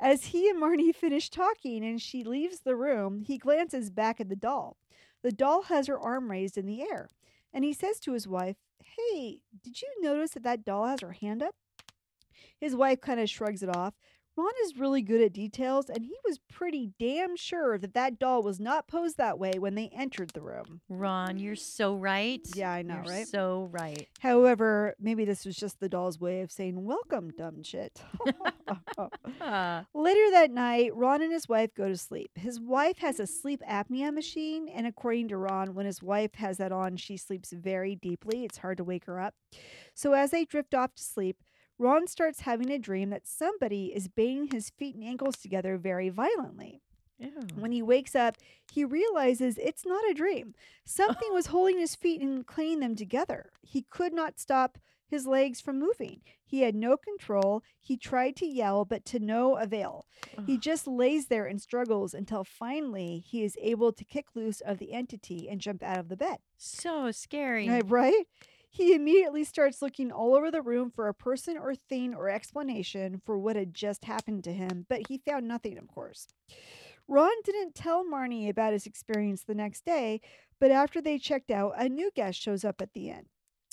As 0.00 0.26
he 0.26 0.48
and 0.48 0.60
Marnie 0.60 0.94
finish 0.94 1.30
talking 1.30 1.84
and 1.84 2.00
she 2.00 2.24
leaves 2.24 2.60
the 2.60 2.76
room, 2.76 3.20
he 3.20 3.38
glances 3.38 3.90
back 3.90 4.20
at 4.20 4.28
the 4.28 4.36
doll. 4.36 4.76
The 5.22 5.32
doll 5.32 5.62
has 5.62 5.86
her 5.86 5.98
arm 5.98 6.30
raised 6.30 6.58
in 6.58 6.66
the 6.66 6.82
air, 6.82 7.08
and 7.52 7.64
he 7.64 7.72
says 7.72 8.00
to 8.00 8.12
his 8.12 8.28
wife, 8.28 8.56
Hey, 8.80 9.40
did 9.62 9.80
you 9.82 9.88
notice 10.00 10.30
that 10.32 10.42
that 10.42 10.64
doll 10.64 10.86
has 10.86 11.00
her 11.00 11.12
hand 11.12 11.42
up? 11.42 11.54
His 12.58 12.74
wife 12.74 13.00
kind 13.00 13.20
of 13.20 13.28
shrugs 13.28 13.62
it 13.62 13.74
off. 13.74 13.94
Ron 14.38 14.52
is 14.64 14.76
really 14.76 15.00
good 15.00 15.22
at 15.22 15.32
details, 15.32 15.88
and 15.88 16.04
he 16.04 16.14
was 16.26 16.38
pretty 16.52 16.92
damn 16.98 17.36
sure 17.36 17.78
that 17.78 17.94
that 17.94 18.18
doll 18.18 18.42
was 18.42 18.60
not 18.60 18.86
posed 18.86 19.16
that 19.16 19.38
way 19.38 19.52
when 19.58 19.74
they 19.74 19.88
entered 19.88 20.30
the 20.34 20.42
room. 20.42 20.82
Ron, 20.90 21.38
you're 21.38 21.56
so 21.56 21.94
right. 21.94 22.46
Yeah, 22.54 22.70
I 22.70 22.82
know, 22.82 22.96
You're 22.96 23.14
right? 23.14 23.26
So 23.26 23.70
right. 23.72 24.06
However, 24.20 24.94
maybe 25.00 25.24
this 25.24 25.46
was 25.46 25.56
just 25.56 25.80
the 25.80 25.88
doll's 25.88 26.20
way 26.20 26.42
of 26.42 26.52
saying, 26.52 26.84
Welcome, 26.84 27.30
dumb 27.30 27.62
shit. 27.62 28.02
Later 29.94 30.30
that 30.32 30.50
night, 30.50 30.94
Ron 30.94 31.22
and 31.22 31.32
his 31.32 31.48
wife 31.48 31.74
go 31.74 31.88
to 31.88 31.96
sleep. 31.96 32.30
His 32.34 32.60
wife 32.60 32.98
has 32.98 33.18
a 33.18 33.26
sleep 33.26 33.62
apnea 33.66 34.12
machine, 34.12 34.68
and 34.68 34.86
according 34.86 35.28
to 35.28 35.38
Ron, 35.38 35.74
when 35.74 35.86
his 35.86 36.02
wife 36.02 36.34
has 36.34 36.58
that 36.58 36.72
on, 36.72 36.98
she 36.98 37.16
sleeps 37.16 37.52
very 37.52 37.94
deeply. 37.96 38.44
It's 38.44 38.58
hard 38.58 38.76
to 38.78 38.84
wake 38.84 39.06
her 39.06 39.18
up. 39.18 39.34
So 39.94 40.12
as 40.12 40.30
they 40.30 40.44
drift 40.44 40.74
off 40.74 40.94
to 40.96 41.02
sleep, 41.02 41.38
Ron 41.78 42.06
starts 42.06 42.40
having 42.40 42.70
a 42.70 42.78
dream 42.78 43.10
that 43.10 43.26
somebody 43.26 43.92
is 43.94 44.08
banging 44.08 44.48
his 44.52 44.70
feet 44.70 44.94
and 44.94 45.04
ankles 45.04 45.36
together 45.36 45.76
very 45.76 46.08
violently. 46.08 46.80
ew. 47.18 47.30
When 47.54 47.72
he 47.72 47.82
wakes 47.82 48.14
up, 48.14 48.36
he 48.72 48.84
realizes 48.84 49.58
it's 49.58 49.84
not 49.84 50.08
a 50.10 50.14
dream. 50.14 50.54
Something 50.84 51.28
was 51.32 51.46
holding 51.46 51.78
his 51.78 51.94
feet 51.94 52.20
and 52.20 52.46
clanging 52.46 52.80
them 52.80 52.96
together. 52.96 53.50
He 53.62 53.82
could 53.82 54.12
not 54.12 54.38
stop 54.40 54.78
his 55.08 55.26
legs 55.26 55.60
from 55.60 55.78
moving. 55.78 56.20
He 56.44 56.62
had 56.62 56.74
no 56.74 56.96
control. 56.96 57.62
He 57.80 57.96
tried 57.96 58.34
to 58.36 58.46
yell, 58.46 58.84
but 58.84 59.04
to 59.06 59.18
no 59.20 59.56
avail. 59.56 60.06
He 60.46 60.58
just 60.58 60.86
lays 60.88 61.26
there 61.28 61.46
and 61.46 61.60
struggles 61.62 62.12
until 62.12 62.42
finally 62.42 63.22
he 63.24 63.44
is 63.44 63.56
able 63.60 63.92
to 63.92 64.04
kick 64.04 64.26
loose 64.34 64.60
of 64.60 64.78
the 64.78 64.92
entity 64.92 65.48
and 65.48 65.60
jump 65.60 65.82
out 65.82 65.98
of 65.98 66.08
the 66.08 66.16
bed. 66.16 66.38
so 66.56 67.12
scary. 67.12 67.68
Right? 67.68 68.26
He 68.76 68.92
immediately 68.92 69.42
starts 69.44 69.80
looking 69.80 70.12
all 70.12 70.34
over 70.34 70.50
the 70.50 70.60
room 70.60 70.90
for 70.90 71.08
a 71.08 71.14
person 71.14 71.56
or 71.56 71.74
thing 71.74 72.14
or 72.14 72.28
explanation 72.28 73.22
for 73.24 73.38
what 73.38 73.56
had 73.56 73.72
just 73.72 74.04
happened 74.04 74.44
to 74.44 74.52
him, 74.52 74.84
but 74.86 75.08
he 75.08 75.16
found 75.16 75.48
nothing, 75.48 75.78
of 75.78 75.88
course. 75.88 76.26
Ron 77.08 77.32
didn't 77.42 77.74
tell 77.74 78.04
Marnie 78.04 78.50
about 78.50 78.74
his 78.74 78.84
experience 78.84 79.42
the 79.42 79.54
next 79.54 79.86
day, 79.86 80.20
but 80.60 80.70
after 80.70 81.00
they 81.00 81.16
checked 81.16 81.50
out, 81.50 81.72
a 81.78 81.88
new 81.88 82.10
guest 82.14 82.38
shows 82.38 82.66
up 82.66 82.82
at 82.82 82.92
the 82.92 83.08
inn. 83.08 83.24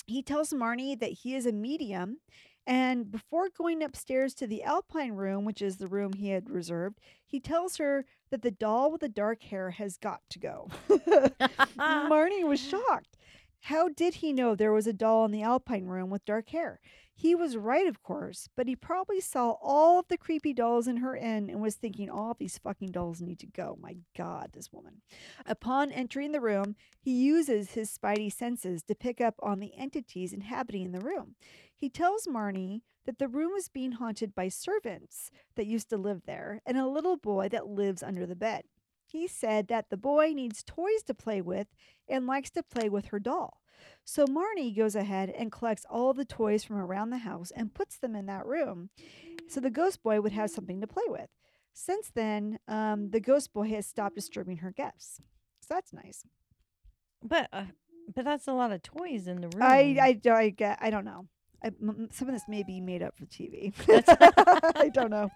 He 0.06 0.22
tells 0.22 0.54
Marnie 0.54 0.98
that 0.98 1.12
he 1.12 1.34
is 1.34 1.44
a 1.44 1.52
medium, 1.52 2.20
and 2.66 3.10
before 3.10 3.50
going 3.50 3.82
upstairs 3.82 4.32
to 4.36 4.46
the 4.46 4.62
Alpine 4.62 5.12
room, 5.12 5.44
which 5.44 5.60
is 5.60 5.76
the 5.76 5.86
room 5.86 6.14
he 6.14 6.30
had 6.30 6.48
reserved, 6.48 6.98
he 7.26 7.40
tells 7.40 7.76
her 7.76 8.06
that 8.30 8.40
the 8.40 8.50
doll 8.50 8.90
with 8.90 9.02
the 9.02 9.10
dark 9.10 9.42
hair 9.42 9.72
has 9.72 9.98
got 9.98 10.22
to 10.30 10.38
go. 10.38 10.70
Marnie 10.88 12.48
was 12.48 12.58
shocked. 12.58 13.18
How 13.68 13.88
did 13.88 14.16
he 14.16 14.34
know 14.34 14.54
there 14.54 14.74
was 14.74 14.86
a 14.86 14.92
doll 14.92 15.24
in 15.24 15.30
the 15.30 15.40
Alpine 15.40 15.86
room 15.86 16.10
with 16.10 16.26
dark 16.26 16.50
hair? 16.50 16.80
He 17.14 17.34
was 17.34 17.56
right, 17.56 17.86
of 17.86 18.02
course, 18.02 18.46
but 18.54 18.68
he 18.68 18.76
probably 18.76 19.22
saw 19.22 19.52
all 19.62 19.98
of 19.98 20.08
the 20.08 20.18
creepy 20.18 20.52
dolls 20.52 20.86
in 20.86 20.98
her 20.98 21.16
inn 21.16 21.48
and 21.48 21.62
was 21.62 21.76
thinking, 21.76 22.10
all 22.10 22.34
these 22.34 22.58
fucking 22.58 22.90
dolls 22.90 23.22
need 23.22 23.38
to 23.38 23.46
go. 23.46 23.78
My 23.80 23.96
God, 24.14 24.50
this 24.52 24.70
woman. 24.70 25.00
Upon 25.46 25.90
entering 25.92 26.32
the 26.32 26.42
room, 26.42 26.76
he 27.00 27.12
uses 27.12 27.70
his 27.70 27.90
spidey 27.90 28.30
senses 28.30 28.82
to 28.82 28.94
pick 28.94 29.18
up 29.18 29.36
on 29.42 29.60
the 29.60 29.72
entities 29.78 30.34
inhabiting 30.34 30.92
the 30.92 31.00
room. 31.00 31.34
He 31.74 31.88
tells 31.88 32.26
Marnie 32.26 32.82
that 33.06 33.18
the 33.18 33.28
room 33.28 33.52
is 33.56 33.70
being 33.70 33.92
haunted 33.92 34.34
by 34.34 34.50
servants 34.50 35.30
that 35.56 35.64
used 35.64 35.88
to 35.88 35.96
live 35.96 36.26
there 36.26 36.60
and 36.66 36.76
a 36.76 36.86
little 36.86 37.16
boy 37.16 37.48
that 37.48 37.66
lives 37.66 38.02
under 38.02 38.26
the 38.26 38.36
bed. 38.36 38.64
He 39.14 39.28
said 39.28 39.68
that 39.68 39.90
the 39.90 39.96
boy 39.96 40.32
needs 40.34 40.64
toys 40.64 41.04
to 41.06 41.14
play 41.14 41.40
with 41.40 41.68
and 42.08 42.26
likes 42.26 42.50
to 42.50 42.64
play 42.64 42.88
with 42.88 43.06
her 43.06 43.20
doll. 43.20 43.60
So 44.04 44.26
Marnie 44.26 44.76
goes 44.76 44.96
ahead 44.96 45.30
and 45.30 45.52
collects 45.52 45.86
all 45.88 46.12
the 46.12 46.24
toys 46.24 46.64
from 46.64 46.78
around 46.78 47.10
the 47.10 47.18
house 47.18 47.52
and 47.54 47.72
puts 47.72 47.96
them 47.96 48.16
in 48.16 48.26
that 48.26 48.44
room 48.44 48.90
so 49.48 49.60
the 49.60 49.70
ghost 49.70 50.02
boy 50.02 50.20
would 50.20 50.32
have 50.32 50.50
something 50.50 50.80
to 50.80 50.88
play 50.88 51.04
with. 51.06 51.28
Since 51.72 52.10
then, 52.12 52.58
um, 52.66 53.10
the 53.10 53.20
ghost 53.20 53.52
boy 53.52 53.68
has 53.68 53.86
stopped 53.86 54.16
disturbing 54.16 54.56
her 54.58 54.72
guests. 54.72 55.20
So 55.60 55.74
that's 55.74 55.92
nice. 55.92 56.24
but 57.22 57.48
uh, 57.52 57.66
but 58.14 58.24
that's 58.24 58.48
a 58.48 58.52
lot 58.52 58.72
of 58.72 58.82
toys 58.82 59.28
in 59.28 59.40
the 59.40 59.48
room. 59.48 59.62
I, 59.62 59.96
I, 60.26 60.30
I, 60.30 60.48
get, 60.50 60.78
I 60.80 60.90
don't 60.90 61.04
know. 61.04 61.26
I, 61.62 61.68
m- 61.68 61.88
m- 61.88 62.08
some 62.12 62.28
of 62.28 62.34
this 62.34 62.44
may 62.48 62.64
be 62.64 62.80
made 62.80 63.02
up 63.02 63.16
for 63.16 63.26
TV. 63.26 63.72
I 64.76 64.88
don't 64.88 65.10
know. 65.10 65.30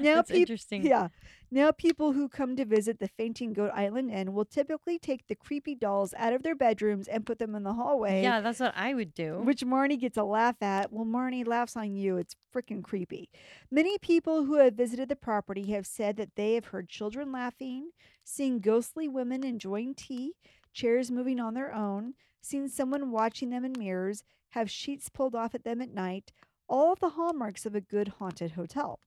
Now 0.00 0.16
That's 0.16 0.30
peop- 0.30 0.40
interesting. 0.40 0.86
Yeah. 0.86 1.08
Now, 1.54 1.70
people 1.70 2.12
who 2.12 2.30
come 2.30 2.56
to 2.56 2.64
visit 2.64 2.98
the 2.98 3.08
Fainting 3.08 3.52
Goat 3.52 3.72
Island 3.74 4.10
Inn 4.10 4.32
will 4.32 4.46
typically 4.46 4.98
take 4.98 5.26
the 5.26 5.34
creepy 5.34 5.74
dolls 5.74 6.14
out 6.16 6.32
of 6.32 6.42
their 6.42 6.54
bedrooms 6.54 7.06
and 7.06 7.26
put 7.26 7.38
them 7.38 7.54
in 7.54 7.62
the 7.62 7.74
hallway. 7.74 8.22
Yeah, 8.22 8.40
that's 8.40 8.58
what 8.58 8.72
I 8.74 8.94
would 8.94 9.12
do. 9.12 9.38
Which 9.44 9.60
Marnie 9.60 10.00
gets 10.00 10.16
a 10.16 10.22
laugh 10.22 10.56
at. 10.62 10.90
Well, 10.90 11.04
Marnie 11.04 11.46
laughs 11.46 11.76
on 11.76 11.94
you. 11.94 12.16
It's 12.16 12.36
freaking 12.54 12.82
creepy. 12.82 13.28
Many 13.70 13.98
people 13.98 14.44
who 14.46 14.54
have 14.54 14.72
visited 14.72 15.10
the 15.10 15.16
property 15.16 15.70
have 15.72 15.86
said 15.86 16.16
that 16.16 16.36
they 16.36 16.54
have 16.54 16.66
heard 16.66 16.88
children 16.88 17.30
laughing, 17.32 17.90
seen 18.24 18.58
ghostly 18.58 19.06
women 19.06 19.44
enjoying 19.44 19.94
tea, 19.94 20.32
chairs 20.72 21.10
moving 21.10 21.38
on 21.38 21.52
their 21.52 21.74
own, 21.74 22.14
seen 22.40 22.66
someone 22.66 23.10
watching 23.10 23.50
them 23.50 23.66
in 23.66 23.74
mirrors, 23.78 24.24
have 24.52 24.70
sheets 24.70 25.10
pulled 25.10 25.34
off 25.34 25.54
at 25.54 25.64
them 25.64 25.82
at 25.82 25.92
night, 25.92 26.32
all 26.68 26.92
of 26.92 27.00
the 27.00 27.10
hallmarks 27.10 27.66
of 27.66 27.74
a 27.74 27.80
good 27.80 28.08
haunted 28.18 28.52
hotel. 28.52 29.00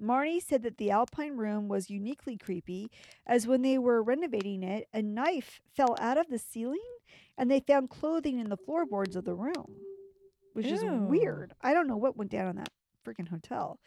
Marnie 0.00 0.42
said 0.42 0.62
that 0.62 0.76
the 0.76 0.90
Alpine 0.90 1.36
room 1.36 1.68
was 1.68 1.90
uniquely 1.90 2.36
creepy, 2.36 2.90
as 3.26 3.46
when 3.46 3.62
they 3.62 3.78
were 3.78 4.02
renovating 4.02 4.62
it, 4.62 4.88
a 4.92 5.00
knife 5.00 5.60
fell 5.74 5.96
out 5.98 6.18
of 6.18 6.28
the 6.28 6.38
ceiling 6.38 6.78
and 7.38 7.50
they 7.50 7.60
found 7.60 7.90
clothing 7.90 8.38
in 8.38 8.48
the 8.48 8.56
floorboards 8.56 9.16
of 9.16 9.24
the 9.24 9.34
room, 9.34 9.76
which 10.52 10.66
is 10.66 10.82
Ew. 10.82 10.92
weird. 11.08 11.54
I 11.62 11.72
don't 11.72 11.88
know 11.88 11.96
what 11.96 12.16
went 12.16 12.30
down 12.30 12.48
in 12.48 12.56
that 12.56 12.72
freaking 13.06 13.28
hotel. 13.28 13.78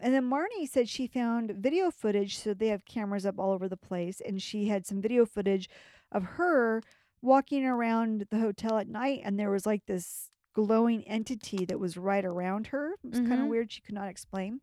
And 0.00 0.14
then 0.14 0.30
Marnie 0.30 0.68
said 0.68 0.88
she 0.88 1.06
found 1.06 1.50
video 1.50 1.90
footage, 1.90 2.38
so 2.38 2.54
they 2.54 2.68
have 2.68 2.84
cameras 2.84 3.26
up 3.26 3.38
all 3.38 3.50
over 3.50 3.68
the 3.68 3.76
place, 3.76 4.20
and 4.24 4.40
she 4.40 4.68
had 4.68 4.86
some 4.86 5.00
video 5.00 5.26
footage 5.26 5.68
of 6.12 6.22
her 6.22 6.82
walking 7.20 7.64
around 7.64 8.26
the 8.30 8.38
hotel 8.38 8.78
at 8.78 8.88
night, 8.88 9.22
and 9.24 9.38
there 9.38 9.50
was 9.50 9.66
like 9.66 9.86
this 9.86 10.30
glowing 10.66 11.04
entity 11.04 11.64
that 11.64 11.78
was 11.78 11.96
right 11.96 12.24
around 12.24 12.66
her. 12.66 12.94
It 13.04 13.10
was 13.10 13.20
kind 13.20 13.40
of 13.40 13.46
weird. 13.46 13.70
She 13.70 13.80
could 13.80 13.94
not 13.94 14.08
explain. 14.08 14.60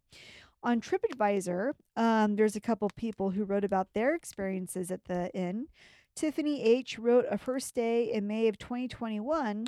On 0.62 0.82
TripAdvisor, 0.82 1.72
um, 1.96 2.36
there's 2.36 2.58
a 2.58 2.60
couple 2.60 2.90
people 2.98 3.30
who 3.30 3.46
wrote 3.46 3.64
about 3.64 3.94
their 3.94 4.14
experiences 4.14 4.92
at 4.92 5.06
the 5.06 5.34
inn. 5.34 5.68
Tiffany 6.14 6.62
H. 6.62 7.00
wrote 7.00 7.26
of 7.28 7.44
her 7.44 7.62
stay 7.62 8.12
in 8.12 8.28
May 8.28 8.50
of 8.50 8.58
2021 8.58 9.68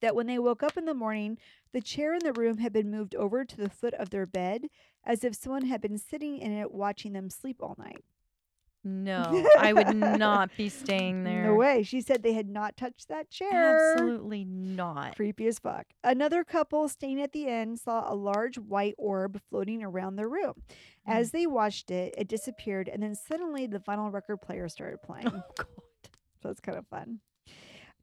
that 0.00 0.16
when 0.16 0.26
they 0.26 0.40
woke 0.40 0.64
up 0.64 0.76
in 0.76 0.84
the 0.84 0.94
morning, 0.94 1.38
the 1.72 1.80
chair 1.80 2.12
in 2.12 2.24
the 2.24 2.32
room 2.32 2.58
had 2.58 2.72
been 2.72 2.90
moved 2.90 3.14
over 3.14 3.44
to 3.44 3.56
the 3.56 3.70
foot 3.70 3.94
of 3.94 4.10
their 4.10 4.26
bed 4.26 4.66
as 5.04 5.22
if 5.22 5.36
someone 5.36 5.66
had 5.66 5.80
been 5.80 5.96
sitting 5.96 6.38
in 6.38 6.50
it 6.50 6.72
watching 6.72 7.12
them 7.12 7.30
sleep 7.30 7.58
all 7.60 7.76
night. 7.78 8.02
No, 8.88 9.46
I 9.58 9.72
would 9.72 9.94
not 9.94 10.50
be 10.56 10.68
staying 10.68 11.24
there. 11.24 11.44
No 11.44 11.54
way. 11.54 11.82
She 11.82 12.00
said 12.00 12.22
they 12.22 12.32
had 12.32 12.48
not 12.48 12.76
touched 12.76 13.08
that 13.08 13.30
chair. 13.30 13.92
Absolutely 13.92 14.44
not. 14.44 15.16
Creepy 15.16 15.46
as 15.46 15.58
fuck. 15.58 15.86
Another 16.02 16.44
couple 16.44 16.88
staying 16.88 17.20
at 17.20 17.32
the 17.32 17.46
inn 17.46 17.76
saw 17.76 18.10
a 18.10 18.14
large 18.14 18.58
white 18.58 18.94
orb 18.98 19.40
floating 19.50 19.82
around 19.82 20.16
their 20.16 20.28
room. 20.28 20.54
Mm. 20.68 20.72
As 21.06 21.30
they 21.30 21.46
watched 21.46 21.90
it, 21.90 22.14
it 22.16 22.28
disappeared, 22.28 22.88
and 22.88 23.02
then 23.02 23.14
suddenly 23.14 23.66
the 23.66 23.80
vinyl 23.80 24.12
record 24.12 24.38
player 24.38 24.68
started 24.68 24.98
oh, 25.04 25.06
playing. 25.06 25.28
Oh 25.28 25.42
God. 25.56 25.66
So 26.42 26.50
it's 26.50 26.60
kind 26.60 26.78
of 26.78 26.86
fun. 26.86 27.20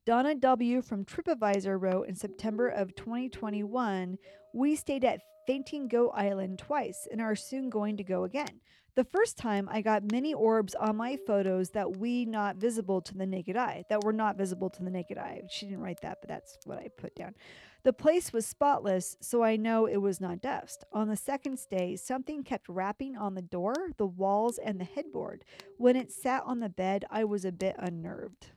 Donna 0.06 0.36
W. 0.36 0.82
from 0.84 1.04
TripAdvisor 1.04 1.82
wrote 1.82 2.08
in 2.08 2.16
September 2.16 2.68
of 2.68 2.96
2021 2.96 4.18
We 4.54 4.76
stayed 4.76 5.04
at 5.04 5.22
Fainting 5.48 5.88
Goat 5.88 6.12
Island 6.14 6.60
twice 6.60 7.08
and 7.12 7.22
are 7.22 7.36
soon 7.36 7.70
going 7.70 7.98
to 7.98 8.04
go 8.04 8.24
again. 8.24 8.62
The 8.96 9.04
first 9.04 9.38
time 9.38 9.68
I 9.70 9.82
got 9.82 10.10
many 10.10 10.34
orbs 10.34 10.74
on 10.74 10.96
my 10.96 11.18
photos 11.28 11.72
that 11.72 11.98
we 11.98 12.24
not 12.24 12.56
visible 12.56 13.02
to 13.02 13.14
the 13.14 13.26
naked 13.26 13.58
eye, 13.58 13.84
that 13.89 14.06
were 14.06 14.14
not 14.14 14.38
visible 14.38 14.70
to 14.70 14.84
the 14.84 14.89
naked 14.89 15.18
eye. 15.18 15.41
She 15.50 15.66
didn't 15.66 15.82
write 15.82 16.00
that, 16.02 16.20
but 16.22 16.30
that's 16.30 16.58
what 16.64 16.78
I 16.78 16.88
put 16.98 17.14
down. 17.14 17.36
The 17.84 17.91
place 17.91 18.32
was 18.32 18.46
spotless, 18.46 19.18
so 19.20 19.43
I 19.43 19.58
know 19.58 19.86
it 19.86 19.98
was 19.98 20.22
not 20.22 20.41
dust. 20.41 20.86
On 20.93 21.10
the 21.10 21.18
second 21.18 21.60
stay, 21.60 21.98
something 21.98 22.43
kept 22.43 22.70
rapping 22.70 23.18
on 23.18 23.36
the 23.36 23.41
door, 23.41 23.76
the 23.98 24.08
walls, 24.08 24.58
and 24.58 24.80
the 24.80 24.86
headboard. 24.86 25.43
When 25.78 25.98
it 25.98 26.14
sat 26.14 26.43
on 26.46 26.62
the 26.62 26.70
bed, 26.70 27.04
I 27.12 27.26
was 27.26 27.43
a 27.43 27.52
bit 27.52 27.76
unnerved. 27.78 28.48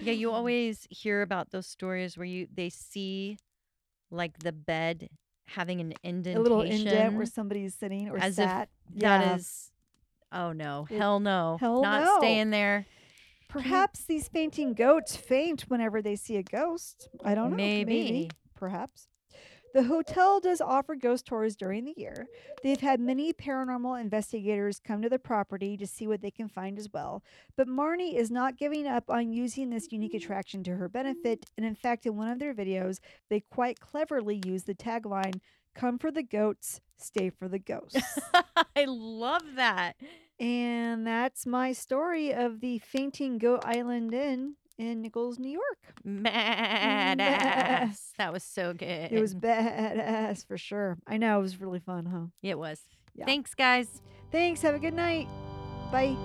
Yeah, 0.00 0.12
you 0.12 0.30
always 0.32 0.88
hear 0.90 1.22
about 1.22 1.52
those 1.52 1.68
stories 1.68 2.18
where 2.18 2.26
you 2.26 2.48
they 2.52 2.68
see 2.68 3.38
like 4.10 4.40
the 4.40 4.52
bed 4.52 5.08
having 5.46 5.80
an 5.80 5.94
indentation, 6.02 6.38
a 6.38 6.42
little 6.42 6.62
indent 6.62 7.14
where 7.14 7.26
somebody's 7.26 7.74
sitting 7.74 8.08
or 8.08 8.16
as 8.18 8.38
if 8.38 8.44
sat. 8.44 8.68
That 8.96 9.38
is, 9.38 9.70
oh 10.32 10.52
no, 10.52 10.86
It- 10.90 10.98
hell 10.98 11.20
no, 11.20 11.56
hell 11.60 11.82
not 11.82 12.04
no. 12.04 12.18
staying 12.18 12.50
there. 12.50 12.86
Perhaps 13.48 14.04
these 14.04 14.28
fainting 14.28 14.72
goats 14.72 15.14
faint 15.14 15.62
whenever 15.68 16.00
they 16.00 16.16
see 16.16 16.36
a 16.36 16.42
ghost. 16.42 17.08
I 17.22 17.34
don't 17.34 17.50
know. 17.50 17.56
Maybe. 17.56 18.30
Perhaps. 18.54 19.08
The 19.74 19.84
hotel 19.84 20.38
does 20.40 20.60
offer 20.60 20.94
ghost 20.94 21.26
tours 21.26 21.56
during 21.56 21.84
the 21.84 21.94
year. 21.96 22.26
They've 22.62 22.80
had 22.80 23.00
many 23.00 23.32
paranormal 23.32 24.00
investigators 24.00 24.78
come 24.78 25.00
to 25.02 25.08
the 25.08 25.18
property 25.18 25.76
to 25.78 25.86
see 25.86 26.06
what 26.06 26.20
they 26.20 26.30
can 26.30 26.48
find 26.48 26.78
as 26.78 26.88
well. 26.92 27.22
But 27.56 27.68
Marnie 27.68 28.14
is 28.14 28.30
not 28.30 28.58
giving 28.58 28.86
up 28.86 29.04
on 29.08 29.32
using 29.32 29.70
this 29.70 29.90
unique 29.90 30.14
attraction 30.14 30.62
to 30.64 30.76
her 30.76 30.88
benefit. 30.88 31.46
And 31.56 31.64
in 31.64 31.74
fact, 31.74 32.04
in 32.06 32.16
one 32.16 32.28
of 32.28 32.38
their 32.38 32.54
videos, 32.54 32.98
they 33.30 33.40
quite 33.40 33.80
cleverly 33.80 34.42
use 34.44 34.64
the 34.64 34.74
tagline 34.74 35.40
Come 35.74 35.98
for 35.98 36.10
the 36.10 36.22
goats, 36.22 36.82
stay 36.98 37.30
for 37.30 37.48
the 37.48 37.58
ghosts. 37.58 38.18
I 38.76 38.84
love 38.86 39.54
that. 39.56 39.96
and 40.38 41.06
that's 41.06 41.46
my 41.46 41.72
story 41.72 42.32
of 42.34 42.60
the 42.60 42.78
Fainting 42.78 43.38
Goat 43.38 43.62
Island 43.64 44.12
Inn 44.12 44.56
in 44.78 45.02
Nichols, 45.02 45.38
New 45.38 45.50
York. 45.50 45.94
Badass. 46.06 47.98
That 48.18 48.32
was 48.32 48.42
so 48.42 48.72
good. 48.72 49.12
It 49.12 49.20
was 49.20 49.34
badass 49.34 50.46
for 50.46 50.56
sure. 50.58 50.98
I 51.06 51.16
know 51.18 51.38
it 51.38 51.42
was 51.42 51.60
really 51.60 51.80
fun, 51.80 52.06
huh? 52.06 52.26
It 52.42 52.58
was. 52.58 52.80
Yeah. 53.14 53.24
Thanks, 53.26 53.54
guys. 53.54 54.00
Thanks. 54.30 54.62
Have 54.62 54.74
a 54.74 54.78
good 54.78 54.94
night. 54.94 55.28
Bye. 55.90 56.16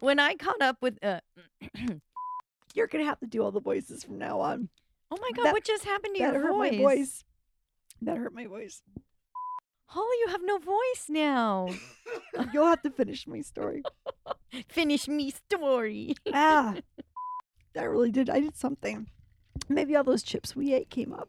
When 0.00 0.18
I 0.20 0.34
caught 0.34 0.60
up 0.60 0.76
with, 0.82 0.98
uh, 1.02 1.20
You're 2.74 2.88
gonna 2.88 3.04
have 3.04 3.20
to 3.20 3.26
do 3.26 3.42
all 3.42 3.52
the 3.52 3.60
voices 3.60 4.02
from 4.04 4.18
now 4.18 4.40
on. 4.40 4.68
oh 5.10 5.16
my 5.20 5.30
god, 5.36 5.46
That- 5.46 5.52
what 5.52 5.64
just 5.64 5.84
happened 5.84 6.16
to 6.16 6.20
your 6.22 6.32
hurt 6.32 6.52
voice? 6.52 6.72
my 6.72 6.78
voice. 6.78 7.24
That 8.02 8.18
hurt 8.18 8.34
my 8.34 8.46
voice. 8.46 8.82
Holly, 9.86 10.16
you 10.20 10.28
have 10.28 10.42
no 10.44 10.58
voice 10.58 11.06
now. 11.08 11.68
You'll 12.52 12.66
have 12.66 12.82
to 12.82 12.90
finish 12.90 13.26
my 13.26 13.40
story. 13.42 13.82
Finish 14.68 15.08
me 15.08 15.30
story. 15.30 16.14
ah, 16.32 16.74
that 17.74 17.84
really 17.84 18.10
did. 18.10 18.28
I 18.30 18.40
did 18.40 18.56
something. 18.56 19.08
Maybe 19.68 19.94
all 19.94 20.04
those 20.04 20.22
chips 20.22 20.56
we 20.56 20.72
ate 20.74 20.90
came 20.90 21.12
up. 21.12 21.28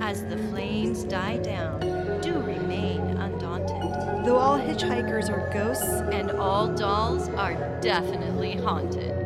As 0.00 0.22
the 0.24 0.38
flames 0.50 1.04
die 1.04 1.38
down, 1.38 1.80
do 2.20 2.34
remain 2.40 3.00
undaunted. 3.00 4.24
Though 4.24 4.36
all 4.36 4.58
hitchhikers 4.58 5.30
are 5.30 5.50
ghosts, 5.52 5.84
And 6.12 6.30
all 6.32 6.68
dolls 6.68 7.28
are 7.30 7.54
definitely 7.80 8.52
haunted. 8.56 9.25